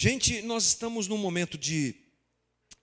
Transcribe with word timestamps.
Gente, 0.00 0.42
nós 0.42 0.64
estamos 0.64 1.08
num 1.08 1.18
momento 1.18 1.58
de 1.58 1.92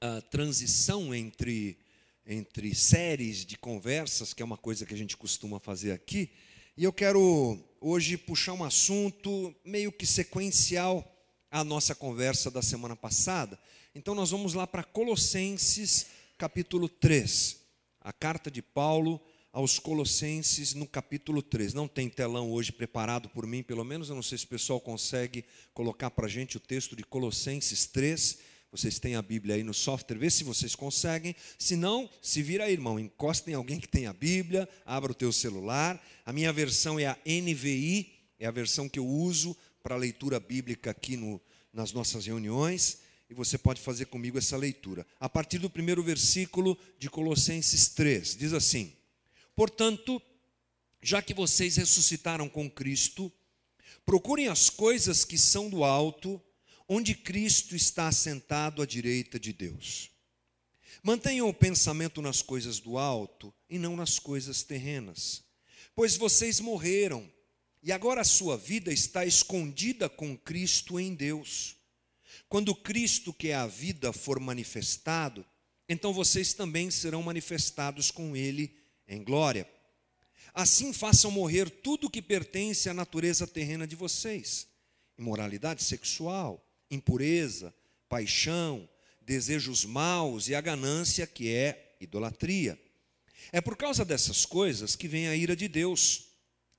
uh, 0.04 0.22
transição 0.24 1.16
entre, 1.16 1.80
entre 2.26 2.76
séries 2.76 3.46
de 3.46 3.58
conversas, 3.58 4.34
que 4.34 4.42
é 4.42 4.46
uma 4.46 4.58
coisa 4.58 4.86
que 4.86 4.94
a 4.94 4.98
gente 4.98 5.16
costuma 5.16 5.58
fazer 5.58 5.94
aqui, 5.94 6.30
e 6.76 6.84
eu 6.84 6.92
quero 6.92 7.58
hoje 7.80 8.18
puxar 8.18 8.52
um 8.52 8.66
assunto 8.66 9.56
meio 9.64 9.94
que 9.94 10.06
sequencial 10.06 11.10
à 11.50 11.64
nossa 11.64 11.96
conversa 11.96 12.52
da 12.52 12.62
semana 12.62 12.98
passada. 12.98 13.58
Então, 13.96 14.14
nós 14.14 14.32
vamos 14.32 14.54
lá 14.54 14.68
para 14.68 14.84
Colossenses 14.84 16.08
capítulo 16.38 16.90
3, 16.90 17.62
a 18.02 18.12
carta 18.12 18.52
de 18.52 18.62
Paulo 18.62 19.22
aos 19.56 19.80
Colossenses 19.80 20.74
no 20.74 20.86
capítulo 20.86 21.42
3. 21.42 21.74
Não 21.74 21.88
tem 21.88 22.10
telão 22.10 22.52
hoje 22.52 22.74
preparado 22.74 23.30
por 23.30 23.48
mim, 23.48 23.64
pelo 23.64 23.86
menos, 23.86 24.10
eu 24.10 24.16
não 24.16 24.22
sei 24.22 24.38
se 24.38 24.44
o 24.44 24.50
pessoal 24.50 24.82
consegue 24.82 25.46
colocar 25.74 26.12
para 26.12 26.26
a 26.26 26.30
gente 26.30 26.58
o 26.58 26.60
texto 26.60 26.94
de 26.94 27.06
Colossenses 27.06 27.86
3. 27.86 28.38
Vocês 28.70 29.00
têm 29.00 29.16
a 29.16 29.22
Bíblia 29.22 29.56
aí 29.56 29.64
no 29.64 29.74
software, 29.74 30.18
vê 30.18 30.30
se 30.30 30.44
vocês 30.44 30.76
conseguem. 30.76 31.34
Se 31.58 31.78
não, 31.78 32.10
se 32.22 32.44
vira 32.44 32.66
aí, 32.66 32.74
irmão, 32.74 33.00
encosta 33.00 33.50
em 33.50 33.54
alguém 33.54 33.80
que 33.80 33.88
tem 33.88 34.08
a 34.08 34.12
Bíblia, 34.12 34.68
abra 34.86 35.14
o 35.14 35.16
teu 35.16 35.32
celular. 35.32 36.06
A 36.26 36.34
minha 36.34 36.52
versão 36.52 37.00
é 37.00 37.06
a 37.06 37.18
NVI, 37.26 38.12
é 38.38 38.46
a 38.48 38.52
versão 38.52 38.90
que 38.90 39.00
eu 39.00 39.08
uso 39.08 39.56
para 39.82 39.96
a 39.96 39.98
leitura 39.98 40.38
bíblica 40.38 40.92
aqui 40.92 41.16
no, 41.16 41.42
nas 41.72 41.94
nossas 41.94 42.26
reuniões. 42.26 42.98
E 43.30 43.34
você 43.34 43.58
pode 43.58 43.80
fazer 43.80 44.08
comigo 44.08 44.38
essa 44.38 44.58
leitura. 44.58 45.08
A 45.18 45.30
partir 45.30 45.60
do 45.60 45.70
primeiro 45.70 46.04
versículo 46.04 46.78
de 47.00 47.10
Colossenses 47.10 47.88
3, 47.88 48.36
diz 48.36 48.52
assim: 48.52 48.92
Portanto, 49.56 50.22
já 51.02 51.22
que 51.22 51.34
vocês 51.34 51.78
ressuscitaram 51.78 52.50
com 52.50 52.70
Cristo, 52.70 53.32
procurem 54.06 54.48
as 54.48 54.70
coisas 54.70 55.24
que 55.24 55.38
são 55.38 55.70
do 55.70 55.84
alto, 55.84 56.42
onde 56.88 57.16
Cristo 57.16 57.76
está 57.76 58.08
assentado 58.08 58.82
à 58.82 58.86
direita 58.86 59.40
de 59.40 59.54
Deus. 59.54 60.12
Mantenham 61.02 61.48
o 61.48 61.54
pensamento 61.54 62.22
nas 62.22 62.42
coisas 62.42 62.80
do 62.80 62.98
alto 62.98 63.54
e 63.70 63.78
não 63.78 63.96
nas 63.96 64.20
coisas 64.20 64.64
terrenas, 64.64 65.44
pois 65.96 66.18
vocês 66.18 66.60
morreram 66.60 67.32
e 67.82 67.92
agora 67.92 68.22
a 68.22 68.26
sua 68.26 68.58
vida 68.58 68.92
está 68.92 69.26
escondida 69.26 70.10
com 70.10 70.36
Cristo 70.36 71.00
em 71.00 71.14
Deus. 71.14 71.76
Quando 72.50 72.76
Cristo, 72.76 73.32
que 73.32 73.50
é 73.50 73.56
a 73.56 73.68
vida, 73.68 74.12
for 74.12 74.40
manifestado, 74.40 75.46
então 75.88 76.12
vocês 76.12 76.54
também 76.54 76.90
serão 76.90 77.22
manifestados 77.22 78.10
com 78.10 78.36
Ele 78.36 78.76
em 79.08 79.24
glória. 79.24 79.70
Assim 80.54 80.94
façam 80.94 81.32
morrer 81.32 81.70
tudo 81.70 82.10
que 82.10 82.22
pertence 82.22 82.90
à 82.90 82.94
natureza 82.94 83.46
terrena 83.46 83.86
de 83.86 83.96
vocês: 83.96 84.68
imoralidade 85.18 85.84
sexual, 85.84 86.66
impureza, 86.90 87.74
paixão, 88.08 88.88
desejos 89.22 89.84
maus 89.84 90.48
e 90.48 90.56
a 90.56 90.62
ganância 90.62 91.28
que 91.28 91.54
é 91.54 91.96
idolatria. 92.00 92.80
É 93.52 93.62
por 93.62 93.76
causa 93.76 94.06
dessas 94.06 94.46
coisas 94.46 94.96
que 94.96 95.08
vem 95.08 95.28
a 95.28 95.36
ira 95.36 95.56
de 95.56 95.68
Deus 95.68 96.26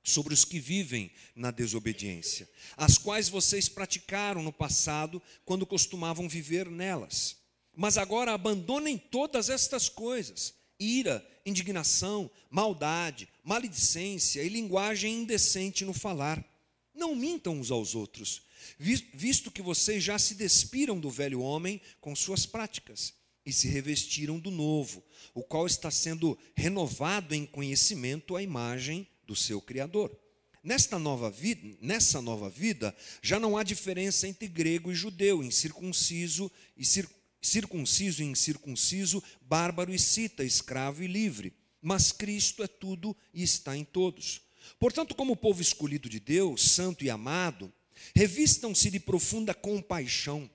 sobre 0.03 0.33
os 0.33 0.45
que 0.45 0.61
vivem 0.61 1.11
na 1.35 1.51
desobediência, 1.51 2.49
as 2.77 2.97
quais 2.97 3.29
vocês 3.29 3.69
praticaram 3.69 4.43
no 4.43 4.53
passado 4.53 5.21
quando 5.45 5.67
costumavam 5.67 6.29
viver 6.29 6.71
nelas. 6.71 7.37
Mas 7.75 7.99
agora 7.99 8.33
abandonem 8.33 8.97
todas 8.97 9.51
estas 9.51 9.89
coisas: 9.89 10.55
ira, 10.79 11.27
indignação, 11.47 12.29
maldade, 12.51 13.29
maledicência 13.45 14.43
e 14.43 14.49
linguagem 14.49 15.23
indecente 15.23 15.85
no 15.85 15.95
falar. 15.95 16.45
Não 16.93 17.15
mintam 17.15 17.61
uns 17.61 17.71
aos 17.71 17.95
outros, 17.95 18.43
visto 18.79 19.51
que 19.51 19.63
vocês 19.63 20.03
já 20.03 20.19
se 20.19 20.35
despiram 20.35 20.99
do 20.99 21.09
velho 21.09 21.41
homem 21.41 21.81
com 22.01 22.17
suas 22.17 22.45
práticas 22.45 23.15
e 23.45 23.53
se 23.53 23.69
revestiram 23.69 24.41
do 24.41 24.51
novo, 24.51 25.05
o 25.33 25.43
qual 25.43 25.67
está 25.67 25.91
sendo 25.91 26.37
renovado 26.55 27.33
em 27.33 27.47
conhecimento 27.47 28.35
à 28.35 28.43
imagem 28.43 29.07
do 29.25 29.37
seu 29.37 29.61
Criador. 29.61 30.19
Nesta 30.65 30.99
nova 30.99 31.31
vida, 31.31 31.79
nessa 31.81 32.21
nova 32.21 32.51
vida, 32.51 32.93
já 33.23 33.39
não 33.39 33.57
há 33.57 33.63
diferença 33.63 34.27
entre 34.27 34.49
grego 34.49 34.91
e 34.91 34.97
judeu, 34.97 35.45
em 35.45 35.51
circunciso 35.51 36.51
e 36.77 36.85
circunciso 36.85 37.16
circunciso 37.47 38.23
e 38.23 38.27
incircunciso, 38.27 39.23
bárbaro 39.41 39.95
e 39.95 39.99
cita, 39.99 40.45
escravo 40.45 41.03
e 41.03 41.07
livre. 41.07 41.55
Mas 41.81 42.13
Cristo 42.13 42.63
é 42.63 42.67
tudo 42.67 43.17
e 43.33 43.43
está 43.43 43.77
em 43.77 43.85
todos. 43.85 44.41
Portanto, 44.79 45.15
como 45.15 45.37
povo 45.37 45.63
escolhido 45.63 46.09
de 46.09 46.19
Deus, 46.19 46.63
santo 46.63 47.05
e 47.05 47.11
amado, 47.11 47.73
revistam-se 48.15 48.91
de 48.91 48.99
profunda 48.99 49.55
compaixão, 49.55 50.51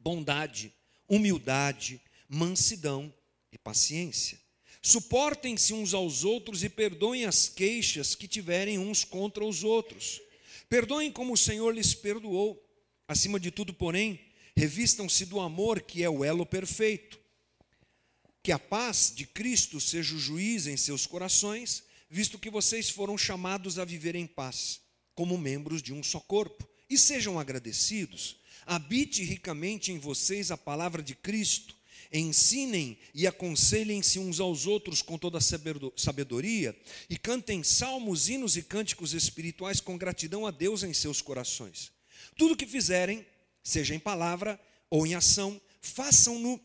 bondade, 0.00 0.72
humildade, 1.08 2.00
mansidão 2.28 3.12
e 3.52 3.58
paciência. 3.58 4.38
Suportem-se 4.80 5.74
uns 5.74 5.92
aos 5.94 6.24
outros 6.24 6.62
e 6.62 6.68
perdoem 6.68 7.24
as 7.24 7.48
queixas 7.48 8.14
que 8.14 8.28
tiverem 8.28 8.78
uns 8.78 9.04
contra 9.04 9.44
os 9.44 9.64
outros. 9.64 10.20
Perdoem 10.68 11.10
como 11.10 11.32
o 11.32 11.36
Senhor 11.36 11.74
lhes 11.74 11.94
perdoou. 11.94 12.62
Acima 13.08 13.38
de 13.38 13.50
tudo, 13.50 13.72
porém, 13.72 14.20
Revistam-se 14.56 15.26
do 15.26 15.38
amor, 15.38 15.82
que 15.82 16.02
é 16.02 16.08
o 16.08 16.24
elo 16.24 16.46
perfeito. 16.46 17.20
Que 18.42 18.50
a 18.50 18.58
paz 18.58 19.12
de 19.14 19.26
Cristo 19.26 19.78
seja 19.78 20.14
o 20.14 20.18
juiz 20.18 20.66
em 20.66 20.78
seus 20.78 21.06
corações, 21.06 21.82
visto 22.08 22.38
que 22.38 22.48
vocês 22.48 22.88
foram 22.88 23.18
chamados 23.18 23.78
a 23.78 23.84
viver 23.84 24.14
em 24.14 24.26
paz, 24.26 24.80
como 25.14 25.36
membros 25.36 25.82
de 25.82 25.92
um 25.92 26.02
só 26.02 26.20
corpo. 26.20 26.66
E 26.88 26.96
sejam 26.96 27.38
agradecidos. 27.38 28.36
Habite 28.64 29.22
ricamente 29.22 29.92
em 29.92 29.98
vocês 29.98 30.50
a 30.50 30.56
palavra 30.56 31.02
de 31.02 31.14
Cristo. 31.14 31.76
Ensinem 32.10 32.96
e 33.12 33.26
aconselhem-se 33.26 34.18
uns 34.18 34.40
aos 34.40 34.64
outros 34.64 35.02
com 35.02 35.18
toda 35.18 35.38
sabedoria 35.40 36.74
e 37.10 37.18
cantem 37.18 37.62
salmos, 37.62 38.28
hinos 38.28 38.56
e 38.56 38.62
cânticos 38.62 39.12
espirituais 39.12 39.80
com 39.80 39.98
gratidão 39.98 40.46
a 40.46 40.50
Deus 40.50 40.82
em 40.82 40.94
seus 40.94 41.20
corações. 41.20 41.90
Tudo 42.36 42.56
que 42.56 42.64
fizerem, 42.64 43.26
seja 43.66 43.96
em 43.96 43.98
palavra 43.98 44.60
ou 44.88 45.04
em 45.04 45.16
ação, 45.16 45.60
façam-no 45.80 46.60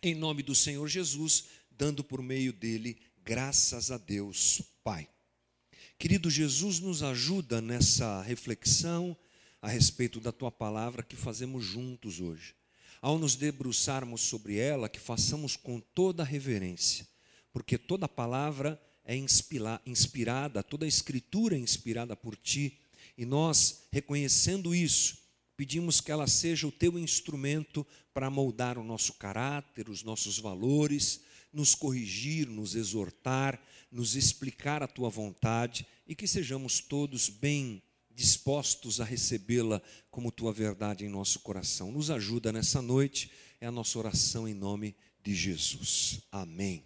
em 0.00 0.14
nome 0.14 0.40
do 0.40 0.54
Senhor 0.54 0.86
Jesus, 0.86 1.46
dando 1.68 2.04
por 2.04 2.22
meio 2.22 2.52
dele 2.52 2.96
graças 3.24 3.90
a 3.90 3.98
Deus 3.98 4.62
Pai. 4.84 5.08
Querido 5.98 6.30
Jesus, 6.30 6.78
nos 6.78 7.02
ajuda 7.02 7.60
nessa 7.60 8.22
reflexão 8.22 9.16
a 9.60 9.68
respeito 9.68 10.20
da 10.20 10.30
tua 10.30 10.52
palavra 10.52 11.02
que 11.02 11.16
fazemos 11.16 11.64
juntos 11.64 12.20
hoje. 12.20 12.54
Ao 13.02 13.18
nos 13.18 13.34
debruçarmos 13.34 14.20
sobre 14.20 14.58
ela, 14.58 14.88
que 14.88 15.00
façamos 15.00 15.56
com 15.56 15.80
toda 15.80 16.22
reverência, 16.22 17.04
porque 17.52 17.76
toda 17.76 18.06
palavra 18.06 18.80
é 19.04 19.16
inspirada, 19.16 20.62
toda 20.62 20.86
escritura 20.86 21.56
é 21.56 21.58
inspirada 21.58 22.14
por 22.14 22.36
ti, 22.36 22.78
e 23.16 23.26
nós, 23.26 23.88
reconhecendo 23.90 24.72
isso, 24.72 25.27
Pedimos 25.58 26.00
que 26.00 26.12
ela 26.12 26.28
seja 26.28 26.68
o 26.68 26.70
teu 26.70 26.96
instrumento 26.96 27.84
para 28.14 28.30
moldar 28.30 28.78
o 28.78 28.84
nosso 28.84 29.14
caráter, 29.14 29.88
os 29.88 30.04
nossos 30.04 30.38
valores, 30.38 31.20
nos 31.52 31.74
corrigir, 31.74 32.46
nos 32.46 32.76
exortar, 32.76 33.60
nos 33.90 34.14
explicar 34.14 34.84
a 34.84 34.86
tua 34.86 35.10
vontade 35.10 35.84
e 36.06 36.14
que 36.14 36.28
sejamos 36.28 36.78
todos 36.78 37.28
bem 37.28 37.82
dispostos 38.14 39.00
a 39.00 39.04
recebê-la 39.04 39.82
como 40.12 40.30
tua 40.30 40.52
verdade 40.52 41.04
em 41.04 41.08
nosso 41.08 41.40
coração. 41.40 41.90
Nos 41.90 42.08
ajuda 42.08 42.52
nessa 42.52 42.80
noite, 42.80 43.28
é 43.60 43.66
a 43.66 43.72
nossa 43.72 43.98
oração 43.98 44.46
em 44.46 44.54
nome 44.54 44.94
de 45.24 45.34
Jesus. 45.34 46.20
Amém. 46.30 46.84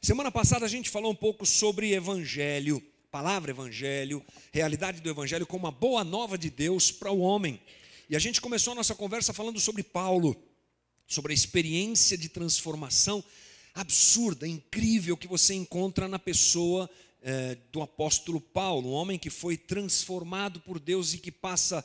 Semana 0.00 0.30
passada 0.30 0.64
a 0.64 0.68
gente 0.68 0.88
falou 0.88 1.10
um 1.10 1.16
pouco 1.16 1.44
sobre 1.44 1.92
evangelho, 1.92 2.80
palavra 3.10 3.50
evangelho, 3.50 4.24
realidade 4.52 5.00
do 5.00 5.10
evangelho 5.10 5.48
como 5.48 5.64
uma 5.64 5.72
boa 5.72 6.04
nova 6.04 6.38
de 6.38 6.48
Deus 6.48 6.92
para 6.92 7.10
o 7.10 7.18
homem. 7.18 7.60
E 8.08 8.14
a 8.14 8.18
gente 8.18 8.40
começou 8.40 8.72
a 8.72 8.76
nossa 8.76 8.94
conversa 8.94 9.32
falando 9.32 9.58
sobre 9.58 9.82
Paulo, 9.82 10.36
sobre 11.06 11.32
a 11.32 11.34
experiência 11.34 12.18
de 12.18 12.28
transformação 12.28 13.24
absurda, 13.74 14.46
incrível 14.46 15.16
que 15.16 15.26
você 15.26 15.54
encontra 15.54 16.06
na 16.06 16.18
pessoa 16.18 16.88
é, 17.22 17.56
do 17.72 17.80
apóstolo 17.80 18.40
Paulo, 18.40 18.90
um 18.90 18.92
homem 18.92 19.18
que 19.18 19.30
foi 19.30 19.56
transformado 19.56 20.60
por 20.60 20.78
Deus 20.78 21.14
e 21.14 21.18
que 21.18 21.32
passa, 21.32 21.82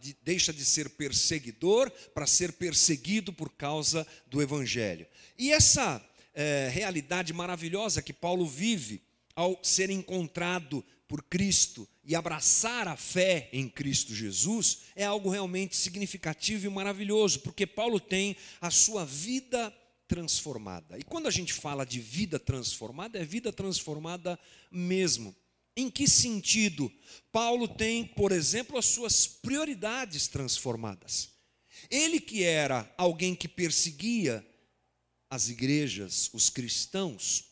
de, 0.00 0.16
deixa 0.22 0.52
de 0.52 0.64
ser 0.64 0.90
perseguidor 0.90 1.90
para 2.14 2.26
ser 2.26 2.52
perseguido 2.52 3.32
por 3.32 3.50
causa 3.50 4.06
do 4.28 4.40
Evangelho. 4.40 5.06
E 5.36 5.50
essa 5.52 6.00
é, 6.32 6.70
realidade 6.72 7.32
maravilhosa 7.32 8.00
que 8.00 8.12
Paulo 8.12 8.46
vive 8.46 9.02
ao 9.34 9.58
ser 9.62 9.90
encontrado 9.90 10.84
por 11.08 11.22
Cristo 11.24 11.88
e 12.08 12.14
abraçar 12.14 12.88
a 12.88 12.96
fé 12.96 13.50
em 13.52 13.68
Cristo 13.68 14.14
Jesus 14.14 14.78
é 14.96 15.04
algo 15.04 15.28
realmente 15.28 15.76
significativo 15.76 16.64
e 16.64 16.70
maravilhoso, 16.70 17.40
porque 17.40 17.66
Paulo 17.66 18.00
tem 18.00 18.34
a 18.62 18.70
sua 18.70 19.04
vida 19.04 19.70
transformada. 20.08 20.98
E 20.98 21.02
quando 21.02 21.26
a 21.26 21.30
gente 21.30 21.52
fala 21.52 21.84
de 21.84 22.00
vida 22.00 22.38
transformada, 22.38 23.18
é 23.18 23.24
vida 23.26 23.52
transformada 23.52 24.40
mesmo. 24.70 25.36
Em 25.76 25.90
que 25.90 26.08
sentido? 26.08 26.90
Paulo 27.30 27.68
tem, 27.68 28.06
por 28.06 28.32
exemplo, 28.32 28.78
as 28.78 28.86
suas 28.86 29.26
prioridades 29.26 30.28
transformadas. 30.28 31.28
Ele 31.90 32.18
que 32.18 32.42
era 32.42 32.90
alguém 32.96 33.34
que 33.34 33.46
perseguia 33.46 34.42
as 35.28 35.50
igrejas, 35.50 36.30
os 36.32 36.48
cristãos, 36.48 37.47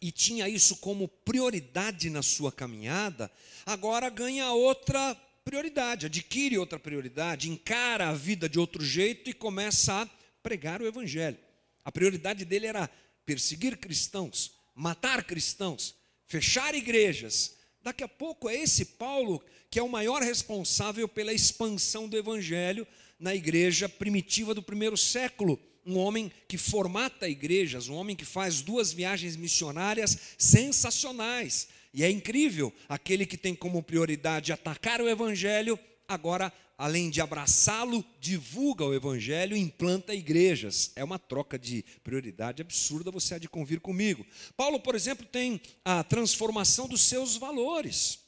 e 0.00 0.12
tinha 0.12 0.48
isso 0.48 0.76
como 0.76 1.08
prioridade 1.08 2.08
na 2.10 2.22
sua 2.22 2.52
caminhada, 2.52 3.30
agora 3.66 4.08
ganha 4.08 4.52
outra 4.52 5.14
prioridade, 5.44 6.06
adquire 6.06 6.58
outra 6.58 6.78
prioridade, 6.78 7.50
encara 7.50 8.08
a 8.08 8.14
vida 8.14 8.48
de 8.48 8.58
outro 8.58 8.84
jeito 8.84 9.30
e 9.30 9.32
começa 9.32 10.02
a 10.02 10.08
pregar 10.42 10.80
o 10.80 10.86
evangelho. 10.86 11.38
A 11.84 11.90
prioridade 11.90 12.44
dele 12.44 12.66
era 12.66 12.88
perseguir 13.24 13.76
cristãos, 13.78 14.52
matar 14.74 15.24
cristãos, 15.24 15.94
fechar 16.26 16.74
igrejas. 16.74 17.56
Daqui 17.82 18.04
a 18.04 18.08
pouco 18.08 18.48
é 18.48 18.54
esse 18.54 18.84
Paulo 18.84 19.42
que 19.70 19.78
é 19.78 19.82
o 19.82 19.88
maior 19.88 20.22
responsável 20.22 21.08
pela 21.08 21.32
expansão 21.32 22.08
do 22.08 22.16
evangelho 22.16 22.86
na 23.18 23.34
igreja 23.34 23.88
primitiva 23.88 24.54
do 24.54 24.62
primeiro 24.62 24.96
século 24.96 25.58
um 25.84 25.96
homem 25.98 26.30
que 26.46 26.58
formata 26.58 27.28
igrejas, 27.28 27.88
um 27.88 27.94
homem 27.94 28.14
que 28.14 28.24
faz 28.24 28.60
duas 28.60 28.92
viagens 28.92 29.36
missionárias 29.36 30.18
sensacionais. 30.36 31.68
E 31.92 32.04
é 32.04 32.10
incrível, 32.10 32.72
aquele 32.88 33.24
que 33.24 33.36
tem 33.36 33.54
como 33.54 33.82
prioridade 33.82 34.52
atacar 34.52 35.00
o 35.00 35.08
evangelho, 35.08 35.78
agora, 36.06 36.52
além 36.76 37.10
de 37.10 37.20
abraçá-lo, 37.20 38.04
divulga 38.20 38.84
o 38.84 38.94
evangelho 38.94 39.56
e 39.56 39.60
implanta 39.60 40.14
igrejas. 40.14 40.92
É 40.94 41.02
uma 41.02 41.18
troca 41.18 41.58
de 41.58 41.84
prioridade 42.04 42.62
absurda, 42.62 43.10
você 43.10 43.34
há 43.34 43.38
de 43.38 43.48
convir 43.48 43.80
comigo. 43.80 44.26
Paulo, 44.56 44.78
por 44.80 44.94
exemplo, 44.94 45.26
tem 45.26 45.60
a 45.84 46.04
transformação 46.04 46.86
dos 46.86 47.02
seus 47.02 47.36
valores. 47.36 48.20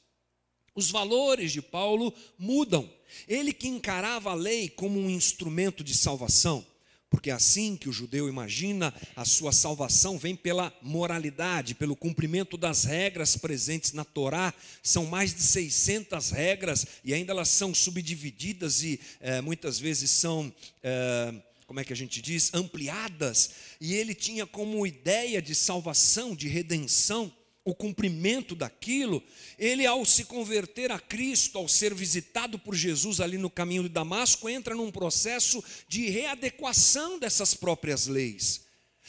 Os 0.73 0.89
valores 0.89 1.51
de 1.51 1.61
Paulo 1.61 2.13
mudam. 2.37 2.89
Ele 3.27 3.51
que 3.51 3.67
encarava 3.67 4.31
a 4.31 4.35
lei 4.35 4.69
como 4.69 4.99
um 4.99 5.09
instrumento 5.09 5.83
de 5.83 5.95
salvação, 5.95 6.65
porque 7.11 7.29
é 7.29 7.33
assim 7.33 7.75
que 7.75 7.89
o 7.89 7.91
judeu 7.93 8.29
imagina 8.29 8.93
a 9.17 9.25
sua 9.25 9.51
salvação 9.51 10.17
vem 10.17 10.33
pela 10.33 10.73
moralidade, 10.81 11.75
pelo 11.75 11.93
cumprimento 11.93 12.55
das 12.55 12.85
regras 12.85 13.35
presentes 13.35 13.91
na 13.91 14.05
Torá. 14.05 14.53
São 14.81 15.05
mais 15.05 15.35
de 15.35 15.41
600 15.41 16.31
regras 16.31 16.87
e 17.03 17.13
ainda 17.13 17.33
elas 17.33 17.49
são 17.49 17.75
subdivididas 17.75 18.81
e 18.81 18.97
é, 19.19 19.41
muitas 19.41 19.77
vezes 19.77 20.09
são, 20.09 20.51
é, 20.81 21.33
como 21.67 21.81
é 21.81 21.83
que 21.83 21.91
a 21.91 21.97
gente 21.97 22.21
diz, 22.21 22.49
ampliadas. 22.53 23.51
E 23.81 23.93
ele 23.93 24.15
tinha 24.15 24.47
como 24.47 24.87
ideia 24.87 25.41
de 25.41 25.53
salvação, 25.53 26.33
de 26.33 26.47
redenção, 26.47 27.29
o 27.63 27.75
cumprimento 27.75 28.55
daquilo, 28.55 29.21
ele, 29.57 29.85
ao 29.85 30.03
se 30.03 30.25
converter 30.25 30.91
a 30.91 30.99
Cristo, 30.99 31.57
ao 31.57 31.67
ser 31.67 31.93
visitado 31.93 32.57
por 32.57 32.73
Jesus 32.75 33.21
ali 33.21 33.37
no 33.37 33.49
caminho 33.49 33.83
de 33.83 33.89
Damasco, 33.89 34.49
entra 34.49 34.73
num 34.73 34.91
processo 34.91 35.63
de 35.87 36.09
readequação 36.09 37.19
dessas 37.19 37.53
próprias 37.53 38.07
leis. 38.07 38.65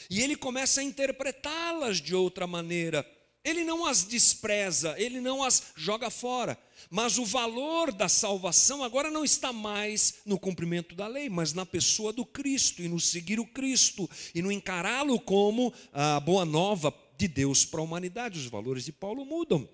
E 0.09 0.21
ele 0.21 0.35
começa 0.35 0.81
a 0.81 0.83
interpretá-las 0.83 1.99
de 1.99 2.13
outra 2.13 2.45
maneira. 2.45 3.05
Ele 3.43 3.63
não 3.63 3.85
as 3.85 4.05
despreza, 4.05 4.95
ele 4.97 5.19
não 5.19 5.43
as 5.43 5.63
joga 5.75 6.09
fora. 6.09 6.57
Mas 6.89 7.17
o 7.17 7.25
valor 7.25 7.91
da 7.91 8.07
salvação 8.07 8.83
agora 8.83 9.09
não 9.09 9.25
está 9.25 9.51
mais 9.51 10.15
no 10.25 10.39
cumprimento 10.39 10.95
da 10.95 11.07
lei, 11.07 11.29
mas 11.29 11.53
na 11.53 11.65
pessoa 11.65 12.13
do 12.13 12.25
Cristo 12.25 12.81
e 12.81 12.87
no 12.87 12.99
seguir 12.99 13.39
o 13.39 13.47
Cristo 13.47 14.09
e 14.35 14.41
no 14.41 14.51
encará-lo 14.51 15.19
como 15.19 15.73
a 15.91 16.19
boa 16.19 16.45
nova 16.45 16.91
de 17.17 17.27
Deus 17.27 17.65
para 17.65 17.79
a 17.79 17.83
humanidade. 17.83 18.39
Os 18.39 18.47
valores 18.47 18.85
de 18.85 18.91
Paulo 18.91 19.25
mudam. 19.25 19.67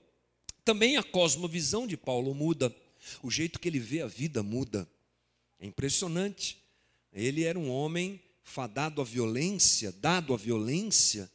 Também 0.63 0.97
a 0.97 1.03
cosmovisão 1.03 1.87
de 1.87 1.97
Paulo 1.97 2.33
muda. 2.33 2.75
O 3.23 3.31
jeito 3.31 3.59
que 3.59 3.67
ele 3.67 3.79
vê 3.79 4.01
a 4.01 4.07
vida 4.07 4.43
muda. 4.43 4.87
É 5.59 5.65
impressionante. 5.65 6.57
Ele 7.11 7.43
era 7.43 7.57
um 7.57 7.69
homem 7.69 8.21
fadado 8.43 9.01
à 9.01 9.03
violência, 9.03 9.91
dado 9.91 10.33
à 10.33 10.37
violência. 10.37 11.29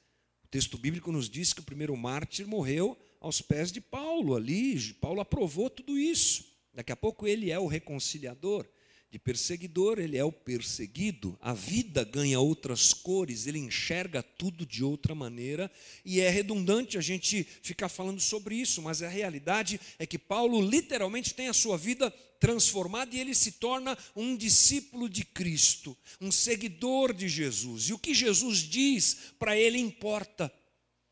O 0.44 0.48
texto 0.48 0.78
bíblico 0.78 1.10
nos 1.10 1.28
diz 1.28 1.52
que 1.52 1.60
o 1.60 1.64
primeiro 1.64 1.96
mártir 1.96 2.46
morreu 2.46 2.96
aos 3.20 3.40
pés 3.40 3.72
de 3.72 3.80
Paulo 3.80 4.34
ali. 4.34 4.92
Paulo 4.94 5.20
aprovou 5.20 5.68
tudo 5.68 5.98
isso. 5.98 6.44
Daqui 6.72 6.92
a 6.92 6.96
pouco 6.96 7.26
ele 7.26 7.50
é 7.50 7.58
o 7.58 7.66
reconciliador 7.66 8.66
de 9.14 9.18
perseguidor, 9.20 10.00
ele 10.00 10.16
é 10.16 10.24
o 10.24 10.32
perseguido. 10.32 11.38
A 11.40 11.54
vida 11.54 12.02
ganha 12.02 12.40
outras 12.40 12.92
cores, 12.92 13.46
ele 13.46 13.60
enxerga 13.60 14.24
tudo 14.24 14.66
de 14.66 14.82
outra 14.82 15.14
maneira, 15.14 15.70
e 16.04 16.20
é 16.20 16.28
redundante 16.28 16.98
a 16.98 17.00
gente 17.00 17.46
ficar 17.62 17.88
falando 17.88 18.20
sobre 18.20 18.56
isso, 18.56 18.82
mas 18.82 19.02
a 19.02 19.08
realidade 19.08 19.80
é 20.00 20.04
que 20.04 20.18
Paulo 20.18 20.60
literalmente 20.60 21.32
tem 21.32 21.46
a 21.46 21.52
sua 21.52 21.78
vida 21.78 22.10
transformada 22.40 23.14
e 23.14 23.20
ele 23.20 23.36
se 23.36 23.52
torna 23.52 23.96
um 24.16 24.36
discípulo 24.36 25.08
de 25.08 25.24
Cristo, 25.24 25.96
um 26.20 26.32
seguidor 26.32 27.14
de 27.14 27.28
Jesus. 27.28 27.90
E 27.90 27.92
o 27.92 27.98
que 28.00 28.14
Jesus 28.14 28.58
diz 28.58 29.16
para 29.38 29.56
ele 29.56 29.78
importa. 29.78 30.52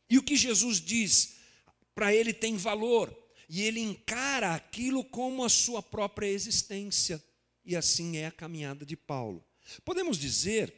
E 0.09 0.17
o 0.17 0.23
que 0.23 0.35
Jesus 0.35 0.81
diz 0.81 1.35
para 1.95 2.13
ele 2.13 2.33
tem 2.33 2.57
valor, 2.57 3.17
e 3.47 3.61
ele 3.61 3.79
encara 3.79 4.55
aquilo 4.55 5.05
como 5.05 5.45
a 5.45 5.47
sua 5.47 5.81
própria 5.81 6.27
existência. 6.27 7.23
E 7.65 7.75
assim 7.75 8.17
é 8.17 8.27
a 8.27 8.31
caminhada 8.31 8.85
de 8.85 8.95
Paulo. 8.95 9.43
Podemos 9.85 10.17
dizer 10.17 10.73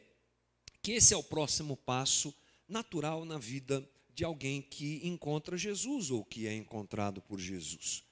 que 0.82 0.92
esse 0.92 1.12
é 1.12 1.16
o 1.16 1.22
próximo 1.22 1.76
passo 1.76 2.34
natural 2.68 3.24
na 3.24 3.38
vida 3.38 3.88
de 4.14 4.24
alguém 4.24 4.62
que 4.62 5.00
encontra 5.02 5.58
Jesus 5.58 6.10
ou 6.10 6.24
que 6.24 6.46
é 6.46 6.54
encontrado 6.54 7.20
por 7.20 7.38
Jesus. 7.38 8.02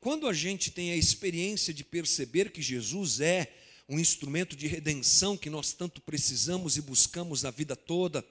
Quando 0.00 0.26
a 0.26 0.32
gente 0.32 0.70
tem 0.70 0.92
a 0.92 0.96
experiência 0.96 1.74
de 1.74 1.84
perceber 1.84 2.50
que 2.50 2.62
Jesus 2.62 3.20
é 3.20 3.52
um 3.88 3.98
instrumento 3.98 4.56
de 4.56 4.66
redenção 4.66 5.36
que 5.36 5.50
nós 5.50 5.72
tanto 5.72 6.00
precisamos 6.00 6.76
e 6.76 6.82
buscamos 6.82 7.44
a 7.44 7.50
vida 7.50 7.76
toda, 7.76 8.24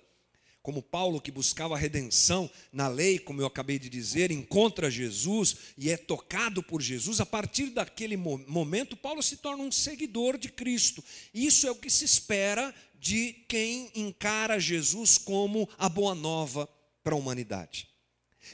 como 0.61 0.81
Paulo 0.81 1.19
que 1.19 1.31
buscava 1.31 1.75
a 1.75 1.77
redenção 1.77 2.49
na 2.71 2.87
lei, 2.87 3.17
como 3.17 3.41
eu 3.41 3.47
acabei 3.47 3.79
de 3.79 3.89
dizer, 3.89 4.31
encontra 4.31 4.91
Jesus 4.91 5.55
e 5.77 5.89
é 5.89 5.97
tocado 5.97 6.61
por 6.61 6.81
Jesus, 6.81 7.19
a 7.19 7.25
partir 7.25 7.71
daquele 7.71 8.15
momento, 8.15 8.95
Paulo 8.95 9.23
se 9.23 9.37
torna 9.37 9.63
um 9.63 9.71
seguidor 9.71 10.37
de 10.37 10.49
Cristo. 10.49 11.03
Isso 11.33 11.67
é 11.67 11.71
o 11.71 11.75
que 11.75 11.89
se 11.89 12.05
espera 12.05 12.73
de 12.99 13.33
quem 13.47 13.91
encara 13.95 14.59
Jesus 14.59 15.17
como 15.17 15.67
a 15.77 15.89
boa 15.89 16.13
nova 16.13 16.69
para 17.03 17.15
a 17.15 17.17
humanidade. 17.17 17.89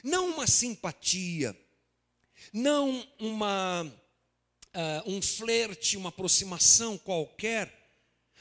Não 0.02 0.30
uma 0.30 0.48
simpatia, 0.48 1.58
não 2.54 3.06
uma, 3.20 3.84
uh, 3.84 5.12
um 5.12 5.22
flerte, 5.22 5.98
uma 5.98 6.10
aproximação 6.10 6.98
qualquer, 6.98 7.74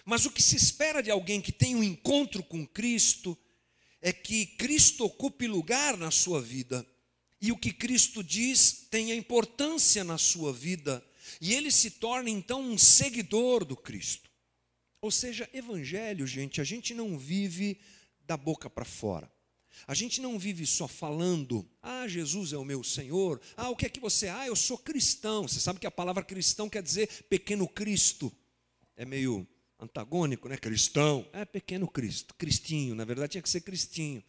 mas 0.05 0.25
o 0.25 0.31
que 0.31 0.41
se 0.41 0.55
espera 0.55 1.03
de 1.03 1.11
alguém 1.11 1.41
que 1.41 1.51
tem 1.51 1.75
um 1.75 1.83
encontro 1.83 2.45
com 2.45 2.65
Cristo, 2.65 3.37
é 4.07 4.13
que 4.13 4.47
Cristo 4.47 5.05
ocupe 5.05 5.49
lugar 5.49 5.97
na 5.97 6.13
sua 6.13 6.41
vida. 6.41 6.87
E 7.41 7.51
o 7.51 7.59
que 7.59 7.73
Cristo 7.73 8.23
diz 8.23 8.87
tenha 8.89 9.13
importância 9.17 10.05
na 10.05 10.17
sua 10.17 10.53
vida. 10.53 11.05
E 11.41 11.53
ele 11.53 11.73
se 11.73 11.91
torna 11.91 12.31
então 12.31 12.61
um 12.61 12.79
seguidor 12.79 13.65
do 13.65 13.77
Cristo. 13.77 14.31
Ou 15.01 15.11
seja, 15.11 15.51
evangelho, 15.53 16.25
gente, 16.25 16.61
a 16.61 16.65
gente 16.65 16.95
não 16.95 17.19
vive 17.19 17.81
da 18.25 18.37
boca 18.37 18.71
para 18.71 18.85
fora. 18.85 19.29
A 19.89 19.95
gente 19.95 20.21
não 20.21 20.39
vive 20.39 20.65
só 20.69 20.87
falando, 20.87 21.69
ah, 21.83 22.07
Jesus 22.07 22.53
é 22.53 22.57
o 22.57 22.65
meu 22.65 22.85
Senhor. 22.85 23.41
Ah, 23.57 23.71
o 23.71 23.77
que 23.77 23.87
é 23.87 23.89
que 23.89 23.99
você? 23.99 24.29
Ah, 24.29 24.47
eu 24.47 24.55
sou 24.55 24.79
cristão. 24.79 25.49
Você 25.49 25.59
sabe 25.59 25.81
que 25.81 25.87
a 25.87 25.91
palavra 25.91 26.23
cristão 26.23 26.69
quer 26.69 26.81
dizer 26.81 27.09
pequeno 27.29 27.67
Cristo. 27.67 28.33
É 28.95 29.05
meio 29.05 29.45
antagônico, 29.79 30.49
né? 30.49 30.57
Cristão. 30.57 31.27
É 31.33 31.45
pequeno 31.45 31.89
Cristo, 31.89 32.35
cristinho, 32.35 32.95
na 32.95 33.05
verdade 33.05 33.33
tinha 33.33 33.43
que 33.43 33.51
ser 33.51 33.61
cristinho. 33.61 34.23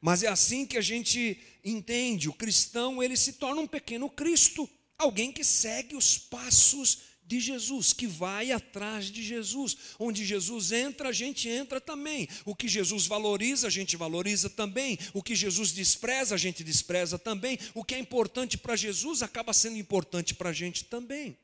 Mas 0.00 0.22
é 0.22 0.28
assim 0.28 0.66
que 0.66 0.76
a 0.76 0.82
gente 0.82 1.38
entende, 1.64 2.28
o 2.28 2.32
cristão, 2.32 3.02
ele 3.02 3.16
se 3.16 3.34
torna 3.34 3.60
um 3.60 3.66
pequeno 3.68 4.10
Cristo, 4.10 4.68
alguém 4.98 5.30
que 5.30 5.44
segue 5.44 5.94
os 5.94 6.18
passos 6.18 7.12
de 7.24 7.40
Jesus, 7.40 7.92
que 7.92 8.06
vai 8.06 8.50
atrás 8.50 9.06
de 9.06 9.22
Jesus. 9.22 9.76
Onde 9.98 10.24
Jesus 10.24 10.72
entra, 10.72 11.08
a 11.08 11.12
gente 11.12 11.48
entra 11.48 11.80
também. 11.80 12.28
O 12.44 12.54
que 12.54 12.68
Jesus 12.68 13.06
valoriza, 13.06 13.68
a 13.68 13.70
gente 13.70 13.96
valoriza 13.96 14.50
também. 14.50 14.98
O 15.14 15.22
que 15.22 15.34
Jesus 15.34 15.72
despreza, 15.72 16.34
a 16.34 16.38
gente 16.38 16.64
despreza 16.64 17.18
também. 17.18 17.58
O 17.72 17.84
que 17.84 17.94
é 17.94 17.98
importante 17.98 18.58
para 18.58 18.76
Jesus 18.76 19.22
acaba 19.22 19.52
sendo 19.52 19.78
importante 19.78 20.34
para 20.34 20.50
a 20.50 20.52
gente 20.52 20.84
também. 20.84 21.38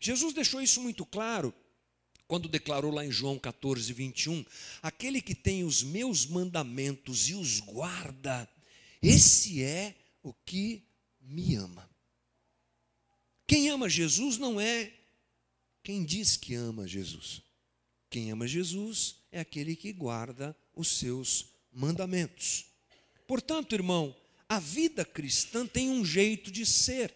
Jesus 0.00 0.32
deixou 0.32 0.60
isso 0.60 0.80
muito 0.80 1.04
claro 1.04 1.54
quando 2.26 2.48
declarou 2.48 2.90
lá 2.90 3.04
em 3.04 3.10
João 3.10 3.38
14, 3.38 3.92
21, 3.92 4.44
aquele 4.82 5.20
que 5.20 5.34
tem 5.34 5.64
os 5.64 5.82
meus 5.82 6.26
mandamentos 6.26 7.28
e 7.28 7.34
os 7.34 7.60
guarda, 7.60 8.48
esse 9.02 9.62
é 9.62 9.94
o 10.22 10.32
que 10.32 10.82
me 11.20 11.56
ama. 11.56 11.88
Quem 13.46 13.68
ama 13.68 13.88
Jesus 13.88 14.38
não 14.38 14.60
é 14.60 14.92
quem 15.82 16.04
diz 16.04 16.36
que 16.36 16.54
ama 16.54 16.86
Jesus. 16.86 17.42
Quem 18.08 18.30
ama 18.30 18.46
Jesus 18.46 19.16
é 19.32 19.40
aquele 19.40 19.74
que 19.74 19.92
guarda 19.92 20.56
os 20.74 20.88
seus 20.88 21.46
mandamentos. 21.72 22.66
Portanto, 23.26 23.74
irmão, 23.74 24.14
a 24.48 24.60
vida 24.60 25.04
cristã 25.04 25.66
tem 25.66 25.90
um 25.90 26.04
jeito 26.04 26.50
de 26.50 26.64
ser. 26.64 27.14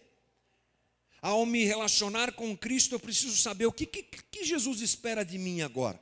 Ao 1.21 1.45
me 1.45 1.63
relacionar 1.63 2.33
com 2.33 2.55
Cristo, 2.55 2.95
eu 2.95 2.99
preciso 2.99 3.37
saber 3.37 3.65
o 3.65 3.71
que, 3.71 3.85
que, 3.85 4.03
que 4.03 4.43
Jesus 4.43 4.81
espera 4.81 5.23
de 5.23 5.37
mim 5.37 5.61
agora. 5.61 5.99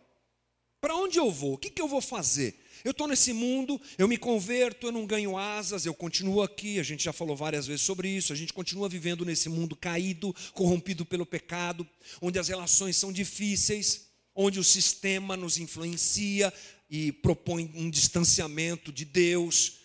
Para 0.81 0.95
onde 0.95 1.17
eu 1.17 1.31
vou? 1.31 1.53
O 1.53 1.57
que, 1.57 1.69
que 1.69 1.81
eu 1.81 1.87
vou 1.87 2.01
fazer? 2.01 2.63
Eu 2.83 2.91
estou 2.91 3.07
nesse 3.07 3.33
mundo, 3.33 3.81
eu 3.97 4.07
me 4.07 4.17
converto, 4.17 4.85
eu 4.85 4.91
não 4.91 5.07
ganho 5.07 5.35
asas, 5.35 5.85
eu 5.87 5.93
continuo 5.95 6.43
aqui. 6.43 6.79
A 6.79 6.83
gente 6.83 7.03
já 7.03 7.11
falou 7.11 7.35
várias 7.35 7.65
vezes 7.65 7.81
sobre 7.81 8.07
isso. 8.07 8.31
A 8.31 8.35
gente 8.35 8.53
continua 8.53 8.87
vivendo 8.87 9.25
nesse 9.25 9.49
mundo 9.49 9.75
caído, 9.75 10.35
corrompido 10.53 11.03
pelo 11.03 11.25
pecado, 11.25 11.87
onde 12.21 12.37
as 12.37 12.47
relações 12.47 12.95
são 12.97 13.11
difíceis, 13.11 14.05
onde 14.35 14.59
o 14.59 14.63
sistema 14.63 15.35
nos 15.35 15.57
influencia 15.57 16.53
e 16.87 17.11
propõe 17.11 17.71
um 17.73 17.89
distanciamento 17.89 18.91
de 18.91 19.05
Deus. 19.05 19.77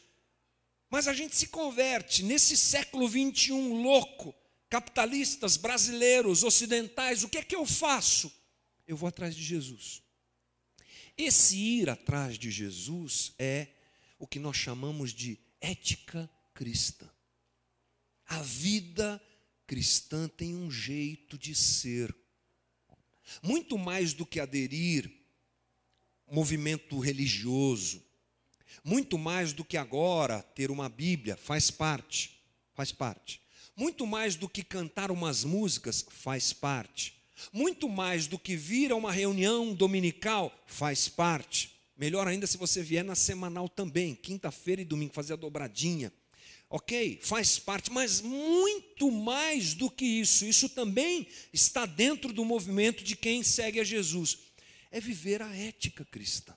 Mas 0.91 1.09
a 1.09 1.15
gente 1.15 1.35
se 1.35 1.47
converte 1.47 2.23
nesse 2.23 2.57
século 2.57 3.09
21 3.09 3.81
louco, 3.83 4.35
capitalistas, 4.71 5.57
brasileiros, 5.57 6.45
ocidentais, 6.45 7.25
o 7.25 7.29
que 7.29 7.39
é 7.39 7.43
que 7.43 7.57
eu 7.57 7.67
faço? 7.67 8.33
Eu 8.87 8.97
vou 8.97 9.09
atrás 9.09 9.35
de 9.35 9.43
Jesus. 9.43 10.01
Esse 11.19 11.57
ir 11.57 11.91
atrás 11.91 12.39
de 12.39 12.51
Jesus 12.51 13.35
é 13.39 13.67
o 14.19 14.27
que 14.27 14.39
nós 14.39 14.57
chamamos 14.57 15.13
de 15.13 15.39
ética 15.61 16.31
cristã. 16.55 17.11
A 18.27 18.41
vida 18.43 19.21
cristã 19.67 20.29
tem 20.29 20.55
um 20.55 20.71
jeito 20.71 21.37
de 21.37 21.55
ser. 21.55 22.15
Muito 23.43 23.77
mais 23.77 24.15
do 24.15 24.25
que 24.25 24.39
aderir 24.39 25.11
movimento 26.31 26.99
religioso, 26.99 28.03
muito 28.85 29.19
mais 29.19 29.53
do 29.53 29.65
que 29.65 29.77
agora 29.77 30.43
ter 30.43 30.71
uma 30.71 30.89
Bíblia, 30.89 31.37
faz 31.37 31.71
parte, 31.71 32.41
faz 32.73 32.93
parte. 32.93 33.43
Muito 33.81 34.07
mais 34.07 34.37
do 34.37 34.47
que 34.47 34.63
cantar 34.63 35.11
umas 35.11 35.43
músicas, 35.43 36.05
faz 36.11 36.53
parte. 36.53 37.15
Muito 37.51 37.89
mais 37.89 38.27
do 38.27 38.39
que 38.39 38.55
vir 38.55 38.93
a 38.93 38.95
uma 38.95 39.11
reunião 39.11 39.75
dominical, 39.75 40.55
faz 40.67 41.09
parte. 41.09 41.71
Melhor 41.97 42.29
ainda 42.29 42.47
se 42.47 42.59
você 42.59 42.83
vier 42.83 43.03
na 43.03 43.15
semanal 43.15 43.71
também, 43.71 44.15
quinta-feira 44.15 44.83
e 44.83 44.85
domingo, 44.85 45.15
fazer 45.15 45.33
a 45.33 45.37
dobradinha. 45.37 46.13
Ok, 46.69 47.21
faz 47.23 47.59
parte, 47.59 47.91
mas 47.91 48.21
muito 48.21 49.11
mais 49.11 49.73
do 49.73 49.91
que 49.91 50.05
isso, 50.05 50.45
isso 50.45 50.69
também 50.69 51.27
está 51.51 51.87
dentro 51.87 52.35
do 52.35 52.45
movimento 52.45 53.03
de 53.03 53.17
quem 53.17 53.43
segue 53.43 53.81
a 53.81 53.85
Jesus. 53.85 54.41
É 54.91 55.01
viver 55.01 55.41
a 55.41 55.57
ética 55.57 56.05
cristã, 56.05 56.55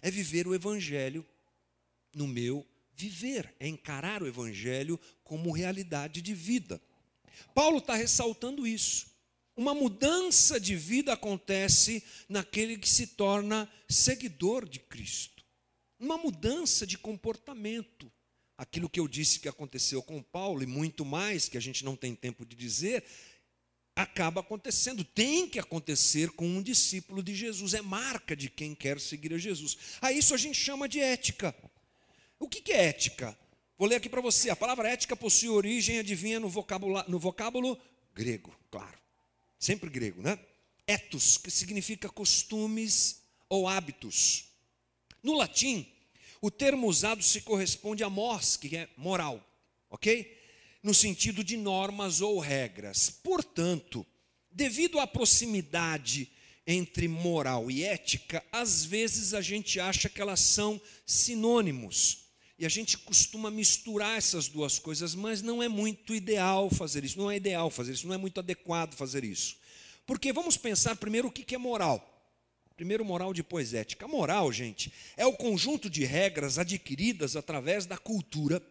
é 0.00 0.12
viver 0.12 0.46
o 0.46 0.54
Evangelho 0.54 1.26
no 2.14 2.28
meu 2.28 2.64
viver, 3.00 3.54
é 3.58 3.66
encarar 3.66 4.22
o 4.22 4.26
Evangelho 4.26 5.00
como 5.30 5.52
realidade 5.52 6.20
de 6.20 6.34
vida. 6.34 6.82
Paulo 7.54 7.78
está 7.78 7.94
ressaltando 7.94 8.66
isso. 8.66 9.06
Uma 9.56 9.72
mudança 9.72 10.58
de 10.58 10.74
vida 10.74 11.12
acontece 11.12 12.02
naquele 12.28 12.76
que 12.76 12.88
se 12.88 13.06
torna 13.06 13.70
seguidor 13.88 14.68
de 14.68 14.80
Cristo. 14.80 15.44
Uma 16.00 16.18
mudança 16.18 16.84
de 16.84 16.98
comportamento. 16.98 18.10
Aquilo 18.58 18.90
que 18.90 18.98
eu 18.98 19.06
disse 19.06 19.38
que 19.38 19.48
aconteceu 19.48 20.02
com 20.02 20.20
Paulo 20.20 20.64
e 20.64 20.66
muito 20.66 21.04
mais, 21.04 21.48
que 21.48 21.56
a 21.56 21.60
gente 21.60 21.84
não 21.84 21.94
tem 21.94 22.12
tempo 22.12 22.44
de 22.44 22.56
dizer, 22.56 23.04
acaba 23.94 24.40
acontecendo, 24.40 25.04
tem 25.04 25.48
que 25.48 25.60
acontecer 25.60 26.32
com 26.32 26.44
um 26.44 26.60
discípulo 26.60 27.22
de 27.22 27.36
Jesus, 27.36 27.72
é 27.72 27.80
marca 27.80 28.34
de 28.34 28.50
quem 28.50 28.74
quer 28.74 28.98
seguir 28.98 29.32
a 29.32 29.38
Jesus. 29.38 29.78
A 30.00 30.10
isso 30.10 30.34
a 30.34 30.36
gente 30.36 30.58
chama 30.58 30.88
de 30.88 30.98
ética. 30.98 31.54
O 32.36 32.48
que 32.48 32.72
é 32.72 32.86
ética? 32.86 33.38
Vou 33.80 33.88
ler 33.88 33.96
aqui 33.96 34.08
para 34.08 34.20
você. 34.20 34.48
A 34.48 34.54
palavra 34.54 34.90
ética 34.90 35.16
possui 35.16 35.48
origem, 35.48 35.98
adivinha, 35.98 36.38
no 36.38 36.48
vocábulo, 36.48 37.02
no 37.08 37.18
vocábulo 37.18 37.76
grego, 38.14 38.56
claro 38.70 39.00
sempre 39.60 39.90
grego, 39.90 40.22
né? 40.22 40.38
Etos, 40.86 41.36
que 41.36 41.50
significa 41.50 42.08
costumes 42.08 43.20
ou 43.48 43.68
hábitos. 43.68 44.46
No 45.22 45.36
latim, 45.36 45.86
o 46.40 46.50
termo 46.50 46.88
usado 46.88 47.22
se 47.22 47.42
corresponde 47.42 48.02
a 48.02 48.08
mors, 48.08 48.56
que 48.56 48.74
é 48.74 48.88
moral, 48.96 49.46
ok? 49.90 50.38
No 50.82 50.94
sentido 50.94 51.44
de 51.44 51.58
normas 51.58 52.22
ou 52.22 52.38
regras. 52.38 53.10
Portanto, 53.10 54.04
devido 54.50 54.98
à 54.98 55.06
proximidade 55.06 56.32
entre 56.66 57.06
moral 57.06 57.70
e 57.70 57.84
ética, 57.84 58.42
às 58.50 58.84
vezes 58.84 59.34
a 59.34 59.42
gente 59.42 59.78
acha 59.78 60.08
que 60.08 60.22
elas 60.22 60.40
são 60.40 60.80
sinônimos. 61.04 62.19
E 62.60 62.66
a 62.66 62.68
gente 62.68 62.98
costuma 62.98 63.50
misturar 63.50 64.18
essas 64.18 64.46
duas 64.46 64.78
coisas, 64.78 65.14
mas 65.14 65.40
não 65.40 65.62
é 65.62 65.66
muito 65.66 66.14
ideal 66.14 66.68
fazer 66.68 67.02
isso, 67.02 67.16
não 67.16 67.30
é 67.30 67.36
ideal 67.36 67.70
fazer 67.70 67.92
isso, 67.92 68.06
não 68.06 68.14
é 68.14 68.18
muito 68.18 68.38
adequado 68.38 68.92
fazer 68.92 69.24
isso. 69.24 69.56
Porque 70.04 70.30
vamos 70.30 70.58
pensar 70.58 70.94
primeiro 70.96 71.28
o 71.28 71.32
que 71.32 71.54
é 71.54 71.58
moral. 71.58 72.06
Primeiro 72.76 73.02
moral, 73.02 73.32
depois 73.32 73.72
ética. 73.72 74.06
moral, 74.06 74.52
gente, 74.52 74.92
é 75.16 75.24
o 75.24 75.32
conjunto 75.32 75.88
de 75.88 76.04
regras 76.04 76.58
adquiridas 76.58 77.34
através 77.34 77.86
da 77.86 77.96
cultura, 77.96 78.62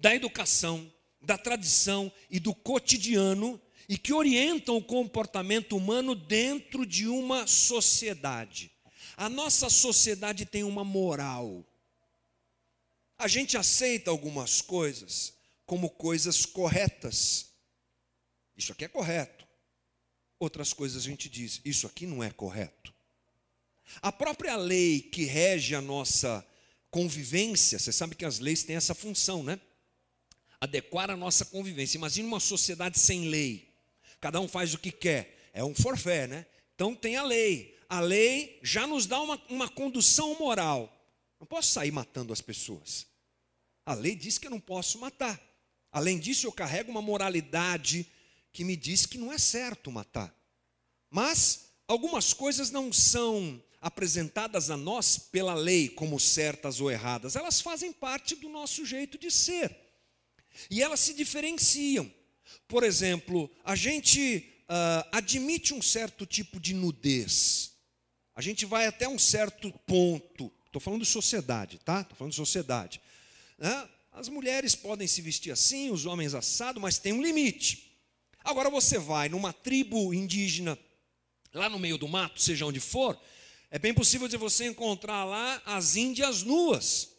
da 0.00 0.12
educação, 0.12 0.92
da 1.20 1.38
tradição 1.38 2.10
e 2.28 2.40
do 2.40 2.52
cotidiano 2.52 3.60
e 3.88 3.96
que 3.96 4.12
orientam 4.12 4.76
o 4.76 4.82
comportamento 4.82 5.76
humano 5.76 6.16
dentro 6.16 6.84
de 6.84 7.06
uma 7.06 7.46
sociedade. 7.46 8.72
A 9.16 9.28
nossa 9.28 9.70
sociedade 9.70 10.44
tem 10.44 10.64
uma 10.64 10.82
moral. 10.82 11.64
A 13.22 13.28
gente 13.28 13.56
aceita 13.56 14.10
algumas 14.10 14.60
coisas 14.60 15.32
como 15.64 15.88
coisas 15.88 16.44
corretas. 16.44 17.52
Isso 18.56 18.72
aqui 18.72 18.84
é 18.84 18.88
correto. 18.88 19.46
Outras 20.40 20.72
coisas 20.72 21.04
a 21.04 21.06
gente 21.06 21.28
diz, 21.28 21.60
isso 21.64 21.86
aqui 21.86 22.04
não 22.04 22.20
é 22.20 22.32
correto. 22.32 22.92
A 24.00 24.10
própria 24.10 24.56
lei 24.56 25.00
que 25.00 25.22
rege 25.22 25.72
a 25.72 25.80
nossa 25.80 26.44
convivência, 26.90 27.78
você 27.78 27.92
sabe 27.92 28.16
que 28.16 28.24
as 28.24 28.40
leis 28.40 28.64
têm 28.64 28.74
essa 28.74 28.92
função, 28.92 29.44
né? 29.44 29.60
Adequar 30.60 31.08
a 31.08 31.16
nossa 31.16 31.44
convivência. 31.44 31.98
Imagina 31.98 32.26
uma 32.26 32.40
sociedade 32.40 32.98
sem 32.98 33.28
lei. 33.28 33.72
Cada 34.20 34.40
um 34.40 34.48
faz 34.48 34.74
o 34.74 34.78
que 34.78 34.90
quer. 34.90 35.50
É 35.52 35.62
um 35.62 35.76
forfé, 35.76 36.26
né? 36.26 36.44
Então 36.74 36.92
tem 36.92 37.14
a 37.14 37.22
lei. 37.22 37.78
A 37.88 38.00
lei 38.00 38.58
já 38.64 38.84
nos 38.84 39.06
dá 39.06 39.20
uma, 39.20 39.40
uma 39.48 39.68
condução 39.68 40.36
moral. 40.40 40.92
Não 41.38 41.46
posso 41.46 41.70
sair 41.70 41.92
matando 41.92 42.32
as 42.32 42.40
pessoas. 42.40 43.11
A 43.84 43.94
lei 43.94 44.14
diz 44.14 44.38
que 44.38 44.46
eu 44.46 44.50
não 44.50 44.60
posso 44.60 44.98
matar. 44.98 45.40
Além 45.90 46.18
disso, 46.18 46.46
eu 46.46 46.52
carrego 46.52 46.90
uma 46.90 47.02
moralidade 47.02 48.06
que 48.52 48.64
me 48.64 48.76
diz 48.76 49.06
que 49.06 49.18
não 49.18 49.32
é 49.32 49.38
certo 49.38 49.90
matar. 49.90 50.34
Mas 51.10 51.66
algumas 51.86 52.32
coisas 52.32 52.70
não 52.70 52.92
são 52.92 53.62
apresentadas 53.80 54.70
a 54.70 54.76
nós 54.76 55.18
pela 55.18 55.54
lei 55.54 55.88
como 55.88 56.18
certas 56.20 56.80
ou 56.80 56.90
erradas, 56.90 57.34
elas 57.34 57.60
fazem 57.60 57.92
parte 57.92 58.36
do 58.36 58.48
nosso 58.48 58.86
jeito 58.86 59.18
de 59.18 59.30
ser. 59.30 59.76
E 60.70 60.80
elas 60.80 61.00
se 61.00 61.12
diferenciam. 61.12 62.10
Por 62.68 62.84
exemplo, 62.84 63.50
a 63.64 63.74
gente 63.74 64.48
uh, 64.62 65.08
admite 65.10 65.74
um 65.74 65.82
certo 65.82 66.24
tipo 66.24 66.60
de 66.60 66.72
nudez. 66.72 67.72
A 68.34 68.40
gente 68.40 68.64
vai 68.64 68.86
até 68.86 69.08
um 69.08 69.18
certo 69.18 69.70
ponto. 69.86 70.50
Estou 70.66 70.80
falando 70.80 71.02
de 71.02 71.08
sociedade, 71.08 71.78
tá? 71.84 72.02
Estou 72.02 72.16
falando 72.16 72.30
de 72.30 72.36
sociedade. 72.36 73.00
Né? 73.58 73.88
As 74.12 74.28
mulheres 74.28 74.74
podem 74.74 75.06
se 75.06 75.22
vestir 75.22 75.50
assim, 75.50 75.90
os 75.90 76.06
homens 76.06 76.34
assado, 76.34 76.80
mas 76.80 76.98
tem 76.98 77.12
um 77.12 77.22
limite. 77.22 77.98
Agora 78.44 78.68
você 78.68 78.98
vai 78.98 79.28
numa 79.28 79.52
tribo 79.52 80.12
indígena, 80.12 80.78
lá 81.54 81.68
no 81.68 81.78
meio 81.78 81.96
do 81.96 82.08
mato, 82.08 82.40
seja 82.40 82.66
onde 82.66 82.80
for, 82.80 83.18
é 83.70 83.78
bem 83.78 83.94
possível 83.94 84.28
de 84.28 84.36
você 84.36 84.66
encontrar 84.66 85.24
lá 85.24 85.62
as 85.64 85.96
índias 85.96 86.42
nuas, 86.42 87.10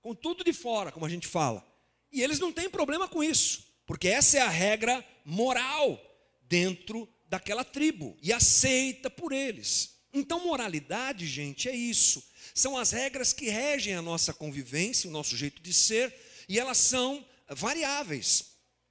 com 0.00 0.14
tudo 0.14 0.44
de 0.44 0.52
fora, 0.52 0.92
como 0.92 1.04
a 1.04 1.08
gente 1.08 1.26
fala. 1.26 1.66
E 2.12 2.22
eles 2.22 2.38
não 2.38 2.52
têm 2.52 2.70
problema 2.70 3.08
com 3.08 3.24
isso, 3.24 3.64
porque 3.86 4.08
essa 4.08 4.38
é 4.38 4.40
a 4.40 4.48
regra 4.48 5.04
moral 5.24 6.00
dentro 6.42 7.08
daquela 7.28 7.64
tribo 7.64 8.16
e 8.22 8.32
aceita 8.32 9.08
por 9.10 9.32
eles. 9.32 9.98
Então, 10.12 10.44
moralidade, 10.44 11.26
gente, 11.26 11.68
é 11.68 11.74
isso. 11.74 12.22
São 12.54 12.76
as 12.76 12.90
regras 12.90 13.32
que 13.32 13.48
regem 13.48 13.94
a 13.94 14.02
nossa 14.02 14.32
convivência, 14.32 15.08
o 15.08 15.12
nosso 15.12 15.36
jeito 15.36 15.62
de 15.62 15.72
ser, 15.72 16.14
e 16.48 16.58
elas 16.58 16.78
são 16.78 17.24
variáveis. 17.48 18.46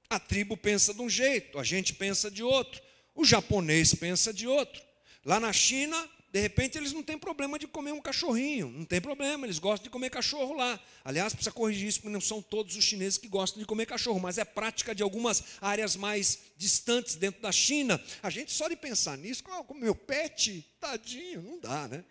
A 0.08 0.18
tribo 0.18 0.56
pensa 0.56 0.92
de 0.92 1.00
um 1.00 1.08
jeito, 1.08 1.58
a 1.58 1.64
gente 1.64 1.94
pensa 1.94 2.30
de 2.30 2.42
outro, 2.42 2.80
o 3.14 3.24
japonês 3.24 3.94
pensa 3.94 4.32
de 4.32 4.46
outro. 4.46 4.82
Lá 5.24 5.38
na 5.38 5.52
China, 5.52 6.08
de 6.32 6.40
repente, 6.40 6.78
eles 6.78 6.92
não 6.92 7.02
têm 7.02 7.18
problema 7.18 7.58
de 7.58 7.66
comer 7.66 7.92
um 7.92 8.00
cachorrinho, 8.00 8.68
não 8.68 8.84
tem 8.84 9.00
problema, 9.00 9.46
eles 9.46 9.58
gostam 9.58 9.84
de 9.84 9.90
comer 9.90 10.10
cachorro 10.10 10.54
lá. 10.54 10.80
Aliás, 11.04 11.32
precisa 11.32 11.50
corrigir 11.50 11.88
isso, 11.88 12.00
porque 12.00 12.12
não 12.12 12.20
são 12.20 12.40
todos 12.40 12.76
os 12.76 12.84
chineses 12.84 13.18
que 13.18 13.26
gostam 13.26 13.60
de 13.60 13.66
comer 13.66 13.86
cachorro, 13.86 14.20
mas 14.20 14.38
é 14.38 14.44
prática 14.44 14.94
de 14.94 15.02
algumas 15.02 15.42
áreas 15.60 15.96
mais 15.96 16.38
distantes 16.56 17.16
dentro 17.16 17.42
da 17.42 17.50
China. 17.50 18.00
A 18.22 18.30
gente 18.30 18.52
só 18.52 18.68
de 18.68 18.76
pensar 18.76 19.18
nisso, 19.18 19.42
como 19.42 19.80
meu 19.80 19.94
pet, 19.94 20.64
tadinho, 20.80 21.42
não 21.42 21.58
dá, 21.58 21.88
né? 21.88 22.04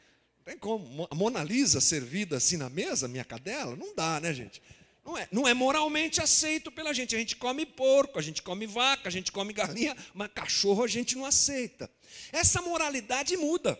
Tem 0.49 0.57
como. 0.57 1.07
A 1.11 1.13
Mona 1.13 1.43
Lisa 1.43 1.79
servida 1.79 2.37
assim 2.37 2.57
na 2.57 2.71
mesa, 2.71 3.07
minha 3.07 3.23
cadela? 3.23 3.75
Não 3.75 3.93
dá, 3.93 4.19
né, 4.19 4.33
gente? 4.33 4.59
Não 5.05 5.15
é, 5.15 5.27
não 5.31 5.47
é 5.47 5.53
moralmente 5.53 6.19
aceito 6.21 6.71
pela 6.71 6.91
gente. 6.91 7.15
A 7.15 7.19
gente 7.19 7.35
come 7.35 7.67
porco, 7.67 8.17
a 8.17 8.21
gente 8.21 8.41
come 8.41 8.65
vaca, 8.65 9.07
a 9.07 9.11
gente 9.11 9.31
come 9.31 9.53
galinha, 9.53 9.95
mas 10.11 10.31
cachorro 10.33 10.83
a 10.83 10.87
gente 10.87 11.15
não 11.15 11.23
aceita. 11.23 11.89
Essa 12.31 12.63
moralidade 12.63 13.37
muda, 13.37 13.79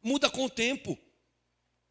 muda 0.00 0.30
com 0.30 0.44
o 0.44 0.50
tempo. 0.50 0.96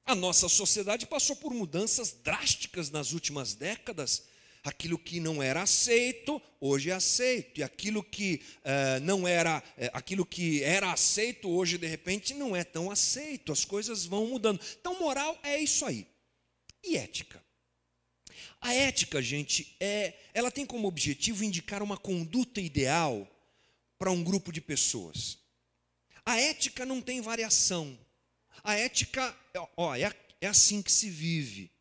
A 0.06 0.16
nossa 0.16 0.48
sociedade 0.48 1.06
passou 1.06 1.36
por 1.36 1.54
mudanças 1.54 2.14
drásticas 2.14 2.90
nas 2.90 3.12
últimas 3.12 3.54
décadas. 3.54 4.24
Aquilo 4.64 5.00
que 5.00 5.20
não 5.20 5.42
era 5.42 5.64
aceito, 5.64 6.40
hoje 6.60 6.92
é 6.92 6.94
aceito. 6.94 7.60
E 7.60 7.64
aquilo 7.64 8.04
que 8.04 8.42
eh, 8.64 9.00
não 9.00 9.28
era, 9.28 9.64
eh, 9.76 9.90
aquilo 9.92 10.24
que 10.24 10.62
era 10.62 10.92
aceito, 10.92 11.50
hoje 11.50 11.80
de 11.80 11.88
repente 11.88 12.36
não 12.36 12.56
é 12.56 12.64
tão 12.64 12.92
aceito. 12.92 13.52
As 13.52 13.66
coisas 13.66 14.06
vão 14.06 14.28
mudando. 14.28 14.62
Então, 14.80 15.00
moral 15.00 15.40
é 15.42 15.58
isso 15.60 15.84
aí. 15.84 16.06
E 16.84 16.96
ética? 16.96 17.44
A 18.60 18.72
ética, 18.74 19.20
gente, 19.20 19.76
é, 19.80 20.14
ela 20.34 20.52
tem 20.52 20.66
como 20.66 20.88
objetivo 20.88 21.44
indicar 21.44 21.82
uma 21.82 21.98
conduta 21.98 22.62
ideal 22.62 23.28
para 23.98 24.12
um 24.12 24.24
grupo 24.24 24.52
de 24.52 24.62
pessoas. 24.62 25.40
A 26.24 26.40
ética 26.40 26.86
não 26.86 27.02
tem 27.02 27.20
variação. 27.20 27.98
A 28.64 28.76
ética, 28.76 29.36
ó, 29.76 29.96
é, 29.96 30.14
é 30.40 30.48
assim 30.48 30.84
que 30.84 30.92
se 30.92 31.10
vive. 31.10 31.72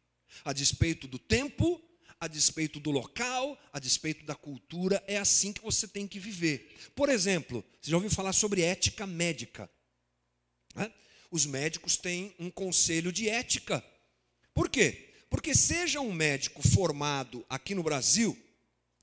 A 0.43 0.55
despeito 0.55 1.07
do 1.07 1.19
tempo, 1.19 1.83
a 2.21 2.29
despeito 2.29 2.79
do 2.79 2.91
local, 2.91 3.59
a 3.73 3.79
despeito 3.79 4.27
da 4.27 4.35
cultura, 4.35 5.03
é 5.07 5.17
assim 5.17 5.53
que 5.53 5.63
você 5.63 5.89
tem 5.89 6.07
que 6.07 6.19
viver. 6.19 6.77
Por 6.95 7.09
exemplo, 7.09 7.65
você 7.81 7.91
já 7.91 7.97
ouviu 7.97 8.11
falar 8.11 8.35
sobre 8.35 8.61
ética 8.61 9.07
médica? 9.07 9.71
Né? 10.75 10.93
Os 11.31 11.47
médicos 11.47 11.97
têm 11.97 12.35
um 12.39 12.51
conselho 12.51 13.11
de 13.11 13.29
ética. 13.29 13.83
Por 14.53 14.69
quê? 14.69 15.15
Porque 15.31 15.55
seja 15.55 16.01
um 16.01 16.13
médico 16.13 16.61
formado 16.61 17.43
aqui 17.49 17.75
no 17.75 17.83
Brasil, 17.83 18.37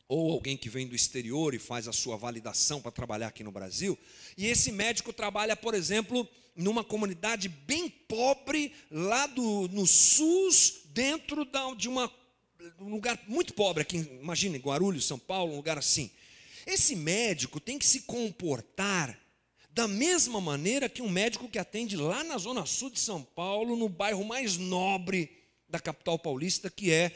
ou 0.07 0.31
alguém 0.31 0.55
que 0.55 0.69
vem 0.69 0.87
do 0.87 0.95
exterior 0.95 1.55
e 1.55 1.59
faz 1.59 1.87
a 1.87 1.93
sua 1.93 2.17
validação 2.17 2.79
para 2.79 2.91
trabalhar 2.91 3.27
aqui 3.27 3.43
no 3.43 3.51
Brasil, 3.51 3.97
e 4.37 4.45
esse 4.45 4.71
médico 4.71 5.11
trabalha, 5.11 5.55
por 5.55 5.73
exemplo, 5.73 6.29
numa 6.55 6.83
comunidade 6.83 7.49
bem 7.49 7.89
pobre, 7.89 8.73
lá 8.91 9.25
do, 9.25 9.67
no 9.69 9.87
SUS, 9.87 10.81
dentro 10.85 11.45
da, 11.45 11.73
de 11.73 11.89
uma 11.89 12.11
um 12.79 12.89
lugar 12.89 13.19
muito 13.27 13.53
pobre 13.53 13.81
aqui, 13.81 13.97
imagina, 14.21 14.57
Guarulhos, 14.57 15.05
São 15.05 15.19
Paulo, 15.19 15.53
um 15.53 15.57
lugar 15.57 15.77
assim. 15.77 16.09
Esse 16.65 16.95
médico 16.95 17.59
tem 17.59 17.79
que 17.79 17.85
se 17.85 18.01
comportar 18.01 19.17
da 19.69 19.87
mesma 19.87 20.41
maneira 20.41 20.89
que 20.89 21.01
um 21.01 21.09
médico 21.09 21.47
que 21.47 21.59
atende 21.59 21.95
lá 21.95 22.23
na 22.23 22.37
zona 22.37 22.65
sul 22.65 22.89
de 22.89 22.99
São 22.99 23.23
Paulo, 23.23 23.75
no 23.75 23.87
bairro 23.87 24.25
mais 24.25 24.57
nobre 24.57 25.29
da 25.69 25.79
capital 25.79 26.17
paulista, 26.17 26.69
que 26.69 26.91
é 26.91 27.11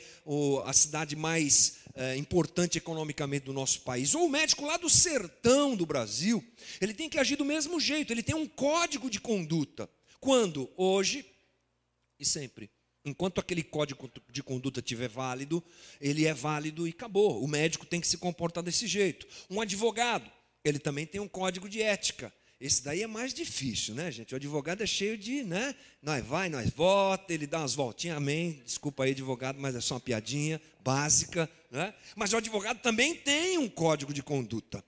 a 0.66 0.74
cidade 0.74 1.16
mais 1.16 1.78
é, 1.96 2.16
importante 2.18 2.78
economicamente 2.78 3.46
do 3.46 3.54
nosso 3.54 3.82
país. 3.82 4.14
Ou 4.14 4.26
o 4.26 4.30
médico 4.30 4.66
lá 4.66 4.78
do 4.78 4.90
sertão 4.90 5.76
do 5.76 5.86
Brasil, 5.86 6.44
ele 6.80 6.94
tem 6.94 7.10
que 7.10 7.18
agir 7.18 7.36
do 7.36 7.46
mesmo 7.46 7.80
jeito, 7.80 8.14
ele 8.14 8.24
tem 8.24 8.36
um 8.36 8.48
código 8.48 9.10
de 9.10 9.20
conduta. 9.20 9.90
Quando? 10.20 10.70
Hoje 10.78 11.26
e 12.20 12.26
sempre. 12.26 12.70
Enquanto 13.04 13.40
aquele 13.40 13.64
código 13.64 14.10
de 14.30 14.44
conduta 14.44 14.80
estiver 14.80 15.10
válido, 15.10 15.64
ele 16.00 16.26
é 16.26 16.34
válido 16.34 16.88
e 16.88 16.92
acabou. 16.92 17.44
O 17.44 17.48
médico 17.48 17.86
tem 17.86 18.00
que 18.00 18.08
se 18.08 18.18
comportar 18.18 18.64
desse 18.64 18.86
jeito. 18.86 19.28
Um 19.50 19.60
advogado, 19.60 20.30
ele 20.64 20.78
também 20.78 21.06
tem 21.06 21.20
um 21.20 21.28
código 21.28 21.68
de 21.68 21.82
ética. 21.82 22.32
Esse 22.60 22.84
daí 22.84 23.02
é 23.02 23.08
mais 23.08 23.34
difícil, 23.34 23.96
né, 23.96 24.12
gente? 24.12 24.34
O 24.34 24.36
advogado 24.36 24.84
é 24.84 24.86
cheio 24.86 25.18
de, 25.18 25.44
né? 25.44 25.74
Nós 26.00 26.24
vai, 26.24 26.48
nós 26.48 26.70
vota, 26.70 27.34
ele 27.34 27.48
dá 27.48 27.58
umas 27.58 27.74
voltinhas, 27.74 28.18
amém. 28.18 28.62
Desculpa 28.64 29.04
aí, 29.04 29.12
advogado, 29.12 29.60
mas 29.60 29.76
é 29.76 29.82
só 29.82 29.96
uma 29.96 30.00
piadinha 30.00 30.62
básica, 30.80 31.50
né? 31.72 31.92
Mas 32.16 32.34
o 32.34 32.38
advogado 32.38 32.80
também 32.80 33.16
tem 33.16 33.58
um 33.58 33.68
código 33.68 34.14
de 34.14 34.22
conduta, 34.22 34.84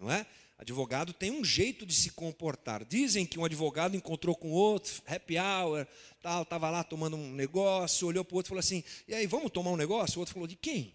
não 0.00 0.10
é? 0.10 0.26
Advogado 0.56 1.12
tem 1.12 1.30
um 1.32 1.44
jeito 1.44 1.84
de 1.84 1.94
se 1.94 2.10
comportar. 2.10 2.84
Dizem 2.84 3.26
que 3.26 3.38
um 3.38 3.44
advogado 3.44 3.96
encontrou 3.96 4.36
com 4.36 4.50
outro, 4.50 5.02
happy 5.06 5.36
hour, 5.36 5.86
tal, 6.22 6.42
estava 6.42 6.70
lá 6.70 6.84
tomando 6.84 7.16
um 7.16 7.32
negócio, 7.32 8.06
olhou 8.06 8.24
para 8.24 8.34
o 8.34 8.36
outro 8.36 8.48
e 8.48 8.50
falou 8.50 8.60
assim: 8.60 8.84
e 9.08 9.14
aí, 9.14 9.26
vamos 9.26 9.50
tomar 9.50 9.72
um 9.72 9.76
negócio? 9.76 10.18
O 10.18 10.20
outro 10.20 10.32
falou: 10.32 10.46
de 10.46 10.56
quem? 10.56 10.94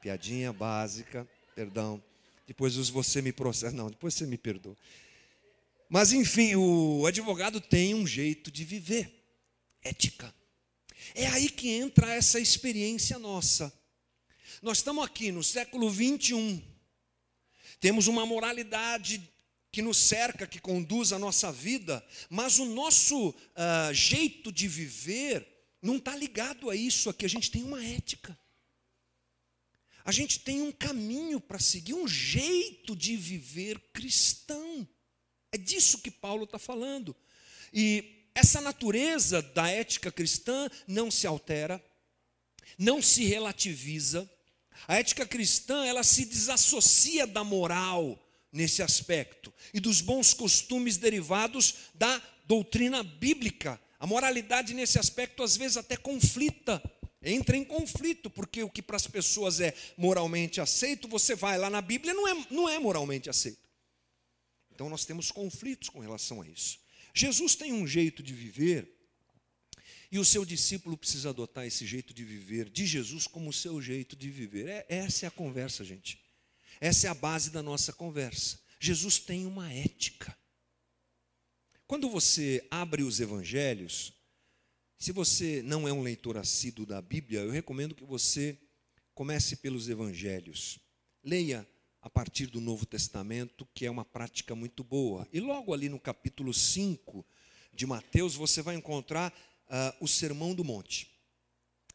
Piadinha 0.00 0.52
básica, 0.52 1.28
perdão. 1.54 2.02
Depois 2.46 2.74
você 2.88 3.22
me 3.22 3.32
processa. 3.32 3.74
Não, 3.74 3.90
depois 3.90 4.14
você 4.14 4.26
me 4.26 4.38
perdoa. 4.38 4.76
Mas 5.88 6.12
enfim, 6.12 6.56
o 6.56 7.06
advogado 7.06 7.60
tem 7.60 7.94
um 7.94 8.06
jeito 8.06 8.50
de 8.50 8.64
viver, 8.64 9.12
ética. 9.82 10.34
É 11.14 11.26
aí 11.26 11.48
que 11.50 11.68
entra 11.68 12.12
essa 12.12 12.40
experiência 12.40 13.18
nossa. 13.18 13.72
Nós 14.64 14.78
estamos 14.78 15.04
aqui 15.04 15.30
no 15.30 15.44
século 15.44 15.90
21. 15.90 16.58
Temos 17.80 18.06
uma 18.06 18.24
moralidade 18.24 19.22
que 19.70 19.82
nos 19.82 19.98
cerca, 19.98 20.46
que 20.46 20.58
conduz 20.58 21.12
a 21.12 21.18
nossa 21.18 21.52
vida, 21.52 22.02
mas 22.30 22.58
o 22.58 22.64
nosso 22.64 23.28
uh, 23.28 23.92
jeito 23.92 24.50
de 24.50 24.66
viver 24.66 25.46
não 25.82 25.98
está 25.98 26.16
ligado 26.16 26.70
a 26.70 26.74
isso 26.74 27.10
aqui. 27.10 27.26
A 27.26 27.28
gente 27.28 27.50
tem 27.50 27.62
uma 27.62 27.84
ética. 27.84 28.38
A 30.02 30.10
gente 30.10 30.40
tem 30.40 30.62
um 30.62 30.72
caminho 30.72 31.38
para 31.38 31.58
seguir, 31.58 31.92
um 31.92 32.08
jeito 32.08 32.96
de 32.96 33.18
viver 33.18 33.78
cristão. 33.92 34.88
É 35.52 35.58
disso 35.58 35.98
que 35.98 36.10
Paulo 36.10 36.44
está 36.44 36.58
falando. 36.58 37.14
E 37.70 38.30
essa 38.34 38.62
natureza 38.62 39.42
da 39.42 39.68
ética 39.68 40.10
cristã 40.10 40.70
não 40.88 41.10
se 41.10 41.26
altera, 41.26 41.84
não 42.78 43.02
se 43.02 43.24
relativiza, 43.24 44.26
a 44.86 44.96
ética 44.96 45.26
cristã, 45.26 45.84
ela 45.84 46.02
se 46.02 46.24
desassocia 46.24 47.26
da 47.26 47.42
moral 47.42 48.20
nesse 48.52 48.82
aspecto 48.82 49.52
e 49.72 49.80
dos 49.80 50.00
bons 50.00 50.32
costumes 50.32 50.96
derivados 50.96 51.74
da 51.94 52.22
doutrina 52.46 53.02
bíblica. 53.02 53.80
A 53.98 54.06
moralidade 54.06 54.74
nesse 54.74 54.98
aspecto 54.98 55.42
às 55.42 55.56
vezes 55.56 55.76
até 55.76 55.96
conflita, 55.96 56.82
entra 57.22 57.56
em 57.56 57.64
conflito, 57.64 58.28
porque 58.28 58.62
o 58.62 58.70
que 58.70 58.82
para 58.82 58.96
as 58.96 59.06
pessoas 59.06 59.60
é 59.60 59.74
moralmente 59.96 60.60
aceito, 60.60 61.08
você 61.08 61.34
vai 61.34 61.58
lá 61.58 61.70
na 61.70 61.80
Bíblia, 61.80 62.12
não 62.12 62.28
é, 62.28 62.46
não 62.50 62.68
é 62.68 62.78
moralmente 62.78 63.30
aceito. 63.30 63.64
Então 64.72 64.88
nós 64.88 65.04
temos 65.04 65.30
conflitos 65.30 65.88
com 65.88 66.00
relação 66.00 66.42
a 66.42 66.48
isso. 66.48 66.78
Jesus 67.14 67.54
tem 67.54 67.72
um 67.72 67.86
jeito 67.86 68.22
de 68.22 68.34
viver 68.34 68.93
e 70.14 70.18
o 70.20 70.24
seu 70.24 70.44
discípulo 70.44 70.96
precisa 70.96 71.30
adotar 71.30 71.66
esse 71.66 71.84
jeito 71.84 72.14
de 72.14 72.24
viver 72.24 72.70
de 72.70 72.86
Jesus 72.86 73.26
como 73.26 73.50
o 73.50 73.52
seu 73.52 73.82
jeito 73.82 74.14
de 74.14 74.30
viver. 74.30 74.68
É, 74.68 74.86
essa 74.88 75.26
é 75.26 75.28
a 75.28 75.30
conversa, 75.30 75.82
gente. 75.82 76.20
Essa 76.80 77.08
é 77.08 77.10
a 77.10 77.14
base 77.14 77.50
da 77.50 77.60
nossa 77.60 77.92
conversa. 77.92 78.60
Jesus 78.78 79.18
tem 79.18 79.44
uma 79.44 79.72
ética. 79.72 80.38
Quando 81.84 82.08
você 82.08 82.64
abre 82.70 83.02
os 83.02 83.18
evangelhos, 83.18 84.12
se 84.96 85.10
você 85.10 85.60
não 85.64 85.88
é 85.88 85.92
um 85.92 86.02
leitor 86.02 86.36
assíduo 86.36 86.86
da 86.86 87.02
Bíblia, 87.02 87.40
eu 87.40 87.50
recomendo 87.50 87.92
que 87.92 88.04
você 88.04 88.56
comece 89.14 89.56
pelos 89.56 89.88
evangelhos. 89.88 90.78
Leia 91.24 91.68
a 92.00 92.08
partir 92.08 92.46
do 92.46 92.60
Novo 92.60 92.86
Testamento, 92.86 93.66
que 93.74 93.84
é 93.84 93.90
uma 93.90 94.04
prática 94.04 94.54
muito 94.54 94.84
boa. 94.84 95.26
E 95.32 95.40
logo 95.40 95.74
ali 95.74 95.88
no 95.88 95.98
capítulo 95.98 96.54
5 96.54 97.26
de 97.72 97.84
Mateus, 97.84 98.36
você 98.36 98.62
vai 98.62 98.76
encontrar 98.76 99.34
uh, 99.68 99.96
o 100.00 100.08
Sermão 100.08 100.54
do 100.54 100.64
Monte. 100.64 101.10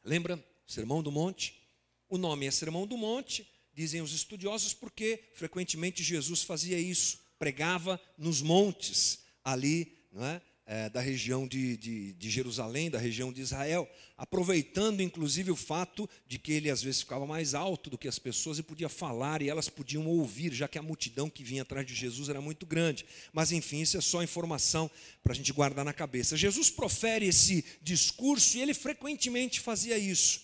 Lembra? 0.04 0.44
Sermão 0.68 1.02
do 1.02 1.12
Monte? 1.12 1.62
O 2.08 2.18
nome 2.18 2.46
é 2.46 2.52
Sermão 2.52 2.88
do 2.88 2.98
Monte, 2.98 3.48
dizem 3.74 4.02
os 4.02 4.14
estudiosos, 4.14 4.74
porque 4.74 5.30
frequentemente 5.34 6.04
Jesus 6.04 6.42
fazia 6.42 6.80
isso, 6.80 7.20
pregava 7.38 8.02
nos 8.18 8.42
montes 8.42 9.20
ali, 9.44 10.06
não 10.12 10.26
é? 10.26 10.42
É, 10.72 10.88
da 10.88 11.02
região 11.02 11.48
de, 11.48 11.76
de, 11.78 12.14
de, 12.14 12.30
Jerusalém, 12.30 12.92
da 12.92 13.00
região 13.00 13.34
de 13.34 13.42
Israel, 13.42 13.90
aproveitando 14.16 15.02
inclusive 15.02 15.50
o 15.50 15.56
fato 15.56 16.08
de 16.28 16.38
que 16.38 16.52
ele 16.52 16.70
às 16.70 16.84
vezes 16.84 17.02
ficava 17.02 17.26
mais 17.26 17.56
alto 17.56 17.90
do 17.90 17.98
que 17.98 18.08
as 18.08 18.20
pessoas 18.20 18.60
e 18.60 18.64
podia 18.64 18.88
falar 18.88 19.42
e 19.42 19.50
elas 19.50 19.68
podiam 19.68 20.06
ouvir, 20.06 20.54
já 20.54 20.68
que 20.68 20.78
a 20.78 20.84
multidão 20.84 21.28
que 21.28 21.44
vinha 21.44 21.64
atrás 21.64 21.88
de 21.88 21.96
Jesus 21.96 22.30
era 22.30 22.40
muito 22.40 22.68
grande. 22.68 23.04
Mas 23.34 23.52
enfim, 23.52 23.82
isso 23.82 23.98
é 23.98 24.02
só 24.02 24.22
informação 24.22 24.92
para 25.24 25.34
a 25.34 25.36
gente 25.36 25.52
guardar 25.52 25.84
na 25.84 25.92
cabeça. 25.92 26.38
Jesus 26.38 26.70
profere 26.70 27.26
esse 27.26 27.66
discurso 27.82 28.56
e 28.56 28.62
ele 28.62 28.76
frequentemente 28.76 29.60
fazia 29.60 29.98
isso. 29.98 30.42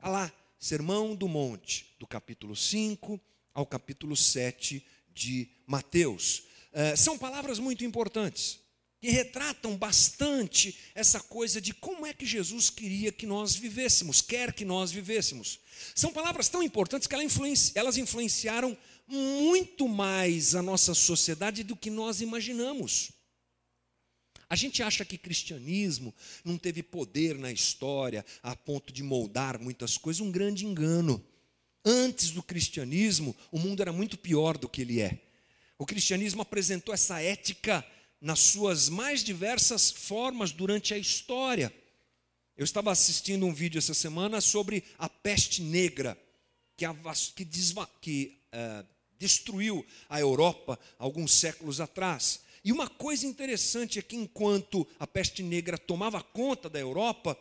Olha 0.00 0.10
lá, 0.10 0.32
Sermão 0.58 1.14
do 1.14 1.28
Monte, 1.28 1.94
do 2.00 2.06
capítulo 2.06 2.56
5 2.56 3.20
ao 3.52 3.66
capítulo 3.66 4.16
7 4.16 4.82
de 5.12 5.50
Mateus. 5.66 6.44
É, 6.72 6.96
são 6.96 7.18
palavras 7.18 7.58
muito 7.58 7.84
importantes 7.84 8.66
que 9.00 9.10
retratam 9.10 9.76
bastante 9.76 10.76
essa 10.94 11.20
coisa 11.20 11.60
de 11.60 11.72
como 11.72 12.04
é 12.04 12.12
que 12.12 12.26
Jesus 12.26 12.68
queria 12.68 13.12
que 13.12 13.26
nós 13.26 13.54
vivêssemos, 13.54 14.20
quer 14.20 14.52
que 14.52 14.64
nós 14.64 14.90
vivêssemos. 14.90 15.60
São 15.94 16.12
palavras 16.12 16.48
tão 16.48 16.62
importantes 16.62 17.06
que 17.06 17.14
elas 17.74 17.96
influenciaram 17.96 18.76
muito 19.06 19.88
mais 19.88 20.54
a 20.54 20.62
nossa 20.62 20.94
sociedade 20.94 21.62
do 21.62 21.76
que 21.76 21.90
nós 21.90 22.20
imaginamos. 22.20 23.12
A 24.50 24.56
gente 24.56 24.82
acha 24.82 25.04
que 25.04 25.18
cristianismo 25.18 26.14
não 26.44 26.56
teve 26.56 26.82
poder 26.82 27.38
na 27.38 27.52
história 27.52 28.24
a 28.42 28.56
ponto 28.56 28.92
de 28.92 29.02
moldar 29.02 29.60
muitas 29.60 29.96
coisas, 29.96 30.20
um 30.20 30.32
grande 30.32 30.66
engano. 30.66 31.24
Antes 31.84 32.30
do 32.30 32.42
cristianismo, 32.42 33.36
o 33.52 33.58
mundo 33.58 33.80
era 33.80 33.92
muito 33.92 34.18
pior 34.18 34.58
do 34.58 34.68
que 34.68 34.82
ele 34.82 35.00
é. 35.00 35.18
O 35.78 35.86
cristianismo 35.86 36.42
apresentou 36.42 36.92
essa 36.92 37.20
ética 37.20 37.86
nas 38.20 38.40
suas 38.40 38.88
mais 38.88 39.22
diversas 39.22 39.90
formas 39.90 40.50
durante 40.50 40.92
a 40.94 40.98
história. 40.98 41.72
Eu 42.56 42.64
estava 42.64 42.90
assistindo 42.90 43.46
um 43.46 43.54
vídeo 43.54 43.78
essa 43.78 43.94
semana 43.94 44.40
sobre 44.40 44.82
a 44.98 45.08
peste 45.08 45.62
negra, 45.62 46.18
que, 46.76 46.84
que, 47.36 47.44
desva, 47.44 47.88
que 48.00 48.40
uh, 48.52 48.86
destruiu 49.18 49.86
a 50.08 50.20
Europa 50.20 50.78
alguns 50.98 51.32
séculos 51.32 51.80
atrás. 51.80 52.40
E 52.64 52.72
uma 52.72 52.88
coisa 52.88 53.26
interessante 53.26 53.98
é 53.98 54.02
que 54.02 54.16
enquanto 54.16 54.86
a 54.98 55.06
peste 55.06 55.42
negra 55.42 55.78
tomava 55.78 56.22
conta 56.22 56.68
da 56.68 56.78
Europa, 56.78 57.38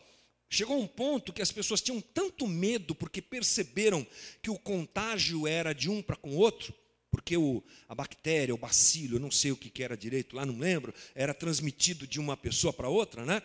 chegou 0.48 0.80
um 0.80 0.88
ponto 0.88 1.34
que 1.34 1.42
as 1.42 1.52
pessoas 1.52 1.82
tinham 1.82 2.00
tanto 2.00 2.48
medo 2.48 2.94
porque 2.94 3.22
perceberam 3.22 4.06
que 4.42 4.52
o 4.52 4.60
contágio 4.60 5.48
era 5.48 5.74
de 5.74 5.90
um 5.90 6.02
para 6.02 6.16
com 6.16 6.30
o 6.30 6.38
outro, 6.38 6.74
porque 7.12 7.38
o, 7.38 7.64
a 7.88 7.96
bactéria, 7.96 8.54
o 8.54 8.58
bacilo, 8.58 9.16
eu 9.16 9.20
não 9.20 9.32
sei 9.32 9.52
o 9.52 9.58
que, 9.58 9.70
que 9.70 9.84
era 9.84 9.98
direito 9.98 10.36
lá, 10.36 10.46
não 10.46 10.58
lembro, 10.58 10.94
era 11.16 11.34
transmitido 11.34 12.06
de 12.06 12.20
uma 12.20 12.36
pessoa 12.36 12.74
para 12.74 12.90
outra, 12.90 13.26
né? 13.26 13.42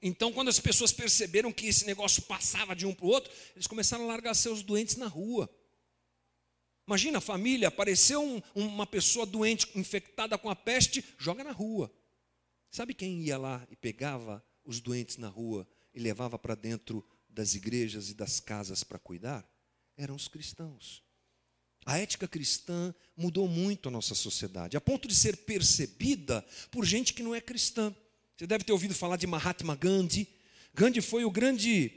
Então, 0.00 0.32
quando 0.32 0.48
as 0.48 0.60
pessoas 0.60 0.92
perceberam 0.92 1.52
que 1.52 1.66
esse 1.66 1.84
negócio 1.84 2.22
passava 2.22 2.74
de 2.74 2.86
um 2.86 2.94
para 2.94 3.06
o 3.06 3.08
outro, 3.08 3.32
eles 3.54 3.66
começaram 3.66 4.04
a 4.04 4.08
largar 4.08 4.34
seus 4.34 4.62
doentes 4.62 4.96
na 4.96 5.08
rua. 5.08 5.50
Imagina 6.86 7.18
a 7.18 7.20
família, 7.20 7.68
apareceu 7.68 8.22
um, 8.22 8.40
uma 8.54 8.86
pessoa 8.86 9.26
doente, 9.26 9.68
infectada 9.74 10.38
com 10.38 10.48
a 10.48 10.56
peste, 10.56 11.04
joga 11.18 11.42
na 11.42 11.52
rua. 11.52 11.92
Sabe 12.70 12.94
quem 12.94 13.20
ia 13.22 13.36
lá 13.36 13.66
e 13.70 13.76
pegava 13.76 14.44
os 14.64 14.80
doentes 14.80 15.16
na 15.16 15.28
rua 15.28 15.66
e 15.92 15.98
levava 15.98 16.38
para 16.38 16.54
dentro 16.54 17.04
das 17.28 17.54
igrejas 17.54 18.08
e 18.08 18.14
das 18.14 18.40
casas 18.40 18.84
para 18.84 18.98
cuidar? 18.98 19.46
Eram 19.96 20.14
os 20.14 20.28
cristãos. 20.28 21.02
A 21.88 21.96
ética 21.96 22.28
cristã 22.28 22.94
mudou 23.16 23.48
muito 23.48 23.88
a 23.88 23.90
nossa 23.90 24.14
sociedade, 24.14 24.76
a 24.76 24.80
ponto 24.80 25.08
de 25.08 25.14
ser 25.14 25.38
percebida 25.38 26.44
por 26.70 26.84
gente 26.84 27.14
que 27.14 27.22
não 27.22 27.34
é 27.34 27.40
cristã. 27.40 27.96
Você 28.36 28.46
deve 28.46 28.62
ter 28.62 28.72
ouvido 28.72 28.94
falar 28.94 29.16
de 29.16 29.26
Mahatma 29.26 29.74
Gandhi. 29.74 30.28
Gandhi 30.74 31.00
foi 31.00 31.24
o 31.24 31.30
grande 31.30 31.90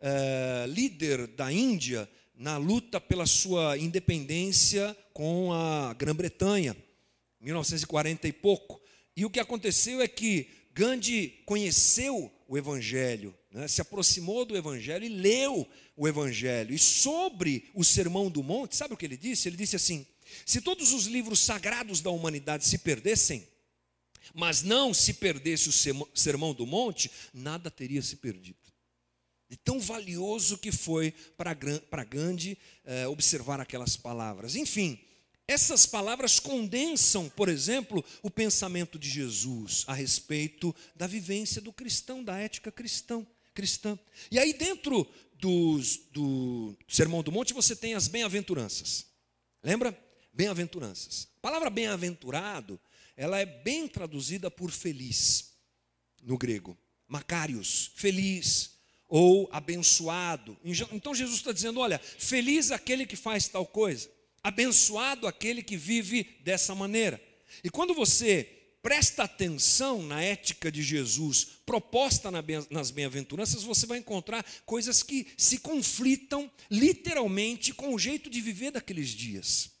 uh, 0.00 0.66
líder 0.72 1.26
da 1.26 1.52
Índia 1.52 2.08
na 2.34 2.56
luta 2.56 2.98
pela 2.98 3.26
sua 3.26 3.76
independência 3.76 4.96
com 5.12 5.52
a 5.52 5.92
Grã-Bretanha, 5.92 6.74
1940 7.38 8.28
e 8.28 8.32
pouco. 8.32 8.80
E 9.14 9.26
o 9.26 9.30
que 9.30 9.38
aconteceu 9.38 10.00
é 10.00 10.08
que 10.08 10.48
Gandhi 10.72 11.42
conheceu 11.44 12.32
o 12.48 12.56
Evangelho, 12.56 13.34
né, 13.50 13.66
se 13.66 13.80
aproximou 13.80 14.44
do 14.44 14.56
Evangelho 14.56 15.04
e 15.04 15.08
leu 15.08 15.66
o 15.96 16.06
Evangelho. 16.06 16.74
E 16.74 16.78
sobre 16.78 17.70
o 17.74 17.84
Sermão 17.84 18.30
do 18.30 18.42
Monte, 18.42 18.76
sabe 18.76 18.94
o 18.94 18.96
que 18.96 19.04
ele 19.04 19.16
disse? 19.16 19.48
Ele 19.48 19.56
disse 19.56 19.76
assim: 19.76 20.06
se 20.44 20.60
todos 20.60 20.92
os 20.92 21.06
livros 21.06 21.40
sagrados 21.40 22.00
da 22.00 22.10
humanidade 22.10 22.66
se 22.66 22.78
perdessem, 22.78 23.46
mas 24.34 24.62
não 24.62 24.92
se 24.92 25.14
perdesse 25.14 25.68
o 25.68 25.72
sermão 26.14 26.52
do 26.52 26.66
monte, 26.66 27.10
nada 27.32 27.70
teria 27.70 28.02
se 28.02 28.16
perdido. 28.16 28.58
De 29.48 29.56
tão 29.56 29.78
valioso 29.78 30.58
que 30.58 30.72
foi 30.72 31.12
para 31.36 32.04
Gandhi 32.04 32.58
eh, 32.84 33.06
observar 33.06 33.60
aquelas 33.60 33.96
palavras. 33.96 34.56
Enfim, 34.56 34.98
essas 35.48 35.86
palavras 35.86 36.40
condensam, 36.40 37.28
por 37.28 37.48
exemplo, 37.48 38.04
o 38.22 38.30
pensamento 38.30 38.98
de 38.98 39.08
Jesus 39.08 39.84
a 39.86 39.94
respeito 39.94 40.74
da 40.94 41.06
vivência 41.06 41.62
do 41.62 41.72
cristão, 41.72 42.22
da 42.22 42.36
ética 42.36 42.72
cristão, 42.72 43.26
cristã. 43.54 43.98
E 44.30 44.38
aí, 44.38 44.52
dentro 44.52 45.06
dos, 45.38 46.00
do 46.10 46.76
Sermão 46.88 47.22
do 47.22 47.30
Monte, 47.30 47.54
você 47.54 47.76
tem 47.76 47.94
as 47.94 48.08
bem-aventuranças. 48.08 49.06
Lembra? 49.62 49.96
Bem-aventuranças. 50.32 51.28
A 51.38 51.40
palavra 51.40 51.70
bem-aventurado 51.70 52.80
ela 53.16 53.38
é 53.40 53.46
bem 53.46 53.88
traduzida 53.88 54.50
por 54.50 54.70
feliz 54.70 55.54
no 56.22 56.36
grego. 56.36 56.76
Macários, 57.08 57.90
feliz 57.94 58.72
ou 59.08 59.48
abençoado. 59.52 60.56
Então 60.92 61.14
Jesus 61.14 61.38
está 61.38 61.52
dizendo: 61.52 61.80
olha, 61.80 61.98
feliz 61.98 62.70
aquele 62.70 63.06
que 63.06 63.16
faz 63.16 63.48
tal 63.48 63.64
coisa, 63.64 64.10
abençoado 64.46 65.26
aquele 65.26 65.60
que 65.60 65.76
vive 65.76 66.38
dessa 66.44 66.72
maneira. 66.72 67.20
E 67.64 67.68
quando 67.68 67.92
você 67.92 68.44
presta 68.80 69.24
atenção 69.24 70.00
na 70.04 70.22
ética 70.22 70.70
de 70.70 70.84
Jesus 70.84 71.48
proposta 71.66 72.30
nas 72.70 72.92
bem-aventuranças, 72.92 73.64
você 73.64 73.86
vai 73.86 73.98
encontrar 73.98 74.46
coisas 74.64 75.02
que 75.02 75.26
se 75.36 75.58
conflitam 75.58 76.48
literalmente 76.70 77.74
com 77.74 77.92
o 77.92 77.98
jeito 77.98 78.30
de 78.30 78.40
viver 78.40 78.70
daqueles 78.70 79.08
dias. 79.08 79.72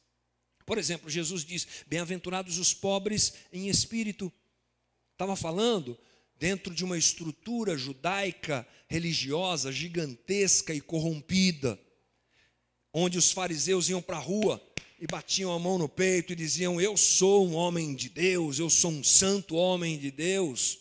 Por 0.64 0.78
exemplo, 0.78 1.08
Jesus 1.08 1.44
diz: 1.44 1.64
Bem-aventurados 1.86 2.58
os 2.58 2.74
pobres 2.74 3.34
em 3.52 3.68
espírito. 3.68 4.32
Estava 5.12 5.36
falando 5.36 5.96
dentro 6.40 6.74
de 6.74 6.84
uma 6.84 6.98
estrutura 6.98 7.78
judaica 7.78 8.66
religiosa 8.88 9.70
gigantesca 9.70 10.74
e 10.74 10.80
corrompida, 10.80 11.78
onde 12.98 13.18
os 13.18 13.30
fariseus 13.30 13.90
iam 13.90 14.00
para 14.00 14.16
a 14.16 14.20
rua 14.20 14.62
e 14.98 15.06
batiam 15.06 15.52
a 15.52 15.58
mão 15.58 15.76
no 15.76 15.86
peito 15.86 16.32
e 16.32 16.36
diziam: 16.36 16.80
Eu 16.80 16.96
sou 16.96 17.46
um 17.46 17.54
homem 17.54 17.94
de 17.94 18.08
Deus, 18.08 18.58
eu 18.58 18.70
sou 18.70 18.90
um 18.90 19.04
santo 19.04 19.54
homem 19.54 19.98
de 19.98 20.10
Deus. 20.10 20.78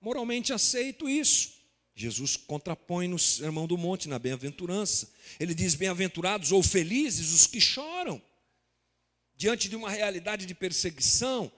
Moralmente 0.00 0.52
aceito 0.52 1.08
isso. 1.08 1.52
Jesus 1.94 2.36
contrapõe 2.36 3.06
no 3.06 3.18
Sermão 3.18 3.68
do 3.68 3.78
Monte, 3.78 4.08
na 4.08 4.18
bem-aventurança. 4.18 5.08
Ele 5.38 5.54
diz: 5.54 5.76
Bem-aventurados 5.76 6.50
ou 6.50 6.64
felizes 6.64 7.32
os 7.32 7.46
que 7.46 7.60
choram 7.60 8.20
diante 9.36 9.68
de 9.68 9.76
uma 9.76 9.90
realidade 9.90 10.46
de 10.46 10.54
perseguição 10.54 11.50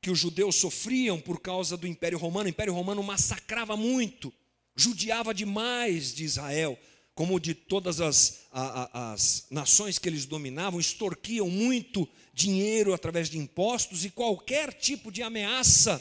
que 0.00 0.12
os 0.12 0.18
judeus 0.18 0.54
sofriam 0.54 1.20
por 1.20 1.40
causa 1.40 1.76
do 1.76 1.88
Império 1.88 2.18
Romano. 2.18 2.46
O 2.46 2.50
Império 2.50 2.72
Romano 2.72 3.02
massacrava 3.02 3.76
muito, 3.76 4.32
judiava 4.76 5.34
demais 5.34 6.14
de 6.14 6.22
Israel, 6.22 6.78
como 7.18 7.40
de 7.40 7.52
todas 7.52 8.00
as, 8.00 8.42
a, 8.52 9.12
as 9.12 9.46
nações 9.50 9.98
que 9.98 10.08
eles 10.08 10.24
dominavam, 10.24 10.78
extorquiam 10.78 11.50
muito 11.50 12.08
dinheiro 12.32 12.94
através 12.94 13.28
de 13.28 13.38
impostos 13.38 14.04
e 14.04 14.10
qualquer 14.10 14.72
tipo 14.72 15.10
de 15.10 15.20
ameaça 15.20 16.00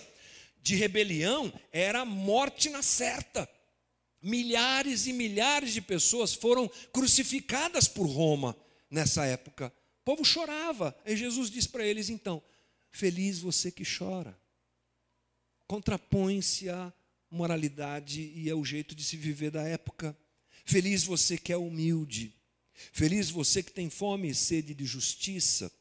de 0.62 0.76
rebelião 0.76 1.52
era 1.72 2.06
morte 2.06 2.70
na 2.70 2.84
certa. 2.84 3.50
Milhares 4.22 5.08
e 5.08 5.14
milhares 5.14 5.74
de 5.74 5.82
pessoas 5.82 6.36
foram 6.36 6.70
crucificadas 6.94 7.88
por 7.88 8.06
Roma 8.06 8.56
nessa 8.88 9.26
época 9.26 9.74
povo 10.08 10.24
chorava. 10.24 10.96
E 11.06 11.18
Jesus 11.18 11.52
diz 11.52 11.68
para 11.68 11.86
eles 11.86 12.10
então: 12.10 12.42
Feliz 12.90 13.40
você 13.40 13.70
que 13.70 13.84
chora. 13.84 14.40
Contrapõe-se 15.68 16.70
à 16.70 16.94
moralidade 17.30 18.22
e 18.34 18.50
ao 18.50 18.64
jeito 18.64 18.96
de 18.96 19.04
se 19.04 19.18
viver 19.18 19.52
da 19.52 19.64
época. 19.64 20.18
Feliz 20.68 21.06
você 21.06 21.38
que 21.38 21.54
é 21.54 21.58
humilde. 21.58 22.36
Feliz 22.92 23.30
você 23.30 23.64
que 23.64 23.72
tem 23.72 23.90
fome 23.90 24.30
e 24.30 24.36
sede 24.36 24.74
de 24.74 24.86
justiça. 24.86 25.72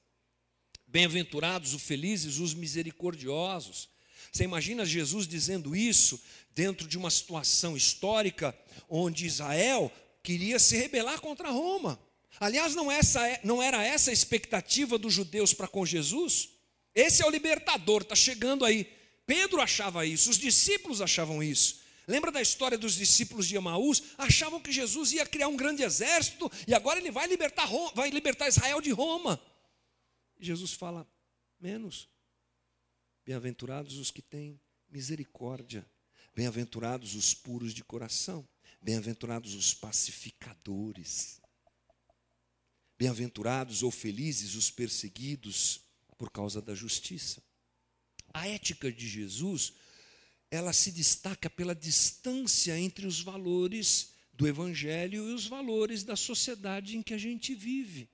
Bem-aventurados 0.86 1.74
os 1.74 1.82
felizes, 1.82 2.38
os 2.38 2.54
misericordiosos. 2.54 3.88
Você 4.30 4.44
imagina 4.44 4.86
Jesus 4.86 5.26
dizendo 5.26 5.74
isso 5.74 6.22
dentro 6.54 6.86
de 6.86 6.96
uma 6.96 7.10
situação 7.10 7.76
histórica 7.76 8.56
onde 8.88 9.26
Israel 9.26 9.90
queria 10.22 10.60
se 10.60 10.76
rebelar 10.76 11.20
contra 11.20 11.50
Roma. 11.50 11.98
Aliás, 12.38 12.76
não, 12.76 12.90
essa, 12.90 13.26
é, 13.26 13.40
não 13.42 13.60
era 13.60 13.84
essa 13.84 14.10
a 14.10 14.14
expectativa 14.14 14.96
dos 14.96 15.12
judeus 15.12 15.52
para 15.52 15.66
com 15.66 15.84
Jesus? 15.84 16.50
Esse 16.94 17.24
é 17.24 17.26
o 17.26 17.30
libertador, 17.30 18.02
está 18.02 18.14
chegando 18.14 18.64
aí. 18.64 18.88
Pedro 19.26 19.60
achava 19.60 20.06
isso, 20.06 20.30
os 20.30 20.38
discípulos 20.38 21.00
achavam 21.00 21.42
isso. 21.42 21.85
Lembra 22.08 22.30
da 22.30 22.40
história 22.40 22.78
dos 22.78 22.94
discípulos 22.94 23.48
de 23.48 23.56
Emaús? 23.56 24.02
Achavam 24.16 24.60
que 24.60 24.70
Jesus 24.70 25.12
ia 25.12 25.26
criar 25.26 25.48
um 25.48 25.56
grande 25.56 25.82
exército 25.82 26.50
e 26.66 26.72
agora 26.72 27.00
ele 27.00 27.10
vai 27.10 27.26
libertar, 27.26 27.64
Roma, 27.64 27.92
vai 27.94 28.10
libertar 28.10 28.46
Israel 28.46 28.80
de 28.80 28.90
Roma. 28.90 29.40
Jesus 30.38 30.72
fala: 30.72 31.06
menos. 31.58 32.08
Bem-aventurados 33.24 33.96
os 33.96 34.12
que 34.12 34.22
têm 34.22 34.60
misericórdia, 34.88 35.84
bem-aventurados 36.32 37.16
os 37.16 37.34
puros 37.34 37.74
de 37.74 37.82
coração, 37.82 38.48
bem-aventurados 38.80 39.54
os 39.54 39.74
pacificadores. 39.74 41.40
Bem-aventurados 42.96 43.82
ou 43.82 43.90
felizes 43.90 44.54
os 44.54 44.70
perseguidos 44.70 45.80
por 46.16 46.30
causa 46.30 46.62
da 46.62 46.74
justiça. 46.74 47.42
A 48.32 48.46
ética 48.46 48.92
de 48.92 49.08
Jesus, 49.08 49.74
ela 50.50 50.72
se 50.72 50.92
destaca 50.92 51.50
pela 51.50 51.74
distância 51.74 52.78
entre 52.78 53.06
os 53.06 53.20
valores 53.20 54.12
do 54.32 54.46
evangelho 54.46 55.28
e 55.28 55.34
os 55.34 55.46
valores 55.46 56.04
da 56.04 56.16
sociedade 56.16 56.96
em 56.96 57.02
que 57.02 57.14
a 57.14 57.18
gente 57.18 57.54
vive. 57.54 58.08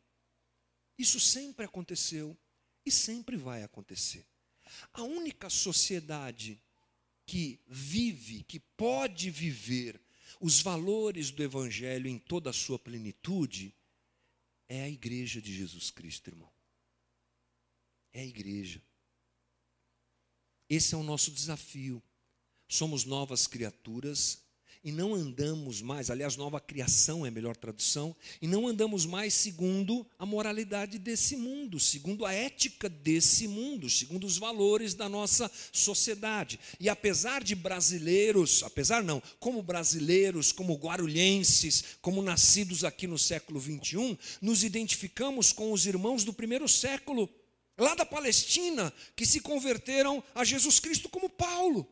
Isso 0.97 1.19
sempre 1.19 1.65
aconteceu 1.65 2.37
e 2.87 2.91
sempre 2.91 3.37
vai 3.37 3.63
acontecer. 3.63 4.27
A 4.93 5.03
única 5.03 5.51
sociedade 5.51 6.61
que 7.27 7.61
vive, 7.67 8.43
que 8.45 8.61
pode 8.61 9.31
viver 9.31 10.01
os 10.41 10.61
valores 10.61 11.31
do 11.31 11.43
Evangelho 11.43 12.09
em 12.09 12.19
toda 12.19 12.51
a 12.51 12.53
sua 12.53 12.79
plenitude, 12.79 13.75
é 14.69 14.83
a 14.83 14.89
igreja 14.89 15.41
de 15.41 15.55
Jesus 15.55 15.91
Cristo, 15.91 16.29
irmão. 16.29 16.51
É 18.13 18.21
a 18.21 18.27
igreja. 18.27 18.83
Esse 20.69 20.95
é 20.95 20.99
o 20.99 21.03
nosso 21.03 21.31
desafio. 21.31 22.03
Somos 22.73 23.05
novas 23.05 23.47
criaturas 23.47 24.39
e 24.83 24.91
não 24.91 25.15
andamos 25.15 25.83
mais, 25.83 26.09
aliás, 26.09 26.39
nova 26.39 26.59
criação 26.59 27.27
é 27.27 27.29
a 27.29 27.31
melhor 27.31 27.55
tradução, 27.55 28.17
e 28.41 28.47
não 28.47 28.67
andamos 28.67 29.05
mais 29.05 29.35
segundo 29.35 30.07
a 30.19 30.25
moralidade 30.25 30.99
desse 30.99 31.37
mundo, 31.37 31.79
segundo 31.79 32.25
a 32.25 32.33
ética 32.33 32.89
desse 32.89 33.47
mundo, 33.47 33.91
segundo 33.91 34.27
os 34.27 34.39
valores 34.39 34.95
da 34.95 35.07
nossa 35.07 35.51
sociedade. 35.71 36.59
E 36.81 36.89
apesar 36.89 37.45
de 37.45 37.55
brasileiros, 37.55 38.63
apesar 38.63 39.05
não, 39.05 39.23
como 39.39 39.63
brasileiros, 39.63 40.51
como 40.51 40.75
guarulhenses, 40.77 41.85
como 42.01 42.23
nascidos 42.23 42.85
aqui 42.85 43.07
no 43.07 43.19
século 43.19 43.61
21, 43.61 44.17
nos 44.41 44.65
identificamos 44.65 45.53
com 45.53 45.73
os 45.73 45.85
irmãos 45.85 46.25
do 46.25 46.33
primeiro 46.33 46.67
século, 46.67 47.29
lá 47.77 47.95
da 47.95 48.07
Palestina, 48.07 48.91
que 49.15 49.27
se 49.27 49.41
converteram 49.41 50.25
a 50.35 50.43
Jesus 50.43 50.81
Cristo 50.81 51.11
como 51.11 51.29
Paulo 51.29 51.87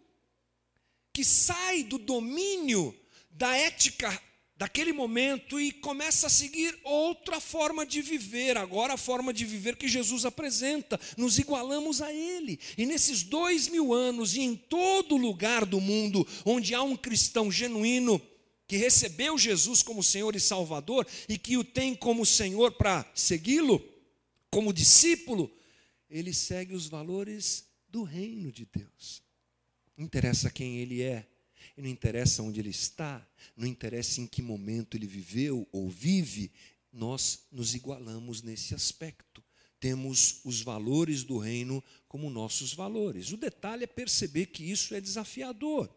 que 1.12 1.24
sai 1.24 1.82
do 1.82 1.98
domínio 1.98 2.94
da 3.30 3.56
ética 3.56 4.20
daquele 4.60 4.92
momento 4.92 5.58
e 5.58 5.72
começa 5.72 6.26
a 6.26 6.30
seguir 6.30 6.78
outra 6.84 7.40
forma 7.40 7.86
de 7.86 8.02
viver, 8.02 8.58
agora 8.58 8.92
a 8.92 8.98
forma 8.98 9.32
de 9.32 9.46
viver 9.46 9.74
que 9.74 9.88
Jesus 9.88 10.26
apresenta, 10.26 11.00
nos 11.16 11.38
igualamos 11.38 12.02
a 12.02 12.12
Ele. 12.12 12.60
E 12.76 12.84
nesses 12.84 13.22
dois 13.22 13.68
mil 13.68 13.94
anos, 13.94 14.34
e 14.34 14.42
em 14.42 14.54
todo 14.54 15.16
lugar 15.16 15.64
do 15.64 15.80
mundo 15.80 16.26
onde 16.44 16.74
há 16.74 16.82
um 16.82 16.94
cristão 16.94 17.50
genuíno, 17.50 18.20
que 18.68 18.76
recebeu 18.76 19.38
Jesus 19.38 19.82
como 19.82 20.00
Senhor 20.00 20.36
e 20.36 20.40
Salvador 20.40 21.06
e 21.26 21.38
que 21.38 21.56
o 21.56 21.64
tem 21.64 21.94
como 21.94 22.26
Senhor 22.26 22.70
para 22.72 23.10
segui-lo, 23.14 23.82
como 24.50 24.74
discípulo, 24.74 25.50
ele 26.10 26.34
segue 26.34 26.74
os 26.74 26.86
valores 26.86 27.64
do 27.88 28.02
reino 28.02 28.52
de 28.52 28.66
Deus. 28.66 29.22
Não 30.00 30.06
interessa 30.06 30.48
quem 30.48 30.78
ele 30.78 31.02
é, 31.02 31.26
não 31.76 31.86
interessa 31.86 32.42
onde 32.42 32.58
ele 32.58 32.70
está, 32.70 33.22
não 33.54 33.66
interessa 33.66 34.22
em 34.22 34.26
que 34.26 34.40
momento 34.40 34.96
ele 34.96 35.06
viveu 35.06 35.68
ou 35.70 35.90
vive, 35.90 36.50
nós 36.90 37.40
nos 37.52 37.74
igualamos 37.74 38.40
nesse 38.40 38.74
aspecto. 38.74 39.44
Temos 39.78 40.40
os 40.42 40.62
valores 40.62 41.22
do 41.22 41.36
reino 41.36 41.84
como 42.08 42.30
nossos 42.30 42.72
valores. 42.72 43.30
O 43.30 43.36
detalhe 43.36 43.84
é 43.84 43.86
perceber 43.86 44.46
que 44.46 44.64
isso 44.64 44.94
é 44.94 45.02
desafiador, 45.02 45.94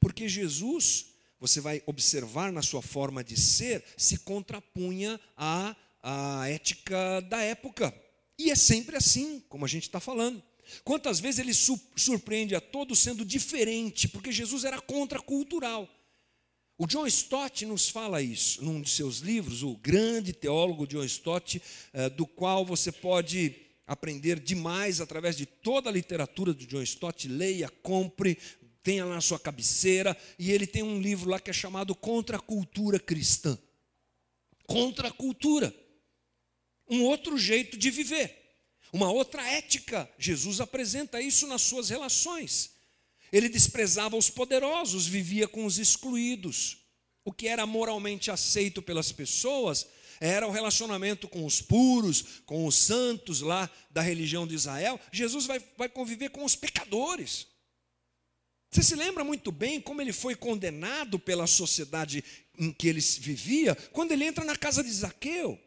porque 0.00 0.28
Jesus, 0.28 1.10
você 1.38 1.60
vai 1.60 1.84
observar 1.86 2.50
na 2.50 2.62
sua 2.62 2.82
forma 2.82 3.22
de 3.22 3.40
ser, 3.40 3.84
se 3.96 4.18
contrapunha 4.18 5.20
à, 5.36 5.76
à 6.02 6.48
ética 6.48 7.20
da 7.20 7.40
época. 7.40 7.94
E 8.36 8.50
é 8.50 8.56
sempre 8.56 8.96
assim, 8.96 9.38
como 9.48 9.64
a 9.64 9.68
gente 9.68 9.84
está 9.84 10.00
falando. 10.00 10.49
Quantas 10.84 11.20
vezes 11.20 11.40
ele 11.40 11.54
surpreende 11.96 12.54
a 12.54 12.60
todos 12.60 12.98
sendo 12.98 13.24
diferente, 13.24 14.08
porque 14.08 14.32
Jesus 14.32 14.64
era 14.64 14.80
contracultural. 14.80 15.88
O 16.78 16.86
John 16.86 17.06
Stott 17.06 17.66
nos 17.66 17.90
fala 17.90 18.22
isso 18.22 18.64
num 18.64 18.80
de 18.80 18.88
seus 18.88 19.18
livros, 19.18 19.62
o 19.62 19.76
grande 19.76 20.32
teólogo 20.32 20.86
John 20.86 21.04
Stott, 21.04 21.60
eh, 21.92 22.08
do 22.08 22.26
qual 22.26 22.64
você 22.64 22.90
pode 22.90 23.54
aprender 23.86 24.38
demais 24.38 25.00
através 25.00 25.36
de 25.36 25.44
toda 25.44 25.90
a 25.90 25.92
literatura 25.92 26.54
do 26.54 26.64
John 26.64 26.80
Stott. 26.80 27.28
Leia, 27.28 27.68
compre, 27.82 28.38
tenha 28.82 29.04
lá 29.04 29.16
na 29.16 29.20
sua 29.20 29.38
cabeceira. 29.38 30.16
E 30.38 30.52
ele 30.52 30.66
tem 30.66 30.82
um 30.82 31.00
livro 31.00 31.28
lá 31.28 31.38
que 31.38 31.50
é 31.50 31.52
chamado 31.52 31.94
Contra 31.94 32.36
a 32.36 32.40
Cultura 32.40 32.98
Cristã. 32.98 33.58
Contra 34.66 35.08
a 35.08 35.12
cultura. 35.12 35.74
Um 36.88 37.02
outro 37.02 37.36
jeito 37.36 37.76
de 37.76 37.90
viver. 37.90 38.39
Uma 38.92 39.10
outra 39.10 39.46
ética, 39.48 40.10
Jesus 40.18 40.60
apresenta 40.60 41.20
isso 41.20 41.46
nas 41.46 41.62
suas 41.62 41.88
relações. 41.88 42.70
Ele 43.32 43.48
desprezava 43.48 44.16
os 44.16 44.28
poderosos, 44.28 45.06
vivia 45.06 45.46
com 45.46 45.64
os 45.64 45.78
excluídos. 45.78 46.78
O 47.24 47.32
que 47.32 47.46
era 47.46 47.66
moralmente 47.66 48.30
aceito 48.30 48.82
pelas 48.82 49.12
pessoas 49.12 49.86
era 50.20 50.46
o 50.46 50.50
relacionamento 50.50 51.28
com 51.28 51.46
os 51.46 51.62
puros, 51.62 52.42
com 52.44 52.66
os 52.66 52.74
santos 52.74 53.40
lá 53.40 53.70
da 53.90 54.02
religião 54.02 54.46
de 54.46 54.54
Israel. 54.54 54.98
Jesus 55.12 55.46
vai, 55.46 55.62
vai 55.78 55.88
conviver 55.88 56.30
com 56.30 56.44
os 56.44 56.56
pecadores. 56.56 57.46
Você 58.70 58.82
se 58.82 58.94
lembra 58.94 59.24
muito 59.24 59.50
bem 59.50 59.80
como 59.80 60.00
ele 60.00 60.12
foi 60.12 60.34
condenado 60.34 61.18
pela 61.18 61.46
sociedade 61.46 62.24
em 62.58 62.72
que 62.72 62.88
ele 62.88 63.00
vivia, 63.00 63.74
quando 63.92 64.12
ele 64.12 64.24
entra 64.24 64.44
na 64.44 64.56
casa 64.56 64.82
de 64.82 64.90
Zaqueu 64.92 65.58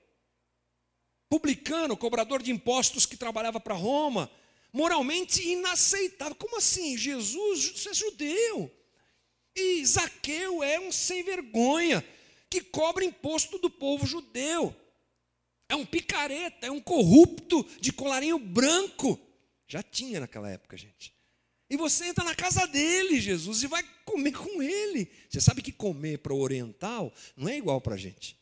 publicano, 1.34 1.98
cobrador 1.98 2.44
de 2.44 2.52
impostos 2.52 3.08
que 3.08 3.18
trabalhava 3.18 3.60
para 3.60 3.74
Roma, 3.74 4.30
moralmente 4.72 5.42
inaceitável. 5.42 6.36
Como 6.36 6.60
assim? 6.60 6.96
Jesus, 6.96 7.72
você 7.72 7.90
é 7.90 7.94
judeu. 7.96 8.72
E 9.56 9.84
Zaqueu 9.84 10.62
é 10.62 10.80
um 10.80 10.92
sem 10.92 11.24
vergonha 11.24 12.06
que 12.52 12.62
cobra 12.62 13.04
imposto 13.04 13.58
do 13.58 13.68
povo 13.68 14.06
judeu. 14.06 14.76
É 15.68 15.76
um 15.76 15.84
picareta, 15.84 16.68
é 16.68 16.72
um 16.72 16.80
corrupto 16.80 17.64
de 17.82 17.92
colarinho 17.92 18.38
branco. 18.38 19.20
Já 19.68 19.82
tinha 19.82 20.20
naquela 20.20 20.52
época, 20.52 20.78
gente. 20.78 21.16
E 21.68 21.76
você 21.76 22.06
entra 22.06 22.24
na 22.24 22.36
casa 22.36 22.68
dele, 22.68 23.20
Jesus, 23.20 23.64
e 23.64 23.68
vai 23.68 23.82
comer 24.06 24.34
com 24.34 24.62
ele. 24.62 25.12
Você 25.28 25.42
sabe 25.42 25.64
que 25.64 25.72
comer 25.72 26.20
para 26.20 26.32
o 26.32 26.40
oriental 26.40 27.12
não 27.36 27.50
é 27.50 27.58
igual 27.58 27.82
para 27.82 27.96
a 27.96 27.98
gente. 27.98 28.38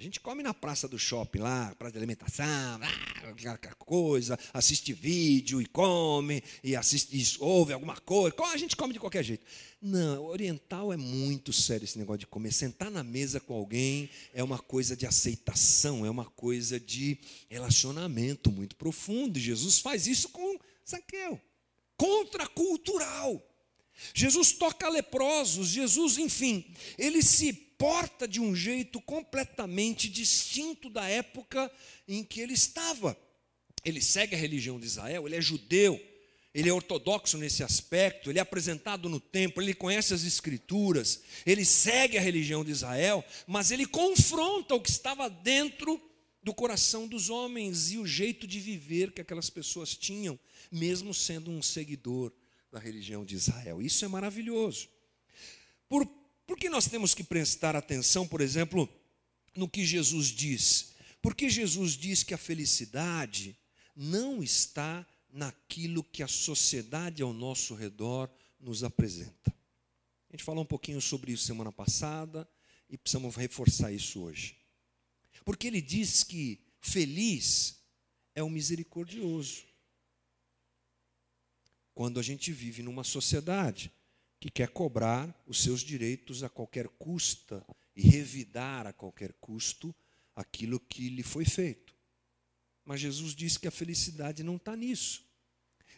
A 0.00 0.02
gente 0.02 0.18
come 0.18 0.42
na 0.42 0.54
praça 0.54 0.88
do 0.88 0.98
shopping 0.98 1.40
lá, 1.40 1.74
praça 1.78 1.92
de 1.92 1.98
alimentação, 1.98 2.80
ah, 2.82 3.28
aquela 3.52 3.74
coisa, 3.74 4.38
assiste 4.50 4.94
vídeo 4.94 5.60
e 5.60 5.66
come, 5.66 6.42
e 6.64 6.74
assiste, 6.74 7.14
e 7.14 7.22
ouve 7.38 7.74
alguma 7.74 7.94
coisa, 7.98 8.34
a 8.44 8.56
gente 8.56 8.74
come 8.74 8.94
de 8.94 8.98
qualquer 8.98 9.22
jeito. 9.22 9.44
Não, 9.78 10.24
oriental 10.24 10.90
é 10.90 10.96
muito 10.96 11.52
sério 11.52 11.84
esse 11.84 11.98
negócio 11.98 12.20
de 12.20 12.26
comer. 12.26 12.50
Sentar 12.50 12.90
na 12.90 13.02
mesa 13.02 13.40
com 13.40 13.52
alguém 13.52 14.08
é 14.32 14.42
uma 14.42 14.58
coisa 14.58 14.96
de 14.96 15.04
aceitação, 15.04 16.06
é 16.06 16.08
uma 16.08 16.24
coisa 16.24 16.80
de 16.80 17.18
relacionamento 17.50 18.50
muito 18.50 18.76
profundo. 18.76 19.36
E 19.36 19.42
Jesus 19.42 19.80
faz 19.80 20.06
isso 20.06 20.30
com 20.30 20.58
Zaqueu. 20.88 21.38
Contracultural. 21.98 23.46
Jesus 24.14 24.52
toca 24.52 24.88
leprosos, 24.88 25.68
Jesus, 25.68 26.16
enfim, 26.16 26.64
ele 26.96 27.20
se 27.22 27.69
porta 27.80 28.28
de 28.28 28.38
um 28.38 28.54
jeito 28.54 29.00
completamente 29.00 30.06
distinto 30.06 30.90
da 30.90 31.08
época 31.08 31.72
em 32.06 32.22
que 32.22 32.42
ele 32.42 32.52
estava. 32.52 33.16
Ele 33.82 34.02
segue 34.02 34.34
a 34.34 34.38
religião 34.38 34.78
de 34.78 34.84
Israel, 34.84 35.26
ele 35.26 35.36
é 35.36 35.40
judeu, 35.40 35.98
ele 36.52 36.68
é 36.68 36.72
ortodoxo 36.74 37.38
nesse 37.38 37.62
aspecto, 37.62 38.28
ele 38.28 38.38
é 38.38 38.42
apresentado 38.42 39.08
no 39.08 39.18
templo, 39.18 39.62
ele 39.62 39.72
conhece 39.72 40.12
as 40.12 40.24
escrituras, 40.24 41.22
ele 41.46 41.64
segue 41.64 42.18
a 42.18 42.20
religião 42.20 42.62
de 42.62 42.70
Israel, 42.70 43.24
mas 43.46 43.70
ele 43.70 43.86
confronta 43.86 44.74
o 44.74 44.80
que 44.80 44.90
estava 44.90 45.30
dentro 45.30 45.98
do 46.42 46.52
coração 46.52 47.08
dos 47.08 47.30
homens 47.30 47.92
e 47.92 47.96
o 47.96 48.06
jeito 48.06 48.46
de 48.46 48.60
viver 48.60 49.10
que 49.10 49.22
aquelas 49.22 49.48
pessoas 49.48 49.96
tinham, 49.96 50.38
mesmo 50.70 51.14
sendo 51.14 51.50
um 51.50 51.62
seguidor 51.62 52.30
da 52.70 52.78
religião 52.78 53.24
de 53.24 53.36
Israel. 53.36 53.80
Isso 53.80 54.04
é 54.04 54.08
maravilhoso. 54.08 54.86
Por 55.88 56.19
por 56.50 56.58
que 56.58 56.68
nós 56.68 56.88
temos 56.88 57.14
que 57.14 57.22
prestar 57.22 57.76
atenção, 57.76 58.26
por 58.26 58.40
exemplo, 58.40 58.92
no 59.54 59.68
que 59.68 59.86
Jesus 59.86 60.26
diz? 60.26 60.96
Porque 61.22 61.48
Jesus 61.48 61.92
diz 61.92 62.24
que 62.24 62.34
a 62.34 62.38
felicidade 62.38 63.56
não 63.94 64.42
está 64.42 65.06
naquilo 65.32 66.02
que 66.02 66.24
a 66.24 66.26
sociedade 66.26 67.22
ao 67.22 67.32
nosso 67.32 67.72
redor 67.72 68.28
nos 68.58 68.82
apresenta. 68.82 69.56
A 70.28 70.32
gente 70.32 70.42
falou 70.42 70.64
um 70.64 70.66
pouquinho 70.66 71.00
sobre 71.00 71.30
isso 71.30 71.44
semana 71.44 71.70
passada 71.70 72.50
e 72.88 72.98
precisamos 72.98 73.36
reforçar 73.36 73.92
isso 73.92 74.20
hoje. 74.20 74.56
Porque 75.44 75.68
ele 75.68 75.80
diz 75.80 76.24
que 76.24 76.58
feliz 76.80 77.78
é 78.34 78.42
o 78.42 78.50
misericordioso. 78.50 79.62
Quando 81.94 82.18
a 82.18 82.24
gente 82.24 82.50
vive 82.50 82.82
numa 82.82 83.04
sociedade 83.04 83.92
que 84.40 84.50
quer 84.50 84.70
cobrar 84.70 85.32
os 85.46 85.62
seus 85.62 85.82
direitos 85.82 86.42
a 86.42 86.48
qualquer 86.48 86.88
custa 86.88 87.64
e 87.94 88.00
revidar 88.00 88.86
a 88.86 88.92
qualquer 88.92 89.34
custo 89.34 89.94
aquilo 90.34 90.80
que 90.80 91.10
lhe 91.10 91.22
foi 91.22 91.44
feito. 91.44 91.94
Mas 92.82 93.00
Jesus 93.00 93.34
diz 93.34 93.58
que 93.58 93.68
a 93.68 93.70
felicidade 93.70 94.42
não 94.42 94.56
está 94.56 94.74
nisso. 94.74 95.22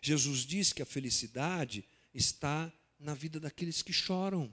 Jesus 0.03 0.41
diz 0.41 0.73
que 0.73 0.83
a 0.83 0.87
felicidade 0.87 1.85
está 2.13 2.73
na 2.99 3.15
vida 3.15 3.39
daqueles 3.39 3.81
que 3.81 3.93
choram, 3.93 4.53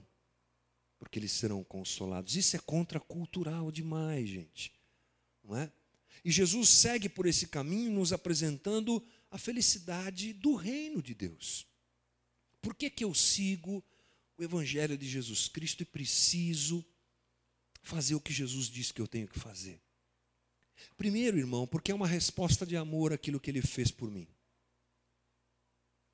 porque 0.96 1.18
eles 1.18 1.32
serão 1.32 1.64
consolados. 1.64 2.36
Isso 2.36 2.54
é 2.54 2.60
contracultural 2.60 3.72
demais, 3.72 4.28
gente. 4.28 4.72
Não 5.42 5.56
é? 5.56 5.72
E 6.24 6.30
Jesus 6.30 6.68
segue 6.68 7.08
por 7.08 7.26
esse 7.26 7.48
caminho 7.48 7.90
nos 7.90 8.12
apresentando 8.12 9.04
a 9.30 9.38
felicidade 9.38 10.32
do 10.32 10.54
reino 10.54 11.02
de 11.02 11.14
Deus. 11.14 11.66
Por 12.60 12.74
que, 12.74 12.90
que 12.90 13.04
eu 13.04 13.14
sigo 13.14 13.82
o 14.36 14.42
Evangelho 14.42 14.96
de 14.96 15.08
Jesus 15.08 15.48
Cristo 15.48 15.82
e 15.82 15.86
preciso 15.86 16.84
fazer 17.82 18.14
o 18.14 18.20
que 18.20 18.32
Jesus 18.32 18.66
disse 18.66 18.92
que 18.92 19.00
eu 19.00 19.08
tenho 19.08 19.28
que 19.28 19.38
fazer? 19.38 19.80
Primeiro, 20.96 21.38
irmão, 21.38 21.66
porque 21.66 21.92
é 21.92 21.94
uma 21.94 22.06
resposta 22.06 22.66
de 22.66 22.76
amor 22.76 23.12
aquilo 23.12 23.40
que 23.40 23.50
ele 23.50 23.62
fez 23.62 23.90
por 23.90 24.10
mim. 24.10 24.26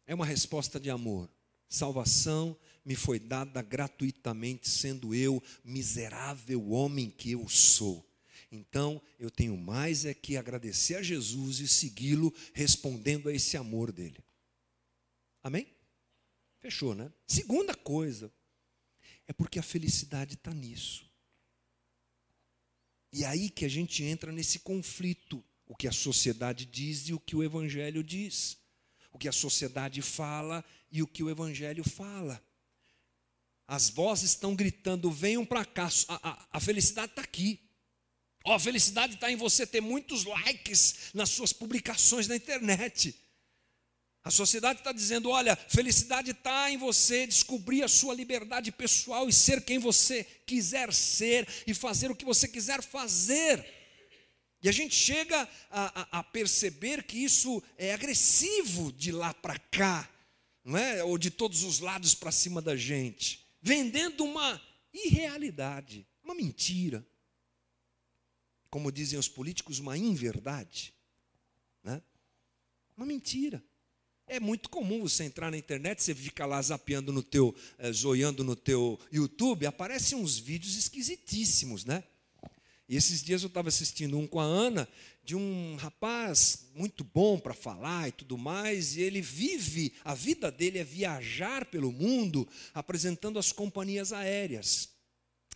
É 0.07 0.15
uma 0.15 0.27
resposta 0.27 0.79
de 0.79 0.91
amor. 0.91 1.29
Salvação 1.69 2.57
me 2.85 2.95
foi 2.95 3.19
dada 3.19 3.61
gratuitamente, 3.61 4.69
sendo 4.69 5.15
eu 5.15 5.43
miserável 5.65 6.71
homem 6.71 7.11
que 7.11 7.33
eu 7.33 7.49
sou. 7.49 8.07
Então, 8.51 9.03
eu 9.19 9.31
tenho 9.31 9.57
mais 9.57 10.05
é 10.05 10.15
que 10.15 10.37
agradecer 10.37 10.95
a 10.95 11.03
Jesus 11.03 11.59
e 11.59 11.67
segui-lo 11.67 12.33
respondendo 12.55 13.29
a 13.29 13.35
esse 13.35 13.57
amor 13.57 13.91
dele. 13.91 14.23
Amém? 15.43 15.76
Fechou, 16.67 16.95
né? 16.95 17.13
Segunda 17.27 17.75
coisa, 17.75 18.33
é 19.27 19.33
porque 19.33 19.59
a 19.59 19.63
felicidade 19.63 20.35
está 20.35 20.53
nisso. 20.53 21.09
E 23.13 23.25
aí 23.25 23.49
que 23.49 23.65
a 23.65 23.69
gente 23.69 24.05
entra 24.05 24.31
nesse 24.31 24.59
conflito, 24.59 25.45
o 25.67 25.75
que 25.75 25.89
a 25.89 25.93
sociedade 25.93 26.67
diz 26.67 27.09
e 27.09 27.15
o 27.15 27.21
que 27.21 27.35
o 27.35 27.43
Evangelho 27.43 28.05
diz 28.05 28.59
o 29.17 29.19
que 29.19 29.29
a 29.29 29.33
sociedade 29.33 30.03
fala 30.03 30.63
e 30.93 31.03
o 31.03 31.07
que 31.07 31.23
o 31.23 31.31
Evangelho 31.31 31.83
fala. 31.83 32.43
As 33.67 33.89
vozes 33.89 34.33
estão 34.33 34.55
gritando: 34.55 35.11
venham 35.11 35.45
para 35.45 35.65
cá, 35.65 35.89
a, 36.09 36.31
a, 36.31 36.49
a 36.53 36.61
felicidade 36.61 37.13
está 37.13 37.23
aqui. 37.23 37.59
Oh, 38.45 38.53
a 38.53 38.61
felicidade 38.61 39.15
está 39.15 39.33
em 39.33 39.37
você 39.37 39.67
ter 39.67 39.81
muitos 39.81 40.25
likes 40.25 41.11
nas 41.15 41.31
suas 41.31 41.51
publicações 41.51 42.29
na 42.29 42.37
internet. 42.37 43.19
A 44.27 44.31
sociedade 44.33 44.81
está 44.81 44.91
dizendo: 44.91 45.31
olha, 45.31 45.55
felicidade 45.55 46.33
está 46.33 46.69
em 46.69 46.77
você 46.77 47.29
descobrir 47.29 47.85
a 47.85 47.89
sua 47.89 48.13
liberdade 48.13 48.73
pessoal 48.73 49.29
e 49.29 49.33
ser 49.33 49.65
quem 49.65 49.79
você 49.79 50.25
quiser 50.45 50.93
ser 50.93 51.47
e 51.65 51.73
fazer 51.73 52.11
o 52.11 52.17
que 52.17 52.25
você 52.25 52.49
quiser 52.49 52.83
fazer. 52.83 53.65
E 54.61 54.69
a 54.69 54.73
gente 54.73 54.97
chega 54.97 55.49
a, 55.71 56.01
a, 56.01 56.19
a 56.19 56.23
perceber 56.25 57.05
que 57.05 57.19
isso 57.19 57.63
é 57.79 57.95
agressivo 57.95 58.91
de 58.91 59.13
lá 59.13 59.33
para 59.33 59.57
cá, 59.61 60.11
não 60.65 60.77
é? 60.77 61.05
ou 61.05 61.17
de 61.17 61.31
todos 61.31 61.63
os 61.63 61.79
lados 61.79 62.13
para 62.13 62.33
cima 62.33 62.61
da 62.61 62.75
gente, 62.75 63.47
vendendo 63.63 64.25
uma 64.25 64.61
irrealidade, 64.93 66.05
uma 66.25 66.35
mentira. 66.35 67.07
Como 68.71 68.91
dizem 68.91 69.21
os 69.21 69.29
políticos, 69.29 69.79
uma 69.79 69.97
inverdade. 69.97 70.93
Né? 71.85 72.03
Uma 72.97 73.07
mentira. 73.07 73.63
É 74.29 74.41
muito 74.41 74.69
comum 74.69 75.03
você 75.03 75.23
entrar 75.23 75.53
na 75.53 75.57
internet, 75.57 76.03
você 76.03 76.13
fica 76.13 76.45
lá 76.45 76.61
zapeando 76.61 77.13
no 77.13 77.23
teu, 77.23 77.55
é, 77.79 77.93
zoiando 77.93 78.43
no 78.43 78.57
teu 78.57 78.99
YouTube, 79.13 79.67
aparecem 79.67 80.19
uns 80.19 80.37
vídeos 80.37 80.77
esquisitíssimos, 80.77 81.85
né? 81.85 82.03
E 82.89 82.97
esses 82.97 83.23
dias 83.23 83.43
eu 83.43 83.47
estava 83.47 83.69
assistindo 83.69 84.19
um 84.19 84.27
com 84.27 84.41
a 84.41 84.45
Ana, 84.45 84.89
de 85.25 85.37
um 85.37 85.77
rapaz 85.77 86.67
muito 86.75 87.05
bom 87.05 87.39
para 87.39 87.55
falar 87.55 88.09
e 88.09 88.13
tudo 88.13 88.37
mais, 88.37 88.97
e 88.97 89.01
ele 89.01 89.21
vive, 89.21 89.93
a 90.05 90.15
vida 90.15 90.51
dele 90.51 90.79
é 90.79 90.85
viajar 90.85 91.65
pelo 91.65 91.93
mundo 91.93 92.49
apresentando 92.75 93.39
as 93.39 93.53
companhias 93.53 94.13
aéreas. 94.13 94.96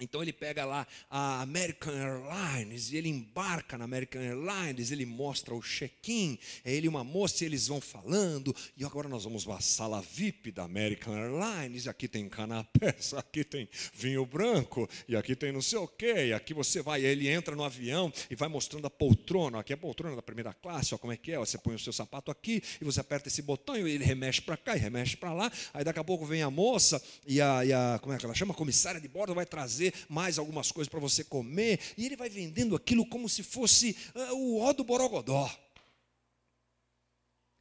Então 0.00 0.22
ele 0.22 0.32
pega 0.32 0.64
lá 0.64 0.86
a 1.10 1.42
American 1.42 1.92
Airlines 1.92 2.90
e 2.90 2.96
ele 2.96 3.08
embarca 3.08 3.76
na 3.76 3.84
American 3.84 4.20
Airlines, 4.20 4.90
ele 4.90 5.04
mostra 5.04 5.54
o 5.54 5.60
check-in, 5.60 6.38
é 6.64 6.72
ele 6.72 6.86
e 6.86 6.88
uma 6.88 7.04
moça 7.04 7.44
e 7.44 7.46
eles 7.46 7.68
vão 7.68 7.80
falando, 7.80 8.54
e 8.76 8.84
agora 8.84 9.08
nós 9.08 9.24
vamos 9.24 9.44
para 9.44 9.56
a 9.56 9.60
sala 9.60 10.00
VIP 10.00 10.52
da 10.52 10.64
American 10.64 11.14
Airlines, 11.14 11.86
aqui 11.86 12.08
tem 12.08 12.28
canapés, 12.28 13.12
aqui 13.14 13.44
tem 13.44 13.68
vinho 13.92 14.24
branco, 14.24 14.88
e 15.06 15.16
aqui 15.16 15.36
tem 15.36 15.52
não 15.52 15.62
sei 15.62 15.78
o 15.78 15.86
quê, 15.86 16.28
e 16.28 16.32
aqui 16.32 16.54
você 16.54 16.82
vai, 16.82 17.04
ele 17.04 17.28
entra 17.28 17.54
no 17.54 17.64
avião 17.64 18.12
e 18.30 18.34
vai 18.34 18.48
mostrando 18.48 18.86
a 18.86 18.90
poltrona, 18.90 19.60
aqui 19.60 19.72
é 19.72 19.74
a 19.74 19.78
poltrona 19.78 20.16
da 20.16 20.22
primeira 20.22 20.54
classe, 20.54 20.94
ó, 20.94 20.98
como 20.98 21.12
é 21.12 21.16
que 21.16 21.32
é, 21.32 21.38
ó, 21.38 21.44
você 21.44 21.58
põe 21.58 21.74
o 21.74 21.78
seu 21.78 21.92
sapato 21.92 22.30
aqui, 22.30 22.62
e 22.80 22.84
você 22.84 23.00
aperta 23.00 23.28
esse 23.28 23.42
botão, 23.42 23.76
e 23.76 23.90
ele 23.90 24.04
remexe 24.04 24.40
para 24.40 24.56
cá 24.56 24.76
e 24.76 24.78
remexe 24.78 25.16
para 25.16 25.32
lá, 25.32 25.52
aí 25.74 25.84
daqui 25.84 25.98
a 25.98 26.04
pouco 26.04 26.24
vem 26.24 26.42
a 26.42 26.50
moça, 26.50 27.02
e 27.26 27.40
a, 27.40 27.64
e 27.64 27.72
a 27.72 27.98
como 28.00 28.14
é 28.14 28.18
que 28.18 28.24
ela 28.24 28.34
chama, 28.34 28.54
a 28.54 28.56
comissária 28.56 29.00
de 29.00 29.08
bordo 29.08 29.34
vai 29.34 29.46
trazer 29.46 29.89
mais 30.08 30.38
algumas 30.38 30.70
coisas 30.72 30.88
para 30.88 31.00
você 31.00 31.24
comer, 31.24 31.80
e 31.96 32.06
ele 32.06 32.16
vai 32.16 32.28
vendendo 32.28 32.76
aquilo 32.76 33.06
como 33.06 33.28
se 33.28 33.42
fosse 33.42 33.96
uh, 34.14 34.34
o 34.34 34.60
ó 34.60 34.72
do 34.72 34.84
Borogodó. 34.84 35.50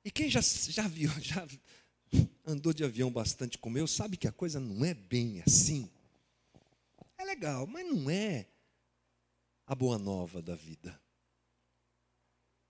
E 0.03 0.11
quem 0.11 0.29
já, 0.29 0.41
já 0.41 0.87
viu, 0.87 1.11
já 1.21 1.47
andou 2.45 2.73
de 2.73 2.83
avião 2.83 3.11
bastante 3.11 3.57
como 3.57 3.77
eu, 3.77 3.87
sabe 3.87 4.17
que 4.17 4.27
a 4.27 4.31
coisa 4.31 4.59
não 4.59 4.83
é 4.83 4.93
bem 4.93 5.41
assim. 5.45 5.89
É 7.17 7.23
legal, 7.23 7.67
mas 7.67 7.85
não 7.85 8.09
é 8.09 8.47
a 9.67 9.75
boa 9.75 9.99
nova 9.99 10.41
da 10.41 10.55
vida. 10.55 10.99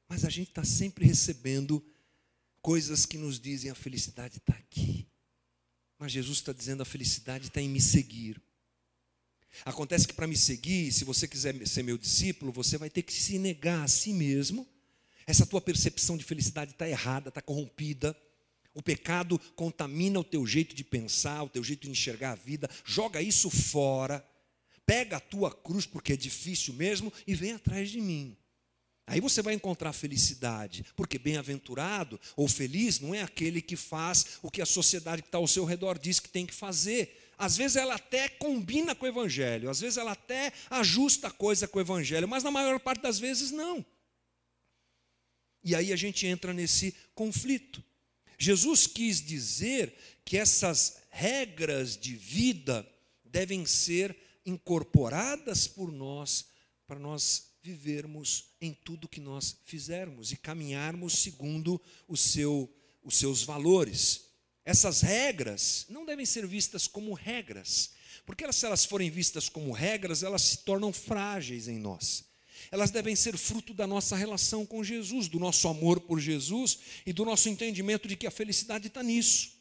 Mas 0.07 0.25
a 0.25 0.29
gente 0.29 0.49
está 0.49 0.63
sempre 0.63 1.05
recebendo 1.05 1.85
coisas 2.61 3.05
que 3.05 3.17
nos 3.17 3.39
dizem 3.39 3.69
a 3.69 3.75
felicidade 3.75 4.37
está 4.37 4.53
aqui. 4.53 5.07
Mas 5.97 6.11
Jesus 6.11 6.39
está 6.39 6.51
dizendo 6.51 6.81
a 6.81 6.85
felicidade 6.85 7.47
está 7.47 7.61
em 7.61 7.69
me 7.69 7.79
seguir. 7.79 8.41
Acontece 9.65 10.07
que 10.07 10.13
para 10.13 10.27
me 10.27 10.37
seguir, 10.37 10.91
se 10.91 11.03
você 11.03 11.27
quiser 11.27 11.55
ser 11.67 11.83
meu 11.83 11.97
discípulo, 11.97 12.51
você 12.51 12.77
vai 12.77 12.89
ter 12.89 13.01
que 13.01 13.13
se 13.13 13.37
negar 13.37 13.83
a 13.83 13.87
si 13.87 14.13
mesmo. 14.13 14.67
Essa 15.25 15.45
tua 15.45 15.61
percepção 15.61 16.17
de 16.17 16.23
felicidade 16.23 16.71
está 16.71 16.87
errada, 16.87 17.29
está 17.29 17.41
corrompida. 17.41 18.15
O 18.73 18.81
pecado 18.81 19.39
contamina 19.55 20.19
o 20.19 20.23
teu 20.23 20.45
jeito 20.45 20.75
de 20.75 20.83
pensar, 20.83 21.43
o 21.43 21.49
teu 21.49 21.63
jeito 21.63 21.81
de 21.81 21.91
enxergar 21.91 22.31
a 22.31 22.35
vida. 22.35 22.69
Joga 22.85 23.21
isso 23.21 23.49
fora. 23.49 24.25
Pega 24.85 25.17
a 25.17 25.19
tua 25.19 25.51
cruz, 25.51 25.85
porque 25.85 26.13
é 26.13 26.17
difícil 26.17 26.73
mesmo, 26.73 27.11
e 27.27 27.35
vem 27.35 27.51
atrás 27.51 27.91
de 27.91 28.01
mim. 28.01 28.35
Aí 29.05 29.19
você 29.19 29.41
vai 29.41 29.55
encontrar 29.55 29.91
felicidade, 29.91 30.85
porque 30.95 31.17
bem-aventurado 31.17 32.19
ou 32.35 32.47
feliz 32.47 32.99
não 32.99 33.13
é 33.13 33.23
aquele 33.23 33.59
que 33.59 33.75
faz 33.75 34.37
o 34.43 34.51
que 34.51 34.61
a 34.61 34.67
sociedade 34.67 35.23
que 35.23 35.27
está 35.27 35.39
ao 35.39 35.47
seu 35.47 35.65
redor 35.65 35.97
diz 35.97 36.19
que 36.19 36.29
tem 36.29 36.45
que 36.45 36.53
fazer 36.53 37.18
às 37.39 37.55
vezes 37.55 37.77
ela 37.77 37.95
até 37.95 38.27
combina 38.27 38.93
com 38.93 39.05
o 39.05 39.07
Evangelho, 39.07 39.69
às 39.69 39.79
vezes 39.79 39.97
ela 39.97 40.11
até 40.11 40.51
ajusta 40.69 41.29
a 41.29 41.31
coisa 41.31 41.69
com 41.69 41.79
o 41.79 41.81
Evangelho, 41.81 42.27
mas 42.27 42.43
na 42.43 42.51
maior 42.51 42.77
parte 42.81 43.01
das 43.01 43.17
vezes 43.17 43.49
não. 43.49 43.83
E 45.63 45.73
aí 45.73 45.93
a 45.93 45.95
gente 45.95 46.27
entra 46.27 46.53
nesse 46.53 46.93
conflito. 47.15 47.81
Jesus 48.37 48.85
quis 48.85 49.21
dizer 49.21 49.95
que 50.25 50.37
essas 50.37 50.97
regras 51.09 51.97
de 51.97 52.13
vida 52.13 52.85
devem 53.23 53.65
ser 53.65 54.15
incorporadas 54.45 55.65
por 55.65 55.91
nós 55.91 56.47
para 56.85 56.99
nós 56.99 57.51
vivermos 57.61 58.45
em 58.59 58.73
tudo 58.73 59.07
que 59.07 59.21
nós 59.21 59.57
fizermos 59.63 60.31
e 60.31 60.37
caminharmos 60.37 61.19
segundo 61.19 61.79
o 62.07 62.17
seu, 62.17 62.69
os 63.03 63.15
seus 63.15 63.43
valores. 63.43 64.28
Essas 64.69 65.01
regras 65.01 65.87
não 65.89 66.05
devem 66.05 66.27
ser 66.27 66.45
vistas 66.45 66.87
como 66.87 67.15
regras, 67.15 67.89
porque 68.23 68.43
elas, 68.43 68.55
se 68.55 68.67
elas 68.67 68.85
forem 68.85 69.09
vistas 69.09 69.49
como 69.49 69.71
regras, 69.71 70.21
elas 70.21 70.43
se 70.43 70.57
tornam 70.59 70.93
frágeis 70.93 71.67
em 71.67 71.79
nós. 71.79 72.23
Elas 72.69 72.91
devem 72.91 73.15
ser 73.15 73.35
fruto 73.35 73.73
da 73.73 73.87
nossa 73.87 74.15
relação 74.15 74.67
com 74.67 74.83
Jesus, 74.83 75.27
do 75.27 75.39
nosso 75.39 75.67
amor 75.67 75.99
por 76.01 76.19
Jesus 76.19 76.77
e 77.03 77.11
do 77.11 77.25
nosso 77.25 77.49
entendimento 77.49 78.07
de 78.07 78.15
que 78.15 78.27
a 78.27 78.31
felicidade 78.31 78.89
está 78.89 79.01
nisso. 79.01 79.53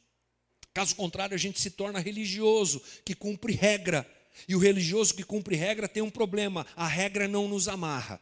Caso 0.74 0.94
contrário, 0.94 1.34
a 1.34 1.38
gente 1.38 1.58
se 1.58 1.70
torna 1.70 1.98
religioso, 1.98 2.82
que 3.02 3.14
cumpre 3.14 3.54
regra. 3.54 4.06
E 4.46 4.54
o 4.54 4.58
religioso 4.58 5.14
que 5.14 5.22
cumpre 5.22 5.56
regra 5.56 5.88
tem 5.88 6.02
um 6.02 6.10
problema: 6.10 6.66
a 6.76 6.86
regra 6.86 7.26
não 7.26 7.48
nos 7.48 7.66
amarra, 7.66 8.20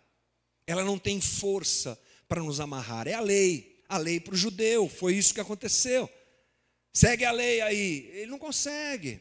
ela 0.64 0.84
não 0.84 1.00
tem 1.00 1.20
força 1.20 2.00
para 2.28 2.44
nos 2.44 2.60
amarrar. 2.60 3.08
É 3.08 3.14
a 3.14 3.20
lei, 3.20 3.82
a 3.88 3.98
lei 3.98 4.20
para 4.20 4.34
o 4.34 4.38
judeu, 4.38 4.88
foi 4.88 5.16
isso 5.16 5.34
que 5.34 5.40
aconteceu. 5.40 6.08
Segue 6.96 7.26
a 7.26 7.30
lei 7.30 7.60
aí. 7.60 8.08
Ele 8.14 8.30
não 8.30 8.38
consegue. 8.38 9.20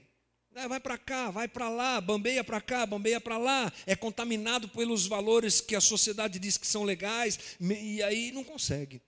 É, 0.53 0.65
vai 0.65 0.79
para 0.79 0.97
cá, 0.97 1.29
vai 1.29 1.45
para 1.45 1.67
lá, 1.67 1.99
bambeia 1.99 2.41
para 2.41 2.61
cá, 2.61 2.85
bambeia 2.85 3.19
para 3.19 3.37
lá. 3.37 3.69
É 3.85 3.97
contaminado 3.97 4.69
pelos 4.69 5.05
valores 5.07 5.59
que 5.59 5.75
a 5.75 5.81
sociedade 5.81 6.39
diz 6.39 6.57
que 6.57 6.65
são 6.65 6.85
legais, 6.85 7.57
e 7.59 8.01
aí 8.01 8.31
não 8.31 8.45
consegue. 8.45 9.01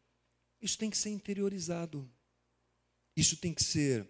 Isso 0.61 0.77
tem 0.77 0.89
que 0.89 0.97
ser 0.97 1.11
interiorizado. 1.11 2.11
Isso 3.15 3.37
tem 3.37 3.53
que 3.53 3.63
ser 3.63 4.05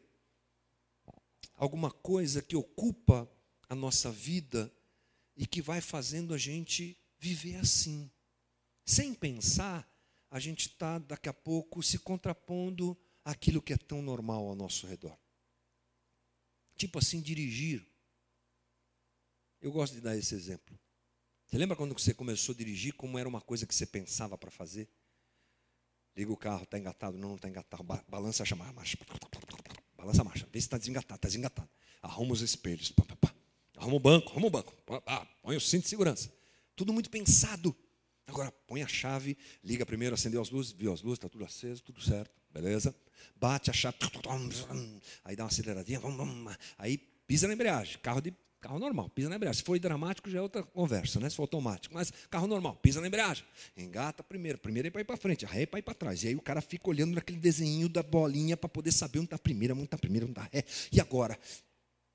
alguma 1.54 1.92
coisa 1.92 2.42
que 2.42 2.56
ocupa 2.56 3.32
a 3.70 3.76
nossa 3.76 4.12
vida 4.12 4.74
e 5.36 5.46
que 5.46 5.62
vai 5.62 5.82
fazendo 5.82 6.34
a 6.34 6.38
gente 6.40 6.98
viver 7.20 7.58
assim. 7.58 8.10
Sem 8.84 9.14
pensar, 9.14 9.88
a 10.32 10.40
gente 10.40 10.62
está 10.70 10.98
daqui 10.98 11.30
a 11.30 11.34
pouco 11.34 11.84
se 11.84 12.00
contrapondo 12.00 12.98
aquilo 13.28 13.62
que 13.62 13.74
é 13.74 13.78
tão 13.78 14.02
normal 14.02 14.48
ao 14.48 14.56
nosso 14.56 14.88
redor. 14.88 15.18
Tipo 16.78 17.00
assim, 17.00 17.22
dirigir. 17.22 17.86
Eu 19.60 19.72
gosto 19.72 19.94
de 19.94 20.02
dar 20.02 20.16
esse 20.16 20.34
exemplo. 20.34 20.80
Você 21.46 21.58
lembra 21.58 21.76
quando 21.76 21.98
você 21.98 22.14
começou 22.14 22.54
a 22.54 22.58
dirigir, 22.58 22.94
como 22.94 23.20
era 23.20 23.28
uma 23.28 23.42
coisa 23.42 23.66
que 23.66 23.76
você 23.76 23.86
pensava 23.86 24.38
para 24.38 24.50
fazer? 24.50 24.88
Liga 26.16 26.32
o 26.32 26.38
carro, 26.38 26.64
está 26.64 26.80
engatado? 26.80 27.18
Não, 27.18 27.30
não 27.30 27.36
está 27.36 27.50
engatado. 27.50 27.84
Ba 27.84 28.04
balança 28.08 28.44
a 28.44 28.56
marcha. 28.74 28.98
Balança 29.98 30.22
a 30.22 30.26
marcha. 30.26 30.48
Vê 30.52 30.60
se 30.60 30.68
está 30.68 30.78
desengatado, 30.78 31.18
está 31.18 31.28
desengatado. 31.28 31.70
Arruma 32.02 32.32
os 32.32 32.42
espelhos. 32.42 32.92
Pá, 32.92 33.04
pá, 33.04 33.16
pá. 33.18 33.36
Arruma 33.76 33.98
o 33.98 34.00
banco, 34.00 34.32
arruma 34.32 34.48
o 34.48 34.50
banco. 34.50 34.74
Põe 35.42 35.58
o 35.58 35.62
cinto 35.62 35.84
de 35.84 35.90
segurança. 35.90 36.32
Tudo 36.76 36.94
muito 36.94 37.10
pensado. 37.10 37.76
Agora, 38.28 38.52
põe 38.68 38.84
a 38.84 38.88
chave, 38.88 39.38
liga 39.64 39.86
primeiro, 39.86 40.14
acendeu 40.14 40.42
as 40.42 40.50
luzes, 40.50 40.74
viu 40.74 40.92
as 40.92 41.02
luzes, 41.02 41.18
está 41.18 41.30
tudo 41.30 41.46
aceso, 41.46 41.82
tudo 41.82 42.02
certo, 42.02 42.32
beleza? 42.54 42.94
Bate 43.36 43.70
a 43.70 43.74
chave, 43.74 43.98
aí 45.24 45.36
dá 45.36 45.44
uma 45.44 45.50
aceleradinha, 45.50 46.02
aí 46.78 46.98
pisa 47.26 47.48
na 47.48 47.54
embreagem, 47.54 47.98
carro 48.00 48.20
de 48.20 48.34
carro 48.60 48.80
normal, 48.80 49.10
pisa 49.10 49.30
na 49.30 49.36
embreagem. 49.36 49.60
Se 49.60 49.64
for 49.64 49.80
dramático, 49.80 50.30
já 50.30 50.40
é 50.40 50.42
outra 50.42 50.62
conversa, 50.62 51.20
né? 51.20 51.30
Se 51.30 51.38
for 51.38 51.44
automático, 51.44 51.94
mas 51.94 52.12
carro 52.30 52.48
normal, 52.48 52.76
pisa 52.76 53.00
na 53.00 53.08
embreagem, 53.08 53.46
engata 53.78 54.24
primeiro, 54.24 54.58
primeiro 54.58 54.88
é 54.90 54.92
para 54.92 55.02
ir 55.02 55.06
para 55.06 55.16
frente, 55.16 55.46
ré 55.46 55.62
é 55.62 55.66
para 55.66 55.80
ir 55.80 55.84
para 55.84 55.94
trás. 55.94 56.24
E 56.24 56.28
aí 56.28 56.36
o 56.36 56.42
cara 56.42 56.62
fica 56.62 56.90
olhando 56.90 57.16
naquele 57.16 57.40
desenho 57.40 57.88
da 57.88 58.04
bolinha 58.04 58.58
para 58.58 58.68
poder 58.68 58.92
saber 58.92 59.20
onde 59.20 59.28
está 59.28 59.38
a 59.38 59.40
primeira, 59.40 59.74
onde 59.74 59.86
está 59.86 59.96
a 59.96 60.00
primeira, 60.00 60.26
onde 60.26 60.38
está 60.38 60.50
ré. 60.52 60.66
E 60.92 61.00
agora? 61.00 61.40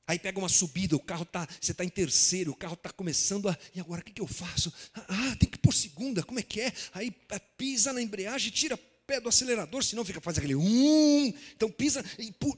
Aí 0.06 0.18
pega 0.18 0.38
uma 0.38 0.48
subida, 0.48 0.96
o 0.96 1.00
carro 1.00 1.24
tá, 1.24 1.46
você 1.60 1.72
está 1.72 1.84
em 1.84 1.88
terceiro, 1.88 2.50
o 2.50 2.56
carro 2.56 2.74
está 2.74 2.90
começando 2.90 3.48
a. 3.48 3.56
E 3.74 3.80
agora 3.80 4.00
o 4.00 4.04
que, 4.04 4.12
que 4.12 4.20
eu 4.20 4.26
faço? 4.26 4.72
Ah, 4.94 5.36
tem 5.38 5.48
que 5.48 5.51
ir 5.51 5.51
por 5.72 5.74
segunda, 5.74 6.22
como 6.22 6.38
é 6.38 6.42
que 6.42 6.60
é? 6.60 6.72
Aí 6.92 7.12
é, 7.30 7.38
pisa 7.38 7.92
na 7.92 8.02
embreagem, 8.02 8.52
tira 8.52 8.76
pé 8.76 9.18
do 9.18 9.28
acelerador, 9.28 9.82
senão 9.82 10.04
fica 10.04 10.20
faz 10.20 10.36
aquele 10.36 10.54
um. 10.54 11.32
Então 11.54 11.70
pisa 11.70 12.04
e 12.18 12.30
pu... 12.30 12.56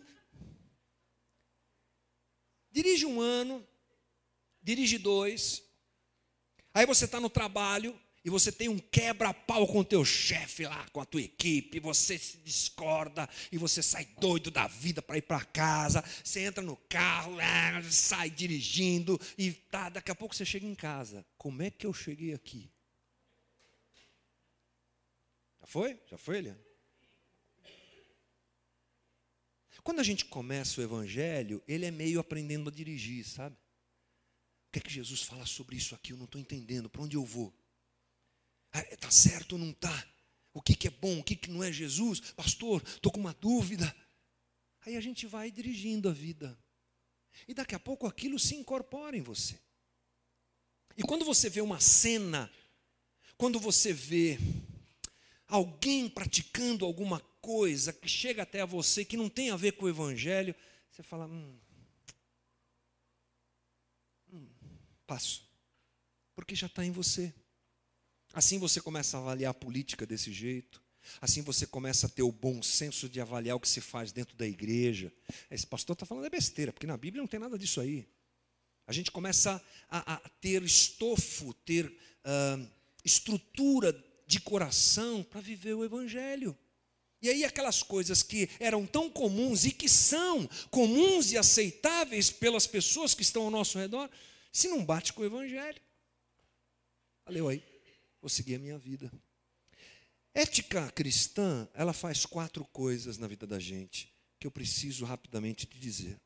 dirige 2.72 3.06
um 3.06 3.20
ano, 3.20 3.64
dirige 4.60 4.98
dois. 4.98 5.62
Aí 6.74 6.84
você 6.84 7.04
está 7.04 7.20
no 7.20 7.30
trabalho, 7.30 7.96
e 8.24 8.30
você 8.30 8.50
tem 8.50 8.68
um 8.68 8.78
quebra-pau 8.78 9.66
com 9.66 9.80
o 9.80 9.84
teu 9.84 10.02
chefe 10.04 10.64
lá, 10.64 10.88
com 10.88 11.00
a 11.00 11.04
tua 11.04 11.20
equipe, 11.20 11.78
você 11.78 12.18
se 12.18 12.38
discorda, 12.38 13.28
e 13.52 13.58
você 13.58 13.82
sai 13.82 14.06
doido 14.18 14.50
da 14.50 14.66
vida 14.66 15.02
para 15.02 15.18
ir 15.18 15.22
para 15.22 15.44
casa, 15.44 16.02
você 16.24 16.40
entra 16.40 16.64
no 16.64 16.74
carro, 16.88 17.36
ah, 17.38 17.82
sai 17.90 18.30
dirigindo, 18.30 19.20
e 19.36 19.52
tá, 19.52 19.90
daqui 19.90 20.10
a 20.10 20.14
pouco 20.14 20.34
você 20.34 20.44
chega 20.44 20.66
em 20.66 20.74
casa. 20.74 21.24
Como 21.36 21.62
é 21.62 21.70
que 21.70 21.86
eu 21.86 21.92
cheguei 21.92 22.32
aqui? 22.32 22.73
Já 25.64 25.66
foi? 25.66 25.98
Já 26.10 26.18
foi, 26.18 26.38
Eliane? 26.38 26.60
Quando 29.82 30.00
a 30.00 30.02
gente 30.02 30.26
começa 30.26 30.78
o 30.80 30.84
evangelho, 30.84 31.62
ele 31.66 31.86
é 31.86 31.90
meio 31.90 32.20
aprendendo 32.20 32.68
a 32.68 32.72
dirigir, 32.72 33.24
sabe? 33.24 33.56
O 33.56 34.72
que 34.72 34.78
é 34.78 34.82
que 34.82 34.92
Jesus 34.92 35.22
fala 35.22 35.46
sobre 35.46 35.76
isso 35.76 35.94
aqui? 35.94 36.12
Eu 36.12 36.18
não 36.18 36.26
estou 36.26 36.40
entendendo. 36.40 36.90
Para 36.90 37.02
onde 37.02 37.16
eu 37.16 37.24
vou? 37.24 37.54
Está 38.74 39.08
ah, 39.08 39.10
certo 39.10 39.52
ou 39.52 39.58
não 39.58 39.70
está? 39.70 40.06
O 40.52 40.60
que, 40.60 40.76
que 40.76 40.88
é 40.88 40.90
bom, 40.90 41.20
o 41.20 41.24
que, 41.24 41.34
que 41.34 41.50
não 41.50 41.64
é 41.64 41.72
Jesus? 41.72 42.20
Pastor, 42.32 42.82
estou 42.86 43.10
com 43.10 43.20
uma 43.20 43.34
dúvida. 43.34 43.94
Aí 44.82 44.96
a 44.96 45.00
gente 45.00 45.26
vai 45.26 45.50
dirigindo 45.50 46.10
a 46.10 46.12
vida. 46.12 46.58
E 47.48 47.54
daqui 47.54 47.74
a 47.74 47.80
pouco 47.80 48.06
aquilo 48.06 48.38
se 48.38 48.54
incorpora 48.54 49.16
em 49.16 49.22
você. 49.22 49.58
E 50.96 51.02
quando 51.02 51.24
você 51.24 51.48
vê 51.48 51.62
uma 51.62 51.80
cena, 51.80 52.50
quando 53.36 53.58
você 53.58 53.92
vê 53.92 54.38
alguém 55.46 56.08
praticando 56.08 56.84
alguma 56.84 57.20
coisa 57.40 57.92
que 57.92 58.08
chega 58.08 58.42
até 58.42 58.60
a 58.60 58.66
você 58.66 59.04
que 59.04 59.16
não 59.16 59.28
tem 59.28 59.50
a 59.50 59.56
ver 59.56 59.72
com 59.72 59.86
o 59.86 59.88
Evangelho, 59.88 60.54
você 60.90 61.02
fala: 61.02 61.26
hum, 61.26 61.58
hum 64.32 64.48
passo, 65.06 65.46
porque 66.34 66.54
já 66.54 66.66
está 66.66 66.84
em 66.84 66.90
você. 66.90 67.32
Assim 68.32 68.58
você 68.58 68.80
começa 68.80 69.16
a 69.16 69.20
avaliar 69.20 69.50
a 69.50 69.54
política 69.54 70.04
desse 70.04 70.32
jeito. 70.32 70.82
Assim 71.20 71.42
você 71.42 71.66
começa 71.66 72.06
a 72.06 72.10
ter 72.10 72.22
o 72.22 72.32
bom 72.32 72.62
senso 72.62 73.08
de 73.08 73.20
avaliar 73.20 73.56
o 73.56 73.60
que 73.60 73.68
se 73.68 73.80
faz 73.80 74.10
dentro 74.10 74.36
da 74.36 74.46
igreja. 74.46 75.12
Esse 75.50 75.66
pastor 75.66 75.94
está 75.94 76.06
falando 76.06 76.24
é 76.24 76.30
besteira, 76.30 76.72
porque 76.72 76.86
na 76.86 76.96
Bíblia 76.96 77.22
não 77.22 77.28
tem 77.28 77.38
nada 77.38 77.58
disso 77.58 77.80
aí. 77.80 78.08
A 78.86 78.92
gente 78.92 79.10
começa 79.10 79.62
a, 79.88 80.14
a 80.14 80.28
ter 80.40 80.62
estofo, 80.62 81.54
ter 81.54 81.86
uh, 81.86 82.70
estrutura 83.04 83.92
de 84.26 84.40
coração 84.40 85.22
para 85.22 85.40
viver 85.40 85.74
o 85.74 85.84
Evangelho. 85.84 86.56
E 87.20 87.28
aí 87.28 87.44
aquelas 87.44 87.82
coisas 87.82 88.22
que 88.22 88.48
eram 88.60 88.86
tão 88.86 89.10
comuns 89.10 89.64
e 89.64 89.70
que 89.70 89.88
são 89.88 90.46
comuns 90.70 91.32
e 91.32 91.38
aceitáveis 91.38 92.30
pelas 92.30 92.66
pessoas 92.66 93.14
que 93.14 93.22
estão 93.22 93.44
ao 93.44 93.50
nosso 93.50 93.78
redor, 93.78 94.10
se 94.52 94.68
não 94.68 94.84
bate 94.84 95.12
com 95.12 95.22
o 95.22 95.26
Evangelho. 95.26 95.80
Valeu 97.24 97.48
aí 97.48 97.74
vou 98.24 98.30
seguir 98.30 98.54
a 98.54 98.58
minha 98.58 98.78
vida. 98.78 99.12
Ética 100.32 100.90
cristã, 100.92 101.68
ela 101.74 101.92
faz 101.92 102.24
quatro 102.24 102.64
coisas 102.64 103.18
na 103.18 103.26
vida 103.26 103.46
da 103.46 103.60
gente 103.60 104.10
que 104.40 104.46
eu 104.46 104.50
preciso 104.50 105.04
rapidamente 105.04 105.66
te 105.66 105.78
dizer. 105.78 106.18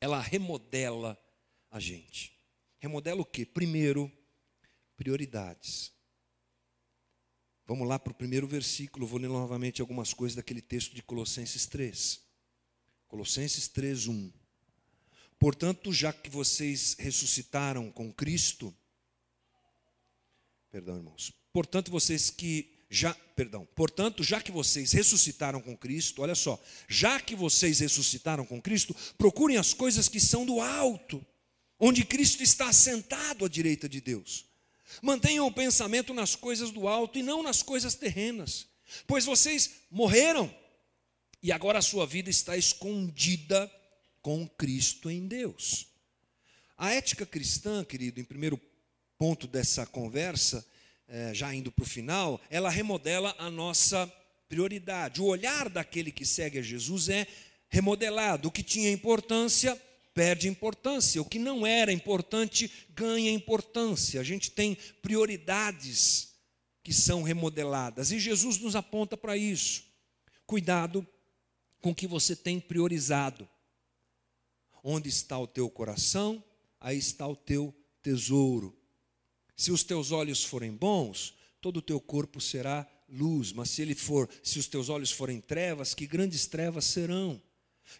Ela 0.00 0.20
remodela 0.20 1.16
a 1.70 1.78
gente. 1.78 2.36
Remodela 2.80 3.22
o 3.22 3.24
quê? 3.24 3.46
Primeiro, 3.46 4.10
prioridades. 4.96 5.92
Vamos 7.66 7.88
lá 7.88 7.98
para 7.98 8.12
o 8.12 8.14
primeiro 8.14 8.46
versículo, 8.46 9.06
vou 9.06 9.18
ler 9.18 9.28
novamente 9.28 9.80
algumas 9.80 10.12
coisas 10.12 10.36
daquele 10.36 10.60
texto 10.60 10.94
de 10.94 11.02
Colossenses 11.02 11.66
3. 11.66 12.20
Colossenses 13.08 13.68
3, 13.68 14.06
1. 14.08 14.32
Portanto, 15.38 15.92
já 15.92 16.12
que 16.12 16.28
vocês 16.30 16.94
ressuscitaram 16.98 17.90
com 17.90 18.12
Cristo, 18.12 18.74
Perdão, 20.74 20.96
irmãos. 20.96 21.32
Portanto, 21.52 21.88
vocês 21.88 22.30
que 22.30 22.68
já, 22.90 23.14
perdão, 23.36 23.64
portanto, 23.76 24.24
já 24.24 24.40
que 24.40 24.50
vocês 24.50 24.90
ressuscitaram 24.90 25.60
com 25.60 25.76
Cristo, 25.76 26.20
olha 26.20 26.34
só, 26.34 26.60
já 26.88 27.20
que 27.20 27.36
vocês 27.36 27.78
ressuscitaram 27.78 28.44
com 28.44 28.60
Cristo, 28.60 28.92
procurem 29.16 29.56
as 29.56 29.72
coisas 29.72 30.08
que 30.08 30.18
são 30.18 30.44
do 30.44 30.60
alto, 30.60 31.24
onde 31.78 32.04
Cristo 32.04 32.42
está 32.42 32.70
assentado 32.70 33.44
à 33.44 33.48
direita 33.48 33.88
de 33.88 34.00
Deus. 34.00 34.46
Mantenham 35.02 35.46
o 35.46 35.52
pensamento 35.52 36.12
nas 36.14 36.34
coisas 36.34 36.70
do 36.70 36.88
alto 36.88 37.18
e 37.18 37.22
não 37.22 37.42
nas 37.42 37.62
coisas 37.62 37.94
terrenas, 37.94 38.66
pois 39.06 39.24
vocês 39.24 39.70
morreram 39.90 40.52
e 41.42 41.52
agora 41.52 41.78
a 41.78 41.82
sua 41.82 42.06
vida 42.06 42.30
está 42.30 42.56
escondida 42.56 43.70
com 44.22 44.48
Cristo 44.48 45.10
em 45.10 45.26
Deus. 45.26 45.86
A 46.76 46.92
ética 46.92 47.26
cristã, 47.26 47.84
querido, 47.84 48.18
em 48.18 48.24
primeiro 48.24 48.58
ponto 49.18 49.46
dessa 49.46 49.84
conversa, 49.84 50.66
é, 51.06 51.34
já 51.34 51.54
indo 51.54 51.70
para 51.70 51.82
o 51.82 51.86
final, 51.86 52.40
ela 52.48 52.70
remodela 52.70 53.34
a 53.38 53.50
nossa 53.50 54.10
prioridade. 54.48 55.20
O 55.20 55.26
olhar 55.26 55.68
daquele 55.68 56.10
que 56.10 56.24
segue 56.24 56.58
a 56.58 56.62
Jesus 56.62 57.08
é 57.10 57.26
remodelado. 57.68 58.48
O 58.48 58.50
que 58.50 58.62
tinha 58.62 58.90
importância 58.90 59.80
perde 60.14 60.48
importância, 60.48 61.20
o 61.20 61.24
que 61.24 61.38
não 61.38 61.66
era 61.66 61.92
importante 61.92 62.70
ganha 62.94 63.30
importância. 63.30 64.20
A 64.20 64.24
gente 64.24 64.50
tem 64.50 64.76
prioridades 65.02 66.32
que 66.82 66.92
são 66.92 67.22
remodeladas 67.22 68.12
e 68.12 68.18
Jesus 68.18 68.58
nos 68.58 68.76
aponta 68.76 69.16
para 69.16 69.36
isso. 69.36 69.84
Cuidado 70.46 71.06
com 71.80 71.90
o 71.90 71.94
que 71.94 72.06
você 72.06 72.36
tem 72.36 72.60
priorizado. 72.60 73.48
Onde 74.82 75.08
está 75.08 75.38
o 75.38 75.46
teu 75.46 75.68
coração, 75.68 76.42
aí 76.80 76.96
está 76.96 77.26
o 77.26 77.34
teu 77.34 77.74
tesouro. 78.00 78.78
Se 79.56 79.72
os 79.72 79.82
teus 79.82 80.12
olhos 80.12 80.44
forem 80.44 80.72
bons, 80.72 81.34
todo 81.60 81.78
o 81.78 81.82
teu 81.82 82.00
corpo 82.00 82.40
será 82.40 82.86
luz, 83.08 83.52
mas 83.52 83.70
se 83.70 83.82
ele 83.82 83.94
for, 83.94 84.28
se 84.42 84.58
os 84.58 84.66
teus 84.66 84.88
olhos 84.88 85.10
forem 85.10 85.40
trevas, 85.40 85.94
que 85.94 86.06
grandes 86.06 86.46
trevas 86.46 86.84
serão. 86.84 87.42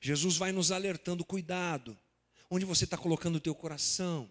Jesus 0.00 0.36
vai 0.36 0.52
nos 0.52 0.70
alertando, 0.70 1.24
cuidado, 1.24 1.98
onde 2.50 2.64
você 2.64 2.84
está 2.84 2.96
colocando 2.96 3.36
o 3.36 3.40
teu 3.40 3.54
coração. 3.54 4.30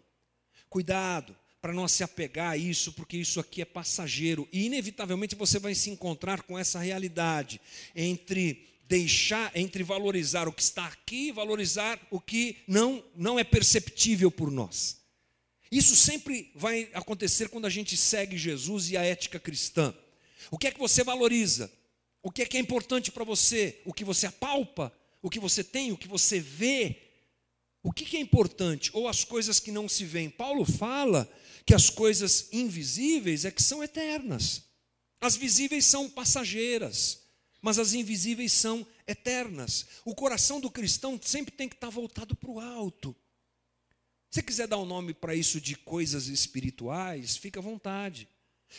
Cuidado, 0.70 1.36
para 1.62 1.74
não 1.74 1.88
se 1.88 2.04
apegar 2.04 2.52
a 2.52 2.58
isso, 2.58 2.92
porque 2.92 3.16
isso 3.16 3.40
aqui 3.40 3.62
é 3.62 3.66
passageiro. 3.66 4.48
E 4.52 4.66
inevitavelmente 4.66 5.36
você 5.36 5.60
vai 5.60 5.74
se 5.74 5.90
encontrar 5.90 6.42
com 6.42 6.60
essa 6.60 6.80
realidade 6.80 7.62
entre 7.96 8.68
deixar, 8.86 9.52
entre 9.56 9.82
valorizar 9.82 10.48
o 10.48 10.52
que 10.52 10.62
está 10.62 10.86
aqui 10.86 11.30
e 11.30 11.32
valorizar 11.32 12.00
o 12.12 12.20
que 12.20 12.58
não, 12.68 13.04
não 13.16 13.40
é 13.40 13.44
perceptível 13.44 14.30
por 14.30 14.52
nós. 14.52 15.02
Isso 15.72 15.96
sempre 15.96 16.52
vai 16.54 16.90
acontecer 16.94 17.50
quando 17.50 17.66
a 17.66 17.70
gente 17.70 17.98
segue 17.98 18.38
Jesus 18.38 18.92
e 18.92 18.98
a 18.98 19.04
ética 19.04 19.40
cristã. 19.40 19.96
O 20.52 20.58
que 20.58 20.68
é 20.68 20.72
que 20.72 20.80
você 20.80 21.04
valoriza? 21.04 21.72
O 22.22 22.30
que 22.30 22.42
é 22.44 22.46
que 22.46 22.58
é 22.58 22.60
importante 22.60 23.12
para 23.12 23.24
você? 23.24 23.82
O 23.86 23.94
que 23.94 24.04
você 24.04 24.28
apalpa? 24.28 24.94
O 25.22 25.30
que 25.30 25.40
você 25.40 25.64
tem? 25.64 25.92
O 25.92 25.98
que 25.98 26.08
você 26.08 26.40
vê? 26.40 27.03
O 27.84 27.92
que 27.92 28.16
é 28.16 28.20
importante? 28.22 28.90
Ou 28.94 29.10
as 29.10 29.26
coisas 29.26 29.60
que 29.60 29.72
não 29.72 29.90
se 29.90 30.06
veem? 30.06 30.30
Paulo 30.30 30.64
fala 30.64 31.30
que 31.66 31.76
as 31.76 31.90
coisas 31.90 32.48
invisíveis 32.54 33.44
é 33.44 33.52
que 33.52 33.62
são 33.62 33.84
eternas. 33.84 34.64
As 35.20 35.36
visíveis 35.36 35.86
são 35.86 36.10
passageiras, 36.10 37.22
mas 37.62 37.78
as 37.78 37.94
invisíveis 37.94 38.54
são 38.54 38.88
eternas. 39.06 39.86
O 40.06 40.16
coração 40.16 40.62
do 40.62 40.72
cristão 40.72 41.20
sempre 41.22 41.54
tem 41.54 41.68
que 41.68 41.76
estar 41.76 41.90
voltado 41.90 42.36
para 42.36 42.50
o 42.50 42.60
alto. 42.60 43.14
Se 44.32 44.42
quiser 44.42 44.68
dar 44.68 44.78
um 44.78 44.86
nome 44.86 45.14
para 45.14 45.36
isso 45.36 45.62
de 45.62 45.76
coisas 45.76 46.28
espirituais, 46.28 47.36
fica 47.36 47.60
à 47.60 47.64
vontade. 47.64 48.28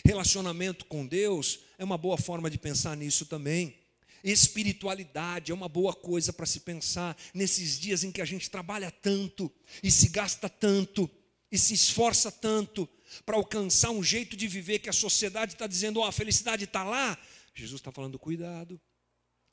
Relacionamento 0.05 0.86
com 0.86 1.07
Deus 1.07 1.61
é 1.78 1.84
uma 1.84 1.98
boa 1.98 2.16
forma 2.16 2.50
de 2.50 2.59
pensar 2.59 2.96
nisso 2.96 3.26
também. 3.26 3.76
Espiritualidade 4.25 5.53
é 5.53 5.55
uma 5.55 5.68
boa 5.68 5.93
coisa 5.93 6.33
para 6.33 6.47
se 6.47 6.61
pensar 6.61 7.14
nesses 7.35 7.79
dias 7.79 8.03
em 8.03 8.11
que 8.11 8.22
a 8.22 8.25
gente 8.25 8.51
trabalha 8.51 8.91
tanto 8.91 9.53
e 9.83 9.91
se 9.91 10.09
gasta 10.09 10.49
tanto 10.49 11.11
e 11.53 11.59
se 11.59 11.75
esforça 11.75 12.33
tanto 12.33 12.89
para 13.27 13.37
alcançar 13.37 13.91
um 13.91 14.03
jeito 14.03 14.35
de 14.35 14.49
viver 14.49 14.79
que 14.79 14.89
a 14.89 14.95
sociedade 14.95 15.53
está 15.53 15.66
dizendo, 15.66 16.01
ó, 16.01 16.05
oh, 16.05 16.07
a 16.07 16.12
felicidade 16.12 16.64
está 16.64 16.83
lá. 16.83 17.18
Jesus 17.55 17.81
está 17.81 17.93
falando, 17.93 18.18
cuidado. 18.18 18.81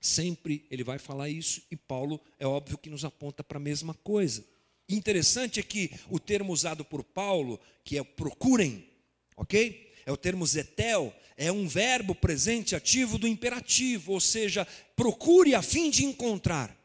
Sempre 0.01 0.65
ele 0.71 0.85
vai 0.85 0.97
falar 0.97 1.29
isso, 1.29 1.61
e 1.69 1.75
Paulo 1.75 2.19
é 2.39 2.47
óbvio 2.47 2.77
que 2.77 2.89
nos 2.89 3.05
aponta 3.05 3.43
para 3.43 3.57
a 3.57 3.61
mesma 3.61 3.93
coisa. 3.93 4.43
Interessante 4.89 5.59
é 5.59 5.63
que 5.63 5.91
o 6.09 6.17
termo 6.17 6.51
usado 6.51 6.83
por 6.83 7.03
Paulo, 7.03 7.59
que 7.83 7.97
é 7.97 8.03
procurem, 8.03 8.89
ok? 9.35 9.93
É 10.05 10.11
o 10.11 10.17
termo 10.17 10.47
zetel, 10.47 11.13
é 11.37 11.51
um 11.51 11.67
verbo 11.67 12.13
presente 12.13 12.75
ativo 12.75 13.17
do 13.17 13.27
imperativo, 13.27 14.13
ou 14.13 14.19
seja, 14.19 14.67
procure 14.95 15.55
a 15.55 15.61
fim 15.61 15.89
de 15.89 16.05
encontrar. 16.05 16.75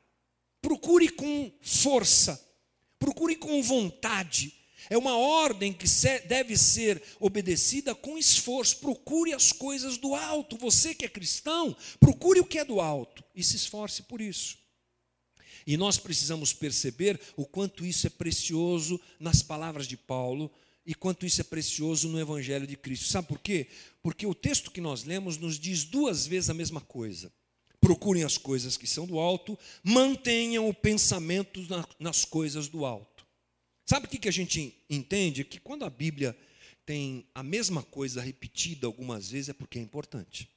Procure 0.61 1.09
com 1.09 1.53
força, 1.61 2.43
procure 2.99 3.37
com 3.37 3.63
vontade, 3.63 4.53
é 4.89 4.97
uma 4.97 5.17
ordem 5.17 5.73
que 5.73 5.87
deve 6.29 6.57
ser 6.57 7.03
obedecida 7.19 7.95
com 7.95 8.17
esforço. 8.17 8.79
Procure 8.79 9.33
as 9.33 9.53
coisas 9.53 9.99
do 9.99 10.15
alto. 10.15 10.57
Você 10.59 10.95
que 10.95 11.05
é 11.05 11.09
cristão, 11.09 11.77
procure 11.99 12.41
o 12.41 12.47
que 12.47 12.59
é 12.59 12.65
do 12.65 12.81
alto 12.81 13.25
e 13.35 13.43
se 13.43 13.57
esforce 13.57 14.03
por 14.05 14.21
isso. 14.21 14.59
E 15.67 15.77
nós 15.77 15.99
precisamos 15.99 16.53
perceber 16.53 17.21
o 17.37 17.45
quanto 17.45 17.85
isso 17.85 18.07
é 18.07 18.11
precioso 18.11 19.01
nas 19.19 19.43
palavras 19.43 19.89
de 19.89 19.97
Paulo 19.97 20.51
e 20.87 20.95
quanto 20.95 21.27
isso 21.27 21.41
é 21.41 21.45
precioso 21.45 22.09
no 22.09 22.21
Evangelho 22.21 22.67
de 22.67 22.77
Cristo. 22.77 23.09
Sabe 23.09 23.27
por 23.27 23.41
quê? 23.41 23.67
Porque 24.01 24.25
o 24.25 24.35
texto 24.35 24.71
que 24.71 24.81
nós 24.81 25.03
lemos 25.03 25.37
nos 25.37 25.59
diz 25.59 25.85
duas 25.85 26.27
vezes 26.27 26.49
a 26.49 26.55
mesma 26.55 26.81
coisa. 26.81 27.33
Procurem 27.81 28.23
as 28.23 28.39
coisas 28.39 28.77
que 28.77 28.87
são 28.87 29.05
do 29.05 29.19
alto, 29.19 29.59
mantenham 29.83 30.69
o 30.69 30.75
pensamento 30.75 31.61
nas 31.99 32.25
coisas 32.25 32.69
do 32.69 32.85
alto. 32.85 33.27
Sabe 33.85 34.07
o 34.07 34.09
que 34.09 34.29
a 34.29 34.33
gente 34.33 34.75
entende? 34.89 35.45
Que 35.45 35.59
quando 35.59 35.85
a 35.85 35.91
Bíblia 35.91 36.37
tem 36.85 37.27
a 37.35 37.43
mesma 37.43 37.83
coisa 37.83 38.23
repetida 38.23 38.87
algumas 38.87 39.31
vezes 39.31 39.49
é 39.49 39.53
porque 39.53 39.79
é 39.79 39.83
importante. 39.83 40.49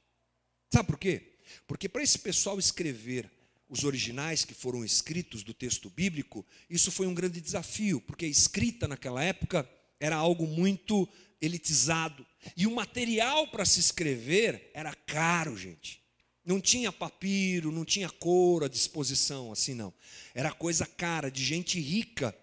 Sabe 0.72 0.86
por 0.86 0.98
quê? 0.98 1.38
Porque 1.66 1.88
para 1.88 2.02
esse 2.02 2.18
pessoal 2.20 2.58
escrever 2.58 3.28
os 3.68 3.82
originais 3.84 4.44
que 4.44 4.54
foram 4.54 4.84
escritos 4.84 5.42
do 5.42 5.52
texto 5.52 5.90
bíblico, 5.90 6.46
isso 6.68 6.90
foi 6.90 7.06
um 7.06 7.14
grande 7.14 7.40
desafio, 7.40 8.00
porque 8.00 8.24
a 8.24 8.28
escrita 8.28 8.86
naquela 8.86 9.22
época 9.22 9.68
era 10.00 10.16
algo 10.16 10.46
muito 10.46 11.08
elitizado. 11.40 12.26
E 12.56 12.66
o 12.66 12.74
material 12.74 13.46
para 13.46 13.64
se 13.64 13.78
escrever 13.78 14.70
era 14.74 14.92
caro, 14.94 15.56
gente. 15.56 16.00
Não 16.44 16.60
tinha 16.60 16.90
papiro, 16.90 17.70
não 17.70 17.84
tinha 17.84 18.10
couro 18.10 18.64
à 18.64 18.68
disposição, 18.68 19.52
assim 19.52 19.74
não. 19.74 19.94
Era 20.34 20.50
coisa 20.50 20.84
cara, 20.84 21.30
de 21.30 21.44
gente 21.44 21.78
rica 21.78 22.34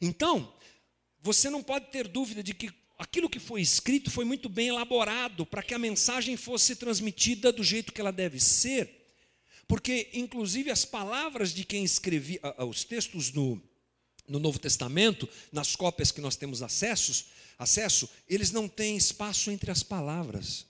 então, 0.00 0.52
você 1.22 1.48
não 1.48 1.62
pode 1.62 1.90
ter 1.90 2.06
dúvida 2.06 2.42
de 2.42 2.52
que 2.52 2.70
aquilo 2.98 3.30
que 3.30 3.38
foi 3.38 3.62
escrito 3.62 4.10
foi 4.10 4.24
muito 4.24 4.48
bem 4.48 4.68
elaborado 4.68 5.46
para 5.46 5.62
que 5.62 5.74
a 5.74 5.78
mensagem 5.78 6.36
fosse 6.36 6.76
transmitida 6.76 7.50
do 7.50 7.64
jeito 7.64 7.92
que 7.92 8.00
ela 8.00 8.12
deve 8.12 8.38
ser. 8.38 8.96
Porque, 9.66 10.10
inclusive, 10.12 10.70
as 10.70 10.84
palavras 10.84 11.52
de 11.52 11.64
quem 11.64 11.84
escrevia 11.84 12.40
os 12.66 12.84
textos 12.84 13.32
no, 13.32 13.62
no 14.28 14.38
Novo 14.38 14.58
Testamento, 14.58 15.28
nas 15.50 15.74
cópias 15.74 16.12
que 16.12 16.20
nós 16.20 16.36
temos 16.36 16.62
acessos, 16.62 17.26
acesso, 17.58 18.08
eles 18.28 18.50
não 18.50 18.68
têm 18.68 18.96
espaço 18.96 19.50
entre 19.50 19.70
as 19.70 19.82
palavras. 19.82 20.66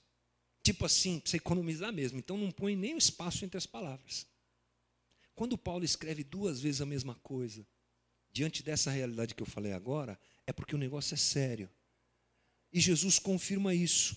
Tipo 0.63 0.87
assim, 0.87 1.21
você 1.25 1.37
economizar 1.37 1.93
mesmo. 1.93 2.19
Então 2.19 2.37
não 2.37 2.51
põe 2.51 2.77
nem 2.77 2.95
o 2.95 2.99
espaço 2.99 3.45
entre 3.45 3.59
as 3.59 3.67
palavras. 3.67 4.27
Quando 5.35 5.57
Paulo 5.57 5.85
escreve 5.85 6.25
duas 6.25 6.61
vezes 6.61 6.81
a 6.81 6.87
mesma 6.87 7.15
coisa, 7.17 7.67
diante 8.33 8.63
dessa 8.63 8.91
realidade 8.91 9.35
que 9.35 9.43
eu 9.43 9.47
falei 9.47 9.73
agora, 9.73 10.19
é 10.47 10.53
porque 10.53 10.75
o 10.75 10.79
negócio 10.79 11.15
é 11.15 11.17
sério. 11.17 11.71
E 12.73 12.81
Jesus 12.81 13.19
confirma 13.19 13.75
isso. 13.75 14.17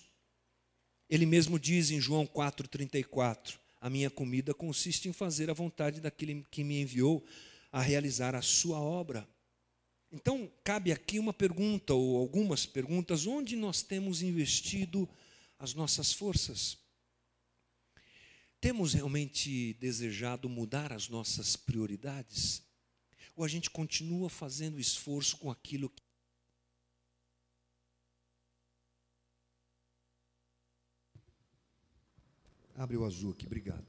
Ele 1.08 1.26
mesmo 1.26 1.58
diz 1.58 1.90
em 1.90 2.00
João 2.00 2.26
4,34: 2.26 3.58
A 3.80 3.88
minha 3.88 4.10
comida 4.10 4.52
consiste 4.52 5.08
em 5.08 5.12
fazer 5.12 5.50
a 5.50 5.54
vontade 5.54 6.00
daquele 6.00 6.44
que 6.50 6.64
me 6.64 6.80
enviou 6.80 7.24
a 7.72 7.80
realizar 7.80 8.36
a 8.36 8.42
sua 8.42 8.78
obra. 8.78 9.28
Então, 10.12 10.48
cabe 10.62 10.92
aqui 10.92 11.18
uma 11.18 11.32
pergunta, 11.32 11.94
ou 11.94 12.18
algumas 12.18 12.64
perguntas: 12.64 13.26
onde 13.26 13.56
nós 13.56 13.82
temos 13.82 14.22
investido 14.22 15.08
as 15.58 15.74
nossas 15.74 16.12
forças? 16.12 16.78
Temos 18.60 18.92
realmente 18.92 19.74
desejado 19.80 20.48
mudar 20.48 20.92
as 20.92 21.08
nossas 21.08 21.56
prioridades? 21.56 22.62
ou 23.34 23.44
a 23.44 23.48
gente 23.48 23.70
continua 23.70 24.28
fazendo 24.28 24.78
esforço 24.78 25.36
com 25.38 25.50
aquilo 25.50 25.88
que. 25.88 26.02
Abre 32.74 32.96
o 32.96 33.04
azul 33.04 33.32
aqui, 33.32 33.46
obrigado. 33.46 33.86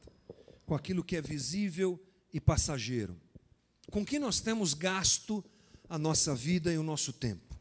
Com 0.66 0.76
aquilo 0.76 1.04
que 1.04 1.16
é 1.16 1.22
visível 1.22 2.02
e 2.32 2.40
passageiro. 2.40 3.20
Com 3.94 4.04
que 4.06 4.20
nós 4.20 4.42
temos 4.42 4.74
gasto 4.74 5.42
a 5.88 5.98
nossa 5.98 6.36
vida 6.36 6.74
e 6.74 6.78
o 6.78 6.84
nosso 6.84 7.14
tempo? 7.14 7.58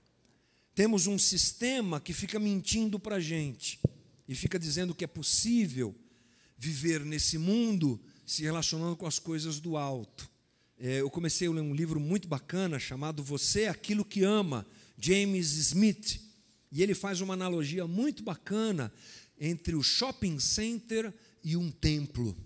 Temos 0.74 1.06
um 1.06 1.16
sistema 1.16 2.00
que 2.00 2.12
fica 2.12 2.40
mentindo 2.40 2.98
para 2.98 3.16
a 3.16 3.20
gente 3.20 3.78
e 4.26 4.34
fica 4.34 4.58
dizendo 4.58 4.94
que 4.94 5.04
é 5.04 5.06
possível 5.06 5.94
viver 6.58 7.04
nesse 7.04 7.38
mundo 7.38 8.00
se 8.26 8.42
relacionando 8.42 8.96
com 8.96 9.06
as 9.06 9.20
coisas 9.20 9.60
do 9.60 9.76
alto 9.76 10.32
é, 10.84 11.00
eu 11.00 11.08
comecei 11.08 11.46
a 11.46 11.50
ler 11.52 11.60
um 11.60 11.72
livro 11.72 12.00
muito 12.00 12.26
bacana 12.26 12.76
chamado 12.76 13.22
Você 13.22 13.62
é 13.62 13.68
Aquilo 13.68 14.04
que 14.04 14.24
Ama, 14.24 14.66
James 14.98 15.52
Smith. 15.52 16.20
E 16.72 16.82
ele 16.82 16.92
faz 16.92 17.20
uma 17.20 17.34
analogia 17.34 17.86
muito 17.86 18.24
bacana 18.24 18.92
entre 19.38 19.76
o 19.76 19.82
shopping 19.82 20.40
center 20.40 21.14
e 21.44 21.56
um 21.56 21.70
templo. 21.70 22.36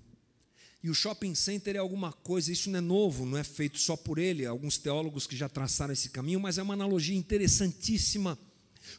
E 0.86 0.88
o 0.88 0.94
shopping 0.94 1.34
center 1.34 1.74
é 1.74 1.80
alguma 1.80 2.12
coisa, 2.12 2.52
isso 2.52 2.70
não 2.70 2.78
é 2.78 2.80
novo, 2.80 3.26
não 3.26 3.36
é 3.36 3.42
feito 3.42 3.76
só 3.76 3.96
por 3.96 4.18
ele, 4.18 4.46
alguns 4.46 4.78
teólogos 4.78 5.26
que 5.26 5.34
já 5.34 5.48
traçaram 5.48 5.92
esse 5.92 6.10
caminho, 6.10 6.38
mas 6.38 6.58
é 6.58 6.62
uma 6.62 6.74
analogia 6.74 7.16
interessantíssima 7.16 8.38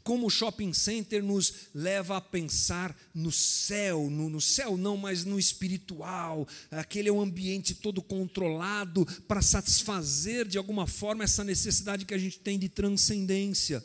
como 0.04 0.28
o 0.28 0.30
shopping 0.30 0.74
center 0.74 1.24
nos 1.24 1.70
leva 1.74 2.18
a 2.18 2.22
pensar 2.22 2.94
no 3.16 3.32
céu, 3.32 4.10
no, 4.10 4.30
no 4.30 4.42
céu 4.42 4.76
não, 4.76 4.98
mas 4.98 5.24
no 5.24 5.40
espiritual. 5.40 6.46
Aquele 6.70 7.08
é 7.08 7.12
um 7.12 7.22
ambiente 7.22 7.74
todo 7.74 8.02
controlado 8.02 9.06
para 9.26 9.42
satisfazer 9.42 10.46
de 10.46 10.58
alguma 10.58 10.88
forma 10.88 11.24
essa 11.24 11.42
necessidade 11.42 12.04
que 12.04 12.14
a 12.14 12.18
gente 12.18 12.38
tem 12.38 12.60
de 12.60 12.68
transcendência. 12.68 13.82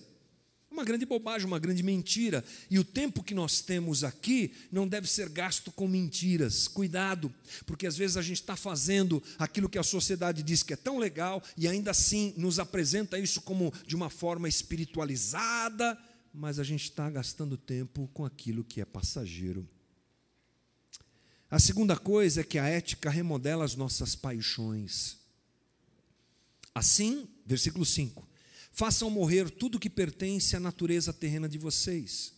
Uma 0.73 0.85
grande 0.85 1.05
bobagem, 1.05 1.47
uma 1.47 1.59
grande 1.59 1.83
mentira. 1.83 2.43
E 2.71 2.79
o 2.79 2.85
tempo 2.85 3.23
que 3.23 3.35
nós 3.35 3.61
temos 3.61 4.03
aqui 4.03 4.55
não 4.73 4.89
deve 4.89 5.07
ser 5.07 5.29
gasto 5.29 5.71
com 5.71 5.87
mentiras. 5.87 6.67
Cuidado, 6.67 7.33
porque 7.67 7.87
às 7.87 7.95
vezes 7.95 8.17
a 8.17 8.23
gente 8.23 8.41
está 8.41 8.57
fazendo 8.57 9.23
aquilo 9.39 9.69
que 9.69 9.79
a 9.79 9.83
sociedade 9.83 10.43
diz 10.43 10.63
que 10.63 10.73
é 10.73 10.77
tão 10.77 10.99
legal 10.99 11.43
e 11.59 11.69
ainda 11.69 11.91
assim 11.91 12.33
nos 12.39 12.59
apresenta 12.59 13.19
isso 13.19 13.43
como 13.43 13.71
de 13.87 13.95
uma 13.95 14.09
forma 14.09 14.49
espiritualizada, 14.49 15.99
mas 16.33 16.59
a 16.59 16.65
gente 16.65 16.85
está 16.85 17.11
gastando 17.11 17.59
tempo 17.59 18.09
com 18.15 18.25
aquilo 18.25 18.65
que 18.65 18.81
é 18.81 18.87
passageiro. 18.87 19.69
A 21.51 21.59
segunda 21.59 21.99
coisa 21.99 22.41
é 22.41 22.45
que 22.45 22.59
a 22.59 22.67
ética 22.67 23.11
remodela 23.11 23.63
as 23.63 23.77
nossas 23.77 24.17
paixões. 24.17 25.19
Assim, 26.75 27.29
versículo 27.45 27.85
5 27.85 28.32
Façam 28.73 29.11
morrer 29.11 29.51
tudo 29.51 29.79
que 29.79 29.91
pertence 29.91 30.57
à 30.57 30.61
natureza 30.61 31.13
terrena 31.13 31.47
de 31.47 31.59
vocês: 31.59 32.33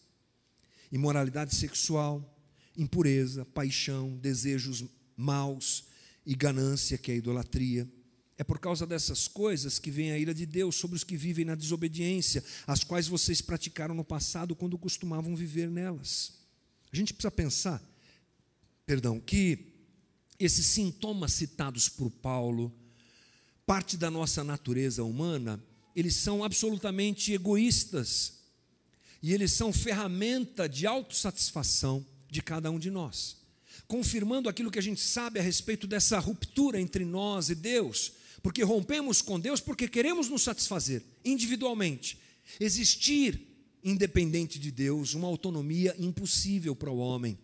imoralidade 0.91 1.55
sexual, 1.55 2.37
impureza, 2.77 3.45
paixão, 3.45 4.17
desejos 4.17 4.85
maus 5.17 5.85
e 6.27 6.35
ganância, 6.35 6.99
que 6.99 7.13
é 7.13 7.15
a 7.15 7.19
idolatria. 7.19 7.89
É 8.37 8.43
por 8.43 8.59
causa 8.59 8.85
dessas 8.85 9.29
coisas 9.29 9.79
que 9.79 9.93
vem 9.93 10.11
a 10.11 10.19
ira 10.19 10.35
de 10.35 10.45
Deus 10.45 10.75
sobre 10.75 10.97
os 10.97 11.05
que 11.05 11.17
vivem 11.17 11.45
na 11.45 11.55
desobediência, 11.55 12.43
as 12.67 12.83
quais 12.83 13.07
vocês 13.07 13.41
praticaram 13.41 13.95
no 13.95 14.05
passado 14.05 14.57
quando 14.57 14.77
costumavam 14.77 15.37
viver 15.37 15.71
nelas. 15.71 16.33
A 16.93 16.97
gente 16.97 17.15
precisa 17.15 17.31
pensar, 17.31 17.83
perdão, 18.85 19.21
que 19.21 19.73
esses 20.37 20.67
sintomas 20.67 21.33
citados 21.33 21.89
por 21.89 22.11
Paulo, 22.11 22.75
parte 23.65 23.97
da 23.97 24.11
nossa 24.11 24.43
natureza 24.43 25.05
humana, 25.05 25.63
eles 25.95 26.17
são 26.17 26.43
absolutamente 26.43 27.33
egoístas 27.33 28.41
e 29.23 29.33
eles 29.33 29.53
são 29.53 29.73
ferramenta 29.73 30.69
de 30.69 30.87
autossatisfação 30.87 32.05
de 32.29 32.43
cada 32.43 32.71
um 32.71 32.79
de 32.79 32.91
nós, 32.91 33.37
confirmando 33.87 34.49
aquilo 34.49 34.71
que 34.71 34.79
a 34.79 34.83
gente 34.83 35.01
sabe 35.01 35.39
a 35.39 35.43
respeito 35.43 35.87
dessa 35.87 36.19
ruptura 36.19 36.81
entre 36.81 37.05
nós 37.05 37.49
e 37.49 37.55
Deus, 37.55 38.13
porque 38.43 38.63
rompemos 38.63 39.23
com 39.23 39.39
Deus 39.39 39.61
porque 39.61 39.89
queremos 39.89 40.29
nos 40.29 40.43
satisfazer 40.43 41.03
individualmente. 41.25 42.19
Existir 42.61 43.41
independente 43.83 44.59
de 44.59 44.71
Deus, 44.71 45.15
uma 45.15 45.29
autonomia 45.29 45.95
impossível 45.99 46.75
para 46.75 46.91
o 46.91 46.99
homem. 46.99 47.39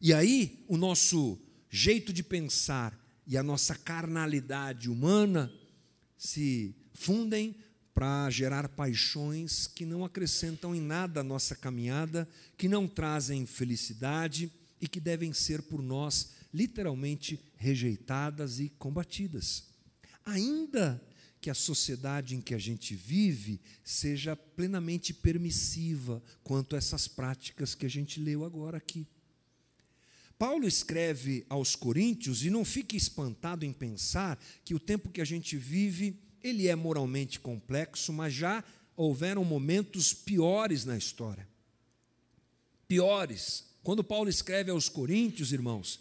E 0.00 0.14
aí, 0.14 0.64
o 0.68 0.76
nosso 0.76 1.38
jeito 1.68 2.12
de 2.12 2.22
pensar 2.22 2.98
e 3.26 3.36
a 3.36 3.42
nossa 3.42 3.74
carnalidade 3.74 4.88
humana 4.88 5.52
se 6.16 6.74
fundem 7.00 7.56
para 7.94 8.28
gerar 8.28 8.68
paixões 8.68 9.66
que 9.66 9.86
não 9.86 10.04
acrescentam 10.04 10.74
em 10.74 10.80
nada 10.82 11.20
a 11.20 11.24
nossa 11.24 11.56
caminhada, 11.56 12.28
que 12.58 12.68
não 12.68 12.86
trazem 12.86 13.46
felicidade 13.46 14.52
e 14.78 14.86
que 14.86 15.00
devem 15.00 15.32
ser 15.32 15.62
por 15.62 15.82
nós 15.82 16.32
literalmente 16.52 17.40
rejeitadas 17.56 18.60
e 18.60 18.68
combatidas. 18.68 19.64
Ainda 20.26 21.02
que 21.40 21.48
a 21.48 21.54
sociedade 21.54 22.36
em 22.36 22.40
que 22.42 22.54
a 22.54 22.58
gente 22.58 22.94
vive 22.94 23.62
seja 23.82 24.36
plenamente 24.36 25.14
permissiva 25.14 26.22
quanto 26.44 26.74
a 26.74 26.78
essas 26.78 27.08
práticas 27.08 27.74
que 27.74 27.86
a 27.86 27.90
gente 27.90 28.20
leu 28.20 28.44
agora 28.44 28.76
aqui. 28.76 29.06
Paulo 30.38 30.68
escreve 30.68 31.46
aos 31.48 31.74
Coríntios 31.74 32.44
e 32.44 32.50
não 32.50 32.62
fique 32.62 32.94
espantado 32.94 33.64
em 33.64 33.72
pensar 33.72 34.38
que 34.66 34.74
o 34.74 34.80
tempo 34.80 35.10
que 35.10 35.22
a 35.22 35.24
gente 35.24 35.56
vive 35.56 36.18
ele 36.42 36.68
é 36.68 36.74
moralmente 36.74 37.38
complexo, 37.38 38.12
mas 38.12 38.32
já 38.32 38.64
houveram 38.96 39.44
momentos 39.44 40.12
piores 40.12 40.84
na 40.84 40.96
história. 40.96 41.48
Piores. 42.86 43.64
Quando 43.82 44.04
Paulo 44.04 44.28
escreve 44.28 44.70
aos 44.70 44.88
Coríntios, 44.88 45.52
irmãos, 45.52 46.00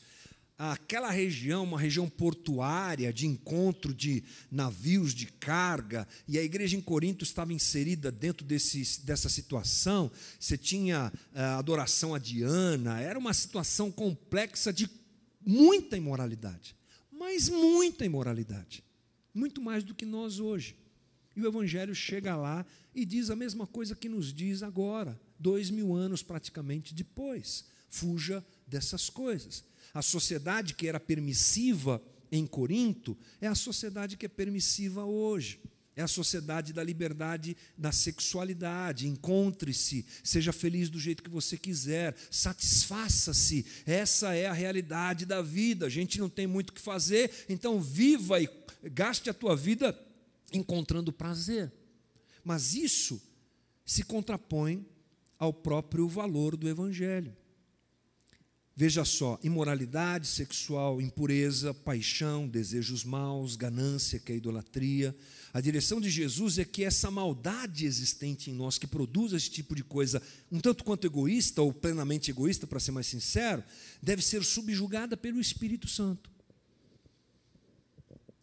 aquela 0.58 1.10
região, 1.10 1.64
uma 1.64 1.80
região 1.80 2.10
portuária 2.10 3.14
de 3.14 3.26
encontro 3.26 3.94
de 3.94 4.24
navios 4.52 5.14
de 5.14 5.28
carga, 5.28 6.06
e 6.28 6.38
a 6.38 6.44
igreja 6.44 6.76
em 6.76 6.82
Corinto 6.82 7.24
estava 7.24 7.54
inserida 7.54 8.12
dentro 8.12 8.46
desse, 8.46 9.02
dessa 9.06 9.30
situação. 9.30 10.12
Você 10.38 10.58
tinha 10.58 11.14
eh, 11.34 11.42
adoração 11.42 12.14
a 12.14 12.20
Diana, 12.20 13.00
era 13.00 13.18
uma 13.18 13.34
situação 13.34 13.90
complexa 13.90 14.74
de 14.74 14.90
muita 15.46 15.96
imoralidade, 15.96 16.76
mas 17.10 17.48
muita 17.48 18.06
imoralidade 18.06 18.84
muito 19.40 19.62
mais 19.62 19.84
do 19.84 19.96
que 19.96 20.06
nós 20.06 20.40
hoje. 20.40 20.76
E 21.36 21.42
o 21.42 21.48
Evangelho 21.48 21.96
chega 21.96 22.36
lá 22.36 22.66
e 22.94 23.06
diz 23.06 23.30
a 23.30 23.36
mesma 23.36 23.66
coisa 23.66 23.96
que 23.96 24.10
nos 24.10 24.34
diz 24.34 24.62
agora, 24.62 25.20
dois 25.40 25.70
mil 25.70 25.96
anos 25.96 26.22
praticamente 26.22 26.94
depois. 26.94 27.66
Fuja 27.90 28.46
dessas 28.68 29.10
coisas. 29.10 29.64
A 29.94 30.02
sociedade 30.02 30.76
que 30.76 30.88
era 30.88 31.00
permissiva 31.00 32.02
em 32.32 32.46
Corinto 32.46 33.18
é 33.40 33.48
a 33.48 33.56
sociedade 33.56 34.18
que 34.18 34.26
é 34.26 34.30
permissiva 34.30 35.06
hoje. 35.06 35.60
É 35.96 36.02
a 36.02 36.08
sociedade 36.08 36.72
da 36.72 36.82
liberdade 36.82 37.58
da 37.78 37.92
sexualidade. 37.92 39.08
Encontre-se, 39.08 40.06
seja 40.24 40.54
feliz 40.54 40.90
do 40.90 40.98
jeito 40.98 41.22
que 41.22 41.30
você 41.30 41.58
quiser, 41.58 42.16
satisfaça-se. 42.32 43.66
Essa 43.86 44.34
é 44.34 44.46
a 44.46 44.54
realidade 44.54 45.26
da 45.26 45.42
vida. 45.42 45.88
A 45.88 45.90
gente 45.90 46.18
não 46.18 46.30
tem 46.30 46.48
muito 46.48 46.70
o 46.70 46.74
que 46.74 46.80
fazer, 46.80 47.30
então 47.50 47.82
viva 47.82 48.40
e 48.40 48.48
gaste 48.84 49.30
a 49.30 49.34
tua 49.34 49.56
vida 49.56 49.98
encontrando 50.54 51.12
prazer. 51.12 51.72
Mas 52.44 52.74
isso 52.74 53.22
se 53.86 54.04
contrapõe 54.04 54.86
ao 55.38 55.54
próprio 55.54 56.08
valor 56.08 56.56
do 56.56 56.68
Evangelho. 56.68 57.36
Veja 58.80 59.04
só: 59.04 59.38
imoralidade 59.44 60.26
sexual, 60.26 61.02
impureza, 61.02 61.74
paixão, 61.74 62.48
desejos 62.48 63.04
maus, 63.04 63.58
ganância, 63.58 64.20
que 64.20 64.32
é 64.32 64.36
a 64.36 64.38
idolatria. 64.38 65.14
A 65.52 65.60
direção 65.60 66.00
de 66.00 66.10
Jesus 66.10 66.58
é 66.58 66.64
que 66.64 66.86
essa 66.86 67.12
maldade 67.12 67.86
existente 67.86 68.50
em 68.50 68.54
nós, 68.54 68.78
que 68.78 68.88
produz 68.88 69.34
esse 69.34 69.50
tipo 69.50 69.76
de 69.76 69.84
coisa, 69.84 70.22
um 70.50 70.62
tanto 70.62 70.86
quanto 70.86 71.06
egoísta, 71.06 71.62
ou 71.62 71.74
plenamente 71.74 72.32
egoísta, 72.32 72.66
para 72.66 72.80
ser 72.80 72.92
mais 72.92 73.08
sincero, 73.08 73.64
deve 74.02 74.22
ser 74.22 74.46
subjugada 74.46 75.18
pelo 75.18 75.42
Espírito 75.42 75.86
Santo. 75.86 76.32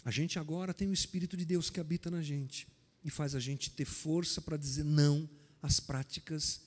A 0.06 0.10
gente 0.12 0.38
agora 0.38 0.72
tem 0.72 0.86
o 0.86 0.92
Espírito 0.92 1.36
de 1.36 1.44
Deus 1.44 1.68
que 1.68 1.80
habita 1.80 2.08
na 2.12 2.22
gente 2.22 2.68
e 3.04 3.10
faz 3.10 3.34
a 3.34 3.40
gente 3.40 3.70
ter 3.70 3.84
força 3.84 4.40
para 4.40 4.56
dizer 4.56 4.84
não 4.84 5.28
às 5.60 5.80
práticas 5.80 6.60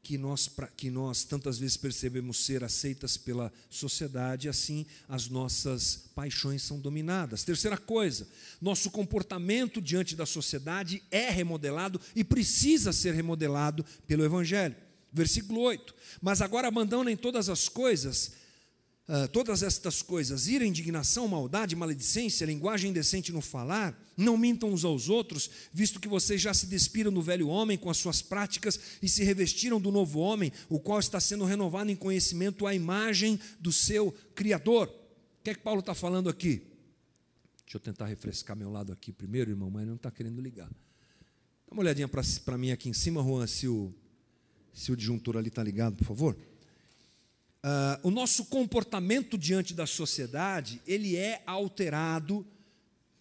que 0.00 0.16
nós, 0.16 0.48
que 0.76 0.90
nós 0.90 1.24
tantas 1.24 1.58
vezes 1.58 1.76
percebemos 1.76 2.46
ser 2.46 2.62
aceitas 2.62 3.16
pela 3.16 3.52
sociedade, 3.68 4.48
assim 4.48 4.86
as 5.08 5.28
nossas 5.28 6.08
paixões 6.14 6.62
são 6.62 6.78
dominadas. 6.78 7.42
Terceira 7.42 7.76
coisa, 7.76 8.28
nosso 8.60 8.92
comportamento 8.92 9.82
diante 9.82 10.14
da 10.14 10.24
sociedade 10.24 11.02
é 11.10 11.30
remodelado 11.30 12.00
e 12.14 12.22
precisa 12.22 12.92
ser 12.92 13.12
remodelado 13.12 13.84
pelo 14.06 14.24
Evangelho. 14.24 14.76
Versículo 15.12 15.62
8: 15.62 15.92
Mas 16.22 16.40
agora 16.40 16.68
abandonem 16.68 17.16
todas 17.16 17.48
as 17.48 17.68
coisas 17.68 18.43
Uh, 19.06 19.28
todas 19.28 19.62
estas 19.62 20.00
coisas, 20.00 20.48
ira, 20.48 20.64
indignação, 20.64 21.28
maldade, 21.28 21.76
maledicência, 21.76 22.46
linguagem 22.46 22.90
indecente 22.90 23.32
no 23.32 23.42
falar, 23.42 23.94
não 24.16 24.38
mintam 24.38 24.70
uns 24.70 24.82
aos 24.82 25.10
outros, 25.10 25.50
visto 25.74 26.00
que 26.00 26.08
vocês 26.08 26.40
já 26.40 26.54
se 26.54 26.66
despiram 26.66 27.12
do 27.12 27.20
velho 27.20 27.48
homem 27.48 27.76
com 27.76 27.90
as 27.90 27.98
suas 27.98 28.22
práticas 28.22 28.80
e 29.02 29.08
se 29.08 29.22
revestiram 29.22 29.78
do 29.78 29.92
novo 29.92 30.20
homem, 30.20 30.50
o 30.70 30.80
qual 30.80 30.98
está 31.00 31.20
sendo 31.20 31.44
renovado 31.44 31.90
em 31.90 31.96
conhecimento 31.96 32.66
à 32.66 32.74
imagem 32.74 33.38
do 33.60 33.70
seu 33.70 34.10
Criador. 34.34 34.88
O 34.88 35.44
que 35.44 35.50
é 35.50 35.54
que 35.54 35.60
Paulo 35.60 35.80
está 35.80 35.94
falando 35.94 36.30
aqui? 36.30 36.62
Deixa 37.66 37.76
eu 37.76 37.80
tentar 37.80 38.06
refrescar 38.06 38.56
meu 38.56 38.70
lado 38.70 38.90
aqui 38.90 39.12
primeiro, 39.12 39.50
irmão, 39.50 39.68
mas 39.68 39.86
não 39.86 39.96
está 39.96 40.10
querendo 40.10 40.40
ligar. 40.40 40.68
Dá 40.68 41.72
uma 41.72 41.82
olhadinha 41.82 42.08
para 42.08 42.56
mim 42.56 42.70
aqui 42.70 42.88
em 42.88 42.94
cima, 42.94 43.22
Juan, 43.22 43.46
se 43.46 43.68
o, 43.68 43.92
se 44.72 44.90
o 44.90 44.96
disjuntor 44.96 45.36
ali 45.36 45.48
está 45.48 45.62
ligado, 45.62 45.96
por 45.96 46.06
favor. 46.06 46.38
Uh, 47.64 48.08
o 48.08 48.10
nosso 48.10 48.44
comportamento 48.44 49.38
diante 49.38 49.72
da 49.72 49.86
sociedade 49.86 50.82
ele 50.86 51.16
é 51.16 51.42
alterado 51.46 52.46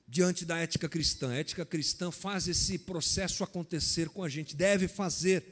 diante 0.06 0.44
da 0.44 0.58
ética 0.58 0.90
cristã. 0.90 1.30
A 1.30 1.36
ética 1.36 1.66
cristã 1.66 2.12
faz 2.12 2.50
esse 2.50 2.78
processo 2.78 3.42
acontecer 3.42 4.10
com 4.10 4.22
a 4.22 4.28
gente, 4.28 4.54
deve 4.54 4.90
fazer. 4.90 5.46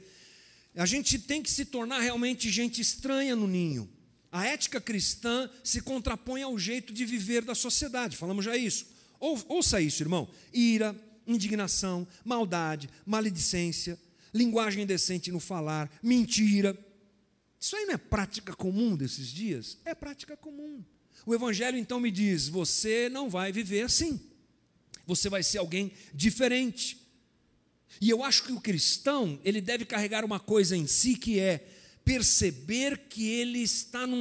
A 0.76 0.84
gente 0.84 1.18
tem 1.18 1.42
que 1.42 1.50
se 1.50 1.64
tornar 1.64 2.00
realmente 2.00 2.50
gente 2.50 2.82
estranha 2.82 3.34
no 3.34 3.46
ninho. 3.46 3.88
A 4.30 4.46
ética 4.46 4.78
cristã 4.78 5.48
se 5.64 5.80
contrapõe 5.80 6.42
ao 6.42 6.58
jeito 6.58 6.92
de 6.92 7.06
viver 7.06 7.42
da 7.42 7.54
sociedade. 7.54 8.14
Falamos 8.14 8.44
já 8.44 8.58
isso. 8.58 8.84
Ou, 9.18 9.42
ouça 9.48 9.80
isso, 9.80 10.02
irmão. 10.02 10.28
Ira, 10.52 10.94
indignação, 11.26 12.06
maldade, 12.22 12.90
maledicência, 13.06 13.98
linguagem 14.34 14.82
indecente 14.82 15.32
no 15.32 15.40
falar, 15.40 15.90
mentira 16.02 16.76
isso 17.62 17.76
aí 17.76 17.86
não 17.86 17.94
é 17.94 17.96
prática 17.96 18.52
comum 18.56 18.96
desses 18.96 19.28
dias? 19.28 19.78
É 19.84 19.94
prática 19.94 20.36
comum. 20.36 20.84
O 21.24 21.32
Evangelho 21.32 21.78
então 21.78 22.00
me 22.00 22.10
diz: 22.10 22.48
você 22.48 23.08
não 23.08 23.30
vai 23.30 23.52
viver 23.52 23.82
assim. 23.82 24.20
Você 25.06 25.28
vai 25.28 25.44
ser 25.44 25.58
alguém 25.58 25.92
diferente. 26.12 26.98
E 28.00 28.10
eu 28.10 28.24
acho 28.24 28.42
que 28.42 28.52
o 28.52 28.60
cristão, 28.60 29.38
ele 29.44 29.60
deve 29.60 29.84
carregar 29.84 30.24
uma 30.24 30.40
coisa 30.40 30.76
em 30.76 30.88
si 30.88 31.14
que 31.14 31.38
é 31.38 31.64
perceber 32.04 33.06
que 33.08 33.28
ele 33.28 33.60
está 33.60 34.08
no 34.08 34.16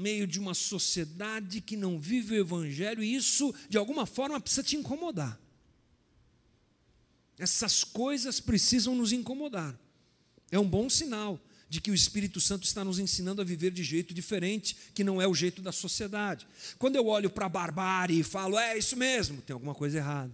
meio 0.00 0.26
de 0.26 0.40
uma 0.40 0.52
sociedade 0.52 1.60
que 1.60 1.76
não 1.76 2.00
vive 2.00 2.34
o 2.34 2.40
evangelho 2.40 3.00
e 3.00 3.14
isso 3.14 3.54
de 3.68 3.78
alguma 3.78 4.06
forma 4.06 4.40
precisa 4.40 4.64
te 4.64 4.74
incomodar. 4.74 5.40
Essas 7.38 7.84
coisas 7.84 8.40
precisam 8.40 8.92
nos 8.96 9.12
incomodar. 9.12 9.78
É 10.50 10.58
um 10.58 10.68
bom 10.68 10.90
sinal 10.90 11.40
de 11.68 11.80
que 11.80 11.90
o 11.90 11.94
Espírito 11.94 12.40
Santo 12.40 12.64
está 12.64 12.84
nos 12.84 12.98
ensinando 12.98 13.42
a 13.42 13.44
viver 13.44 13.70
de 13.70 13.82
jeito 13.82 14.14
diferente, 14.14 14.76
que 14.94 15.02
não 15.02 15.20
é 15.20 15.26
o 15.26 15.34
jeito 15.34 15.60
da 15.60 15.72
sociedade. 15.72 16.46
Quando 16.78 16.96
eu 16.96 17.06
olho 17.06 17.28
para 17.28 17.46
a 17.46 17.48
barbárie 17.48 18.20
e 18.20 18.24
falo, 18.24 18.58
é 18.58 18.78
isso 18.78 18.96
mesmo, 18.96 19.42
tem 19.42 19.54
alguma 19.54 19.74
coisa 19.74 19.98
errada. 19.98 20.32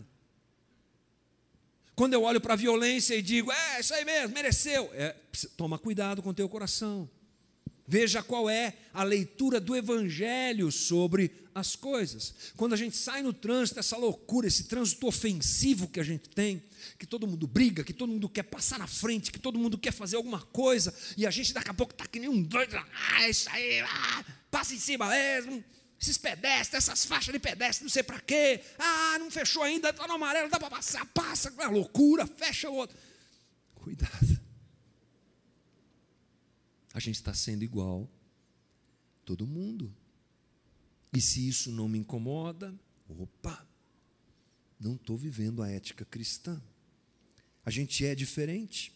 Quando 1.94 2.14
eu 2.14 2.22
olho 2.22 2.40
para 2.40 2.54
a 2.54 2.56
violência 2.56 3.14
e 3.14 3.22
digo, 3.22 3.52
é 3.52 3.80
isso 3.80 3.94
aí 3.94 4.04
mesmo, 4.04 4.34
mereceu, 4.34 4.90
é, 4.94 5.14
toma 5.56 5.78
cuidado 5.78 6.22
com 6.22 6.30
o 6.30 6.34
teu 6.34 6.48
coração. 6.48 7.08
Veja 7.86 8.22
qual 8.22 8.48
é 8.48 8.74
a 8.92 9.02
leitura 9.02 9.60
do 9.60 9.76
Evangelho 9.76 10.70
sobre 10.70 11.41
as 11.54 11.76
coisas. 11.76 12.34
Quando 12.56 12.72
a 12.72 12.76
gente 12.76 12.96
sai 12.96 13.22
no 13.22 13.32
trânsito, 13.32 13.78
essa 13.78 13.96
loucura, 13.96 14.46
esse 14.46 14.64
trânsito 14.64 15.06
ofensivo 15.06 15.88
que 15.88 16.00
a 16.00 16.02
gente 16.02 16.28
tem, 16.28 16.62
que 16.98 17.06
todo 17.06 17.26
mundo 17.26 17.46
briga, 17.46 17.84
que 17.84 17.92
todo 17.92 18.10
mundo 18.10 18.28
quer 18.28 18.44
passar 18.44 18.78
na 18.78 18.86
frente, 18.86 19.30
que 19.30 19.38
todo 19.38 19.58
mundo 19.58 19.76
quer 19.78 19.92
fazer 19.92 20.16
alguma 20.16 20.40
coisa, 20.40 20.94
e 21.16 21.26
a 21.26 21.30
gente 21.30 21.52
daqui 21.52 21.70
a 21.70 21.74
pouco 21.74 21.92
está 21.92 22.06
que 22.06 22.18
nem 22.18 22.28
um 22.28 22.42
doido, 22.42 22.76
ah, 22.76 23.28
isso 23.28 23.48
aí, 23.50 23.80
ah, 23.80 24.24
passa 24.50 24.74
em 24.74 24.78
cima 24.78 25.08
mesmo, 25.08 25.62
esses 26.00 26.18
pedestres, 26.18 26.74
essas 26.74 27.04
faixas 27.04 27.32
de 27.32 27.38
pedestre, 27.38 27.84
não 27.84 27.90
sei 27.90 28.02
para 28.02 28.20
quê, 28.20 28.60
ah, 28.78 29.18
não 29.18 29.30
fechou 29.30 29.62
ainda, 29.62 29.90
está 29.90 30.06
no 30.06 30.14
amarelo, 30.14 30.50
dá 30.50 30.58
para 30.58 30.70
passar, 30.70 31.06
passa, 31.06 31.52
é 31.58 31.66
loucura, 31.66 32.26
fecha 32.26 32.68
o 32.68 32.74
outro. 32.74 32.96
Cuidado. 33.74 34.40
A 36.94 37.00
gente 37.00 37.16
está 37.16 37.32
sendo 37.32 37.62
igual 37.62 38.08
todo 39.24 39.46
mundo. 39.46 39.94
E 41.12 41.20
se 41.20 41.46
isso 41.46 41.70
não 41.70 41.88
me 41.88 41.98
incomoda, 41.98 42.74
opa, 43.08 43.66
não 44.80 44.94
estou 44.94 45.16
vivendo 45.16 45.62
a 45.62 45.68
ética 45.68 46.04
cristã. 46.04 46.60
A 47.64 47.70
gente 47.70 48.04
é 48.04 48.14
diferente. 48.14 48.92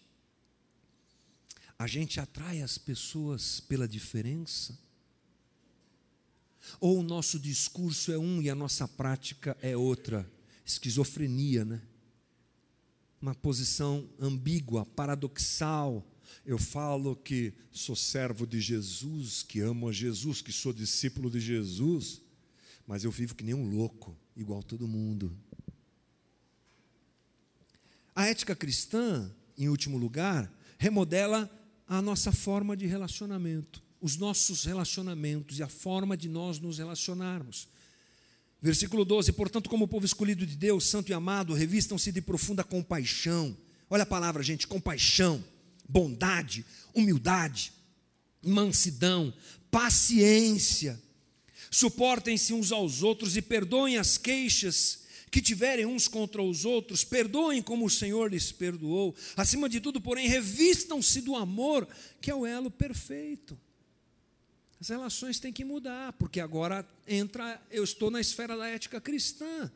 A 1.78 1.86
gente 1.86 2.18
atrai 2.18 2.62
as 2.62 2.78
pessoas 2.78 3.60
pela 3.60 3.86
diferença? 3.86 4.78
Ou 6.80 6.98
o 6.98 7.02
nosso 7.02 7.38
discurso 7.38 8.10
é 8.10 8.18
um 8.18 8.40
e 8.40 8.48
a 8.48 8.54
nossa 8.54 8.88
prática 8.88 9.56
é 9.60 9.76
outra? 9.76 10.28
Esquizofrenia, 10.64 11.64
né? 11.64 11.82
Uma 13.20 13.34
posição 13.34 14.08
ambígua, 14.18 14.84
paradoxal. 14.84 16.04
Eu 16.46 16.58
falo 16.58 17.16
que 17.16 17.52
sou 17.72 17.96
servo 17.96 18.46
de 18.46 18.60
Jesus, 18.60 19.42
que 19.42 19.58
amo 19.58 19.88
a 19.88 19.92
Jesus, 19.92 20.40
que 20.40 20.52
sou 20.52 20.72
discípulo 20.72 21.28
de 21.28 21.40
Jesus, 21.40 22.20
mas 22.86 23.02
eu 23.02 23.10
vivo 23.10 23.34
que 23.34 23.42
nem 23.42 23.52
um 23.52 23.68
louco, 23.68 24.16
igual 24.36 24.62
todo 24.62 24.86
mundo. 24.86 25.36
A 28.14 28.26
ética 28.28 28.54
cristã, 28.54 29.28
em 29.58 29.68
último 29.68 29.98
lugar, 29.98 30.48
remodela 30.78 31.50
a 31.84 32.00
nossa 32.00 32.30
forma 32.30 32.76
de 32.76 32.86
relacionamento, 32.86 33.82
os 34.00 34.16
nossos 34.16 34.64
relacionamentos 34.64 35.58
e 35.58 35.64
a 35.64 35.68
forma 35.68 36.16
de 36.16 36.28
nós 36.28 36.60
nos 36.60 36.78
relacionarmos. 36.78 37.66
Versículo 38.62 39.04
12: 39.04 39.32
Portanto, 39.32 39.68
como 39.68 39.88
povo 39.88 40.06
escolhido 40.06 40.46
de 40.46 40.56
Deus, 40.56 40.84
santo 40.84 41.10
e 41.10 41.12
amado, 41.12 41.54
revistam-se 41.54 42.12
de 42.12 42.22
profunda 42.22 42.62
compaixão. 42.62 43.56
Olha 43.90 44.04
a 44.04 44.06
palavra, 44.06 44.44
gente: 44.44 44.68
compaixão, 44.68 45.42
bondade, 45.88 46.64
humildade, 46.94 47.72
mansidão, 48.42 49.32
paciência. 49.70 51.00
Suportem-se 51.70 52.52
uns 52.52 52.72
aos 52.72 53.02
outros 53.02 53.36
e 53.36 53.42
perdoem 53.42 53.96
as 53.96 54.16
queixas 54.16 55.04
que 55.30 55.42
tiverem 55.42 55.84
uns 55.84 56.08
contra 56.08 56.42
os 56.42 56.64
outros, 56.64 57.04
perdoem 57.04 57.60
como 57.60 57.84
o 57.84 57.90
Senhor 57.90 58.30
lhes 58.30 58.52
perdoou. 58.52 59.14
Acima 59.36 59.68
de 59.68 59.80
tudo, 59.80 60.00
porém, 60.00 60.28
revistam-se 60.28 61.20
do 61.20 61.36
amor, 61.36 61.86
que 62.20 62.30
é 62.30 62.34
o 62.34 62.46
elo 62.46 62.70
perfeito. 62.70 63.58
As 64.80 64.88
relações 64.88 65.40
têm 65.40 65.52
que 65.52 65.64
mudar, 65.64 66.12
porque 66.14 66.40
agora 66.40 66.88
entra, 67.06 67.60
eu 67.70 67.82
estou 67.82 68.10
na 68.10 68.20
esfera 68.20 68.56
da 68.56 68.68
ética 68.68 69.00
cristã. 69.00 69.70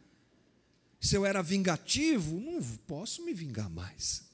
Se 1.00 1.16
eu 1.16 1.24
era 1.24 1.42
vingativo, 1.42 2.38
não 2.38 2.62
posso 2.86 3.24
me 3.24 3.32
vingar 3.32 3.68
mais. 3.70 4.29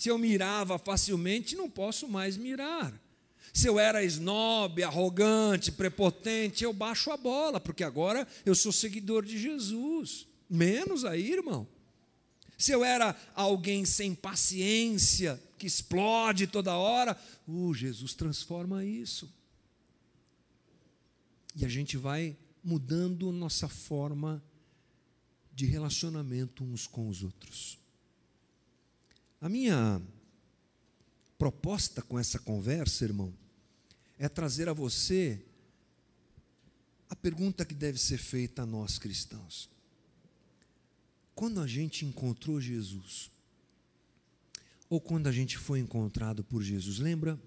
Se 0.00 0.08
eu 0.08 0.16
mirava 0.16 0.78
facilmente, 0.78 1.54
não 1.54 1.68
posso 1.68 2.08
mais 2.08 2.34
mirar. 2.34 2.98
Se 3.52 3.66
eu 3.66 3.78
era 3.78 4.02
snob, 4.02 4.82
arrogante, 4.82 5.70
prepotente, 5.70 6.64
eu 6.64 6.72
baixo 6.72 7.10
a 7.10 7.18
bola, 7.18 7.60
porque 7.60 7.84
agora 7.84 8.26
eu 8.46 8.54
sou 8.54 8.72
seguidor 8.72 9.26
de 9.26 9.38
Jesus. 9.38 10.26
Menos 10.48 11.04
aí, 11.04 11.30
irmão. 11.30 11.68
Se 12.56 12.72
eu 12.72 12.82
era 12.82 13.14
alguém 13.34 13.84
sem 13.84 14.14
paciência, 14.14 15.38
que 15.58 15.66
explode 15.66 16.46
toda 16.46 16.74
hora, 16.74 17.14
uh, 17.46 17.74
Jesus 17.74 18.14
transforma 18.14 18.82
isso. 18.82 19.30
E 21.54 21.62
a 21.62 21.68
gente 21.68 21.98
vai 21.98 22.34
mudando 22.64 23.30
nossa 23.30 23.68
forma 23.68 24.42
de 25.54 25.66
relacionamento 25.66 26.64
uns 26.64 26.86
com 26.86 27.06
os 27.06 27.22
outros. 27.22 27.79
A 29.40 29.48
minha 29.48 30.02
proposta 31.38 32.02
com 32.02 32.18
essa 32.18 32.38
conversa, 32.38 33.04
irmão, 33.04 33.32
é 34.18 34.28
trazer 34.28 34.68
a 34.68 34.74
você 34.74 35.42
a 37.08 37.16
pergunta 37.16 37.64
que 37.64 37.74
deve 37.74 37.98
ser 37.98 38.18
feita 38.18 38.62
a 38.62 38.66
nós 38.66 38.98
cristãos. 38.98 39.70
Quando 41.34 41.60
a 41.60 41.66
gente 41.66 42.04
encontrou 42.04 42.60
Jesus, 42.60 43.30
ou 44.90 45.00
quando 45.00 45.26
a 45.26 45.32
gente 45.32 45.56
foi 45.56 45.80
encontrado 45.80 46.44
por 46.44 46.62
Jesus, 46.62 46.98
lembra? 46.98 47.40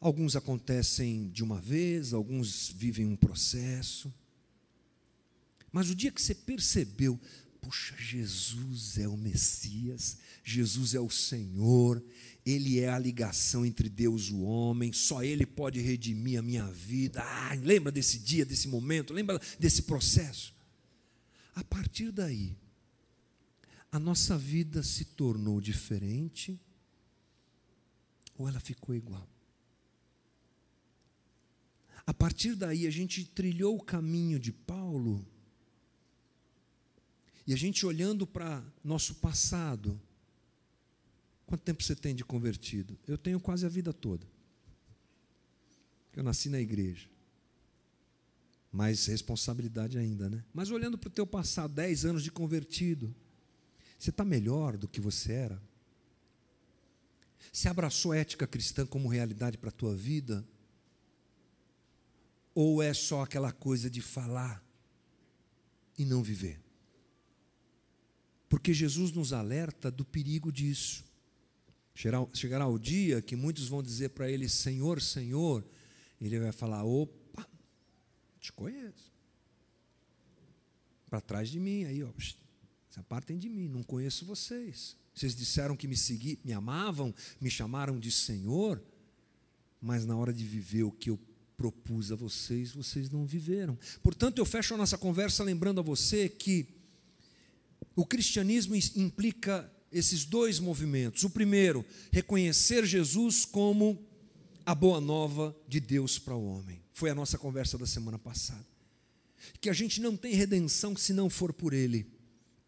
Alguns 0.00 0.36
acontecem 0.36 1.28
de 1.28 1.44
uma 1.44 1.60
vez, 1.60 2.14
alguns 2.14 2.70
vivem 2.70 3.04
um 3.04 3.16
processo. 3.16 4.12
Mas 5.70 5.90
o 5.90 5.94
dia 5.94 6.10
que 6.10 6.22
você 6.22 6.34
percebeu, 6.34 7.20
puxa, 7.60 7.94
Jesus 7.98 8.98
é 8.98 9.08
o 9.08 9.16
Messias, 9.16 10.18
Jesus 10.42 10.94
é 10.94 11.00
o 11.00 11.10
Senhor, 11.10 12.02
Ele 12.44 12.80
é 12.80 12.88
a 12.88 12.98
ligação 12.98 13.64
entre 13.64 13.88
Deus 13.88 14.24
e 14.24 14.32
o 14.32 14.42
homem, 14.42 14.92
só 14.92 15.22
Ele 15.22 15.44
pode 15.44 15.80
redimir 15.80 16.38
a 16.38 16.42
minha 16.42 16.66
vida. 16.66 17.22
Ah, 17.22 17.54
lembra 17.54 17.92
desse 17.92 18.18
dia, 18.18 18.44
desse 18.44 18.68
momento, 18.68 19.12
lembra 19.12 19.40
desse 19.58 19.82
processo? 19.82 20.54
A 21.54 21.64
partir 21.64 22.12
daí, 22.12 22.56
a 23.90 23.98
nossa 23.98 24.38
vida 24.38 24.82
se 24.82 25.04
tornou 25.04 25.60
diferente 25.60 26.60
ou 28.36 28.48
ela 28.48 28.60
ficou 28.60 28.94
igual? 28.94 29.28
A 32.06 32.14
partir 32.14 32.54
daí, 32.54 32.86
a 32.86 32.90
gente 32.90 33.22
trilhou 33.22 33.76
o 33.76 33.82
caminho 33.82 34.38
de 34.38 34.50
Paulo, 34.50 35.26
e 37.48 37.54
a 37.54 37.56
gente 37.56 37.86
olhando 37.86 38.26
para 38.26 38.62
nosso 38.84 39.14
passado, 39.14 39.98
quanto 41.46 41.62
tempo 41.62 41.82
você 41.82 41.96
tem 41.96 42.14
de 42.14 42.22
convertido? 42.22 42.98
Eu 43.06 43.16
tenho 43.16 43.40
quase 43.40 43.64
a 43.64 43.70
vida 43.70 43.90
toda. 43.90 44.26
Eu 46.14 46.22
nasci 46.22 46.50
na 46.50 46.60
igreja. 46.60 47.08
Mais 48.70 49.06
responsabilidade 49.06 49.96
ainda, 49.96 50.28
né? 50.28 50.44
Mas 50.52 50.70
olhando 50.70 50.98
para 50.98 51.08
o 51.08 51.10
teu 51.10 51.26
passado, 51.26 51.72
10 51.72 52.04
anos 52.04 52.22
de 52.22 52.30
convertido, 52.30 53.14
você 53.98 54.10
está 54.10 54.26
melhor 54.26 54.76
do 54.76 54.86
que 54.86 55.00
você 55.00 55.32
era? 55.32 55.62
Você 57.50 57.66
abraçou 57.66 58.12
a 58.12 58.18
ética 58.18 58.46
cristã 58.46 58.84
como 58.84 59.08
realidade 59.08 59.56
para 59.56 59.70
a 59.70 59.72
tua 59.72 59.96
vida? 59.96 60.46
Ou 62.54 62.82
é 62.82 62.92
só 62.92 63.22
aquela 63.22 63.52
coisa 63.52 63.88
de 63.88 64.02
falar 64.02 64.62
e 65.96 66.04
não 66.04 66.22
viver? 66.22 66.67
Porque 68.48 68.72
Jesus 68.72 69.12
nos 69.12 69.32
alerta 69.32 69.90
do 69.90 70.04
perigo 70.04 70.50
disso. 70.50 71.04
Chegará 72.32 72.66
o 72.66 72.78
dia 72.78 73.20
que 73.20 73.34
muitos 73.34 73.68
vão 73.68 73.82
dizer 73.82 74.10
para 74.10 74.30
ele: 74.30 74.48
Senhor, 74.48 75.00
Senhor. 75.02 75.64
Ele 76.20 76.38
vai 76.38 76.52
falar: 76.52 76.84
opa, 76.84 77.46
te 78.40 78.52
conheço. 78.52 79.12
Para 81.10 81.20
trás 81.20 81.48
de 81.48 81.58
mim, 81.58 81.84
aí, 81.84 82.02
ó. 82.02 82.10
Se 82.18 83.00
apartem 83.00 83.38
de 83.38 83.48
mim, 83.48 83.68
não 83.68 83.82
conheço 83.82 84.24
vocês. 84.24 84.96
Vocês 85.14 85.34
disseram 85.34 85.76
que 85.76 85.88
me 85.88 85.96
segui, 85.96 86.38
me 86.44 86.52
amavam, 86.52 87.12
me 87.40 87.50
chamaram 87.50 87.98
de 87.98 88.12
Senhor, 88.12 88.80
mas 89.80 90.06
na 90.06 90.16
hora 90.16 90.32
de 90.32 90.44
viver 90.44 90.84
o 90.84 90.92
que 90.92 91.10
eu 91.10 91.18
propus 91.56 92.12
a 92.12 92.14
vocês, 92.14 92.70
vocês 92.70 93.10
não 93.10 93.26
viveram. 93.26 93.76
Portanto, 94.00 94.38
eu 94.38 94.46
fecho 94.46 94.74
a 94.74 94.76
nossa 94.76 94.96
conversa 94.96 95.42
lembrando 95.42 95.80
a 95.80 95.82
você 95.82 96.28
que 96.28 96.77
o 98.00 98.06
cristianismo 98.06 98.76
implica 98.94 99.70
esses 99.90 100.24
dois 100.24 100.60
movimentos. 100.60 101.24
O 101.24 101.30
primeiro, 101.30 101.84
reconhecer 102.12 102.86
Jesus 102.86 103.44
como 103.44 104.06
a 104.64 104.74
boa 104.74 105.00
nova 105.00 105.56
de 105.66 105.80
Deus 105.80 106.18
para 106.18 106.34
o 106.34 106.46
homem. 106.46 106.80
Foi 106.92 107.10
a 107.10 107.14
nossa 107.14 107.36
conversa 107.36 107.76
da 107.76 107.86
semana 107.86 108.18
passada. 108.18 108.66
Que 109.60 109.68
a 109.68 109.72
gente 109.72 110.00
não 110.00 110.16
tem 110.16 110.34
redenção 110.34 110.96
se 110.96 111.12
não 111.12 111.28
for 111.28 111.52
por 111.52 111.72
Ele 111.72 112.06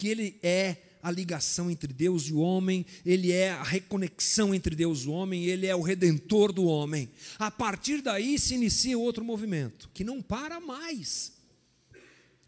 que 0.01 0.09
ele 0.09 0.39
é 0.43 0.79
a 1.03 1.11
ligação 1.11 1.71
entre 1.71 1.93
Deus 1.93 2.25
e 2.25 2.33
o 2.33 2.39
homem, 2.39 2.87
ele 3.05 3.33
é 3.33 3.51
a 3.51 3.63
reconexão 3.63 4.55
entre 4.55 4.75
Deus 4.75 5.01
e 5.01 5.09
o 5.09 5.13
homem, 5.13 5.45
ele 5.45 5.67
é 5.67 5.77
o 5.77 5.83
redentor 5.83 6.53
do 6.53 6.65
homem. 6.65 7.11
A 7.39 7.51
partir 7.51 8.01
daí 8.01 8.39
se 8.39 8.55
inicia 8.55 8.99
outro 8.99 9.23
movimento, 9.23 9.91
que 9.93 10.03
não 10.03 10.23
para 10.23 10.59
mais. 10.59 11.33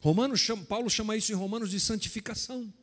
Romanos 0.02 0.40
chama, 0.40 0.64
Paulo 0.64 0.90
chama 0.90 1.16
isso 1.16 1.30
em 1.30 1.34
Romanos 1.36 1.70
de 1.70 1.78
santificação. 1.78 2.74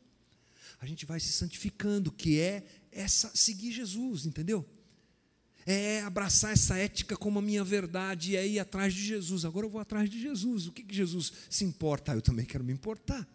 A 0.80 0.86
gente 0.86 1.04
vai 1.04 1.20
se 1.20 1.30
santificando, 1.30 2.10
que 2.10 2.40
é 2.40 2.64
essa 2.90 3.30
seguir 3.34 3.72
Jesus, 3.72 4.24
entendeu? 4.24 4.66
É 5.66 6.00
abraçar 6.00 6.54
essa 6.54 6.78
ética 6.78 7.18
como 7.18 7.38
a 7.38 7.42
minha 7.42 7.62
verdade 7.62 8.32
e 8.32 8.36
é 8.36 8.48
ir 8.48 8.58
atrás 8.58 8.94
de 8.94 9.04
Jesus. 9.04 9.44
Agora 9.44 9.66
eu 9.66 9.70
vou 9.70 9.82
atrás 9.82 10.08
de 10.08 10.18
Jesus. 10.18 10.66
O 10.66 10.72
que, 10.72 10.82
que 10.82 10.96
Jesus 10.96 11.30
se 11.50 11.62
importa? 11.62 12.12
Ah, 12.12 12.14
eu 12.14 12.22
também 12.22 12.46
quero 12.46 12.64
me 12.64 12.72
importar. 12.72 13.28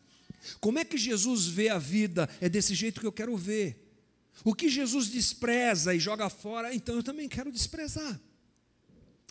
Como 0.59 0.79
é 0.79 0.83
que 0.83 0.97
Jesus 0.97 1.45
vê 1.45 1.69
a 1.69 1.77
vida? 1.77 2.27
É 2.41 2.49
desse 2.49 2.73
jeito 2.73 2.99
que 2.99 3.05
eu 3.05 3.11
quero 3.11 3.38
ver. 3.38 3.86
O 4.43 4.55
que 4.55 4.67
Jesus 4.67 5.09
despreza 5.09 5.93
e 5.93 5.99
joga 5.99 6.27
fora, 6.27 6.73
então 6.73 6.95
eu 6.95 7.03
também 7.03 7.29
quero 7.29 7.51
desprezar. 7.51 8.19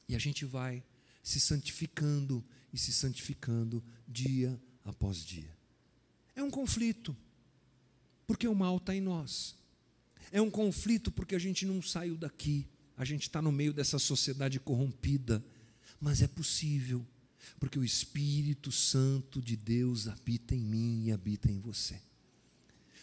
E 0.09 0.15
a 0.15 0.19
gente 0.21 0.45
vai 0.45 0.81
se 1.25 1.41
santificando 1.41 2.45
e 2.73 2.79
se 2.79 2.93
santificando 2.93 3.83
dia 4.15 4.61
após 4.85 5.19
dia. 5.19 5.51
É 6.37 6.43
um 6.43 6.51
conflito, 6.51 7.17
porque 8.27 8.47
o 8.47 8.55
mal 8.55 8.77
está 8.77 8.95
em 8.95 9.01
nós. 9.01 9.57
É 10.31 10.41
um 10.41 10.51
conflito 10.51 11.11
porque 11.11 11.35
a 11.35 11.39
gente 11.39 11.67
não 11.67 11.83
saiu 11.83 12.17
daqui, 12.17 12.67
a 12.97 13.05
gente 13.05 13.23
está 13.23 13.43
no 13.43 13.53
meio 13.53 13.73
dessa 13.73 13.99
sociedade 13.99 14.61
corrompida, 14.61 15.45
mas 16.01 16.23
é 16.23 16.29
possível 16.29 17.05
porque 17.59 17.79
o 17.79 17.85
Espírito 17.85 18.73
Santo 18.73 19.41
de 19.41 19.57
Deus 19.57 20.09
habita 20.09 20.55
em 20.55 20.61
mim 20.61 21.05
e 21.05 21.13
habita 21.13 21.51
em 21.51 21.61
você. 21.61 22.01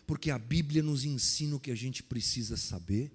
Porque 0.05 0.31
a 0.31 0.39
Bíblia 0.39 0.81
nos 0.81 1.03
ensina 1.03 1.55
o 1.55 1.59
que 1.59 1.71
a 1.71 1.75
gente 1.75 2.03
precisa 2.03 2.57
saber, 2.57 3.11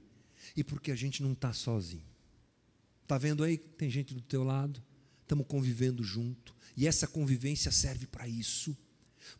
e 0.56 0.62
porque 0.62 0.90
a 0.90 0.96
gente 0.96 1.22
não 1.22 1.32
está 1.32 1.52
sozinho. 1.52 2.06
Está 3.02 3.18
vendo 3.18 3.42
aí? 3.44 3.58
Tem 3.58 3.90
gente 3.90 4.14
do 4.14 4.20
teu 4.20 4.44
lado, 4.44 4.82
estamos 5.22 5.46
convivendo 5.46 6.02
junto, 6.02 6.55
e 6.76 6.86
essa 6.86 7.06
convivência 7.06 7.72
serve 7.72 8.06
para 8.06 8.28
isso 8.28 8.76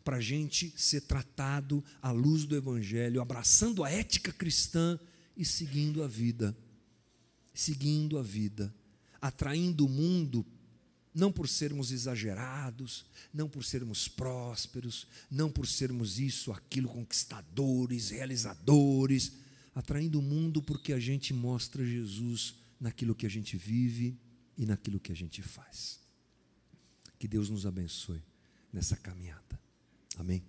para 0.03 0.17
a 0.17 0.21
gente 0.21 0.73
ser 0.75 1.01
tratado 1.01 1.83
à 2.01 2.11
luz 2.11 2.45
do 2.45 2.55
Evangelho, 2.55 3.21
abraçando 3.21 3.83
a 3.83 3.89
ética 3.91 4.31
cristã 4.31 4.99
e 5.35 5.45
seguindo 5.45 6.03
a 6.03 6.07
vida. 6.07 6.55
Seguindo 7.53 8.19
a 8.19 8.21
vida, 8.21 8.73
atraindo 9.19 9.85
o 9.85 9.89
mundo, 9.89 10.45
não 11.11 11.31
por 11.31 11.49
sermos 11.49 11.91
exagerados, 11.91 13.03
não 13.33 13.49
por 13.49 13.65
sermos 13.65 14.07
prósperos, 14.07 15.07
não 15.29 15.49
por 15.49 15.65
sermos 15.65 16.19
isso, 16.19 16.51
aquilo, 16.51 16.87
conquistadores, 16.87 18.11
realizadores, 18.11 19.33
atraindo 19.73 20.19
o 20.19 20.21
mundo 20.21 20.61
porque 20.61 20.93
a 20.93 20.99
gente 20.99 21.33
mostra 21.33 21.83
Jesus 21.83 22.53
naquilo 22.79 23.15
que 23.15 23.25
a 23.25 23.29
gente 23.29 23.57
vive 23.57 24.15
e 24.55 24.63
naquilo 24.63 24.99
que 24.99 25.11
a 25.11 25.15
gente 25.15 25.41
faz. 25.41 26.06
Que 27.17 27.27
Deus 27.27 27.49
nos 27.49 27.65
abençoe 27.65 28.21
nessa 28.71 28.95
caminhada. 28.95 29.59
Amém. 30.17 30.43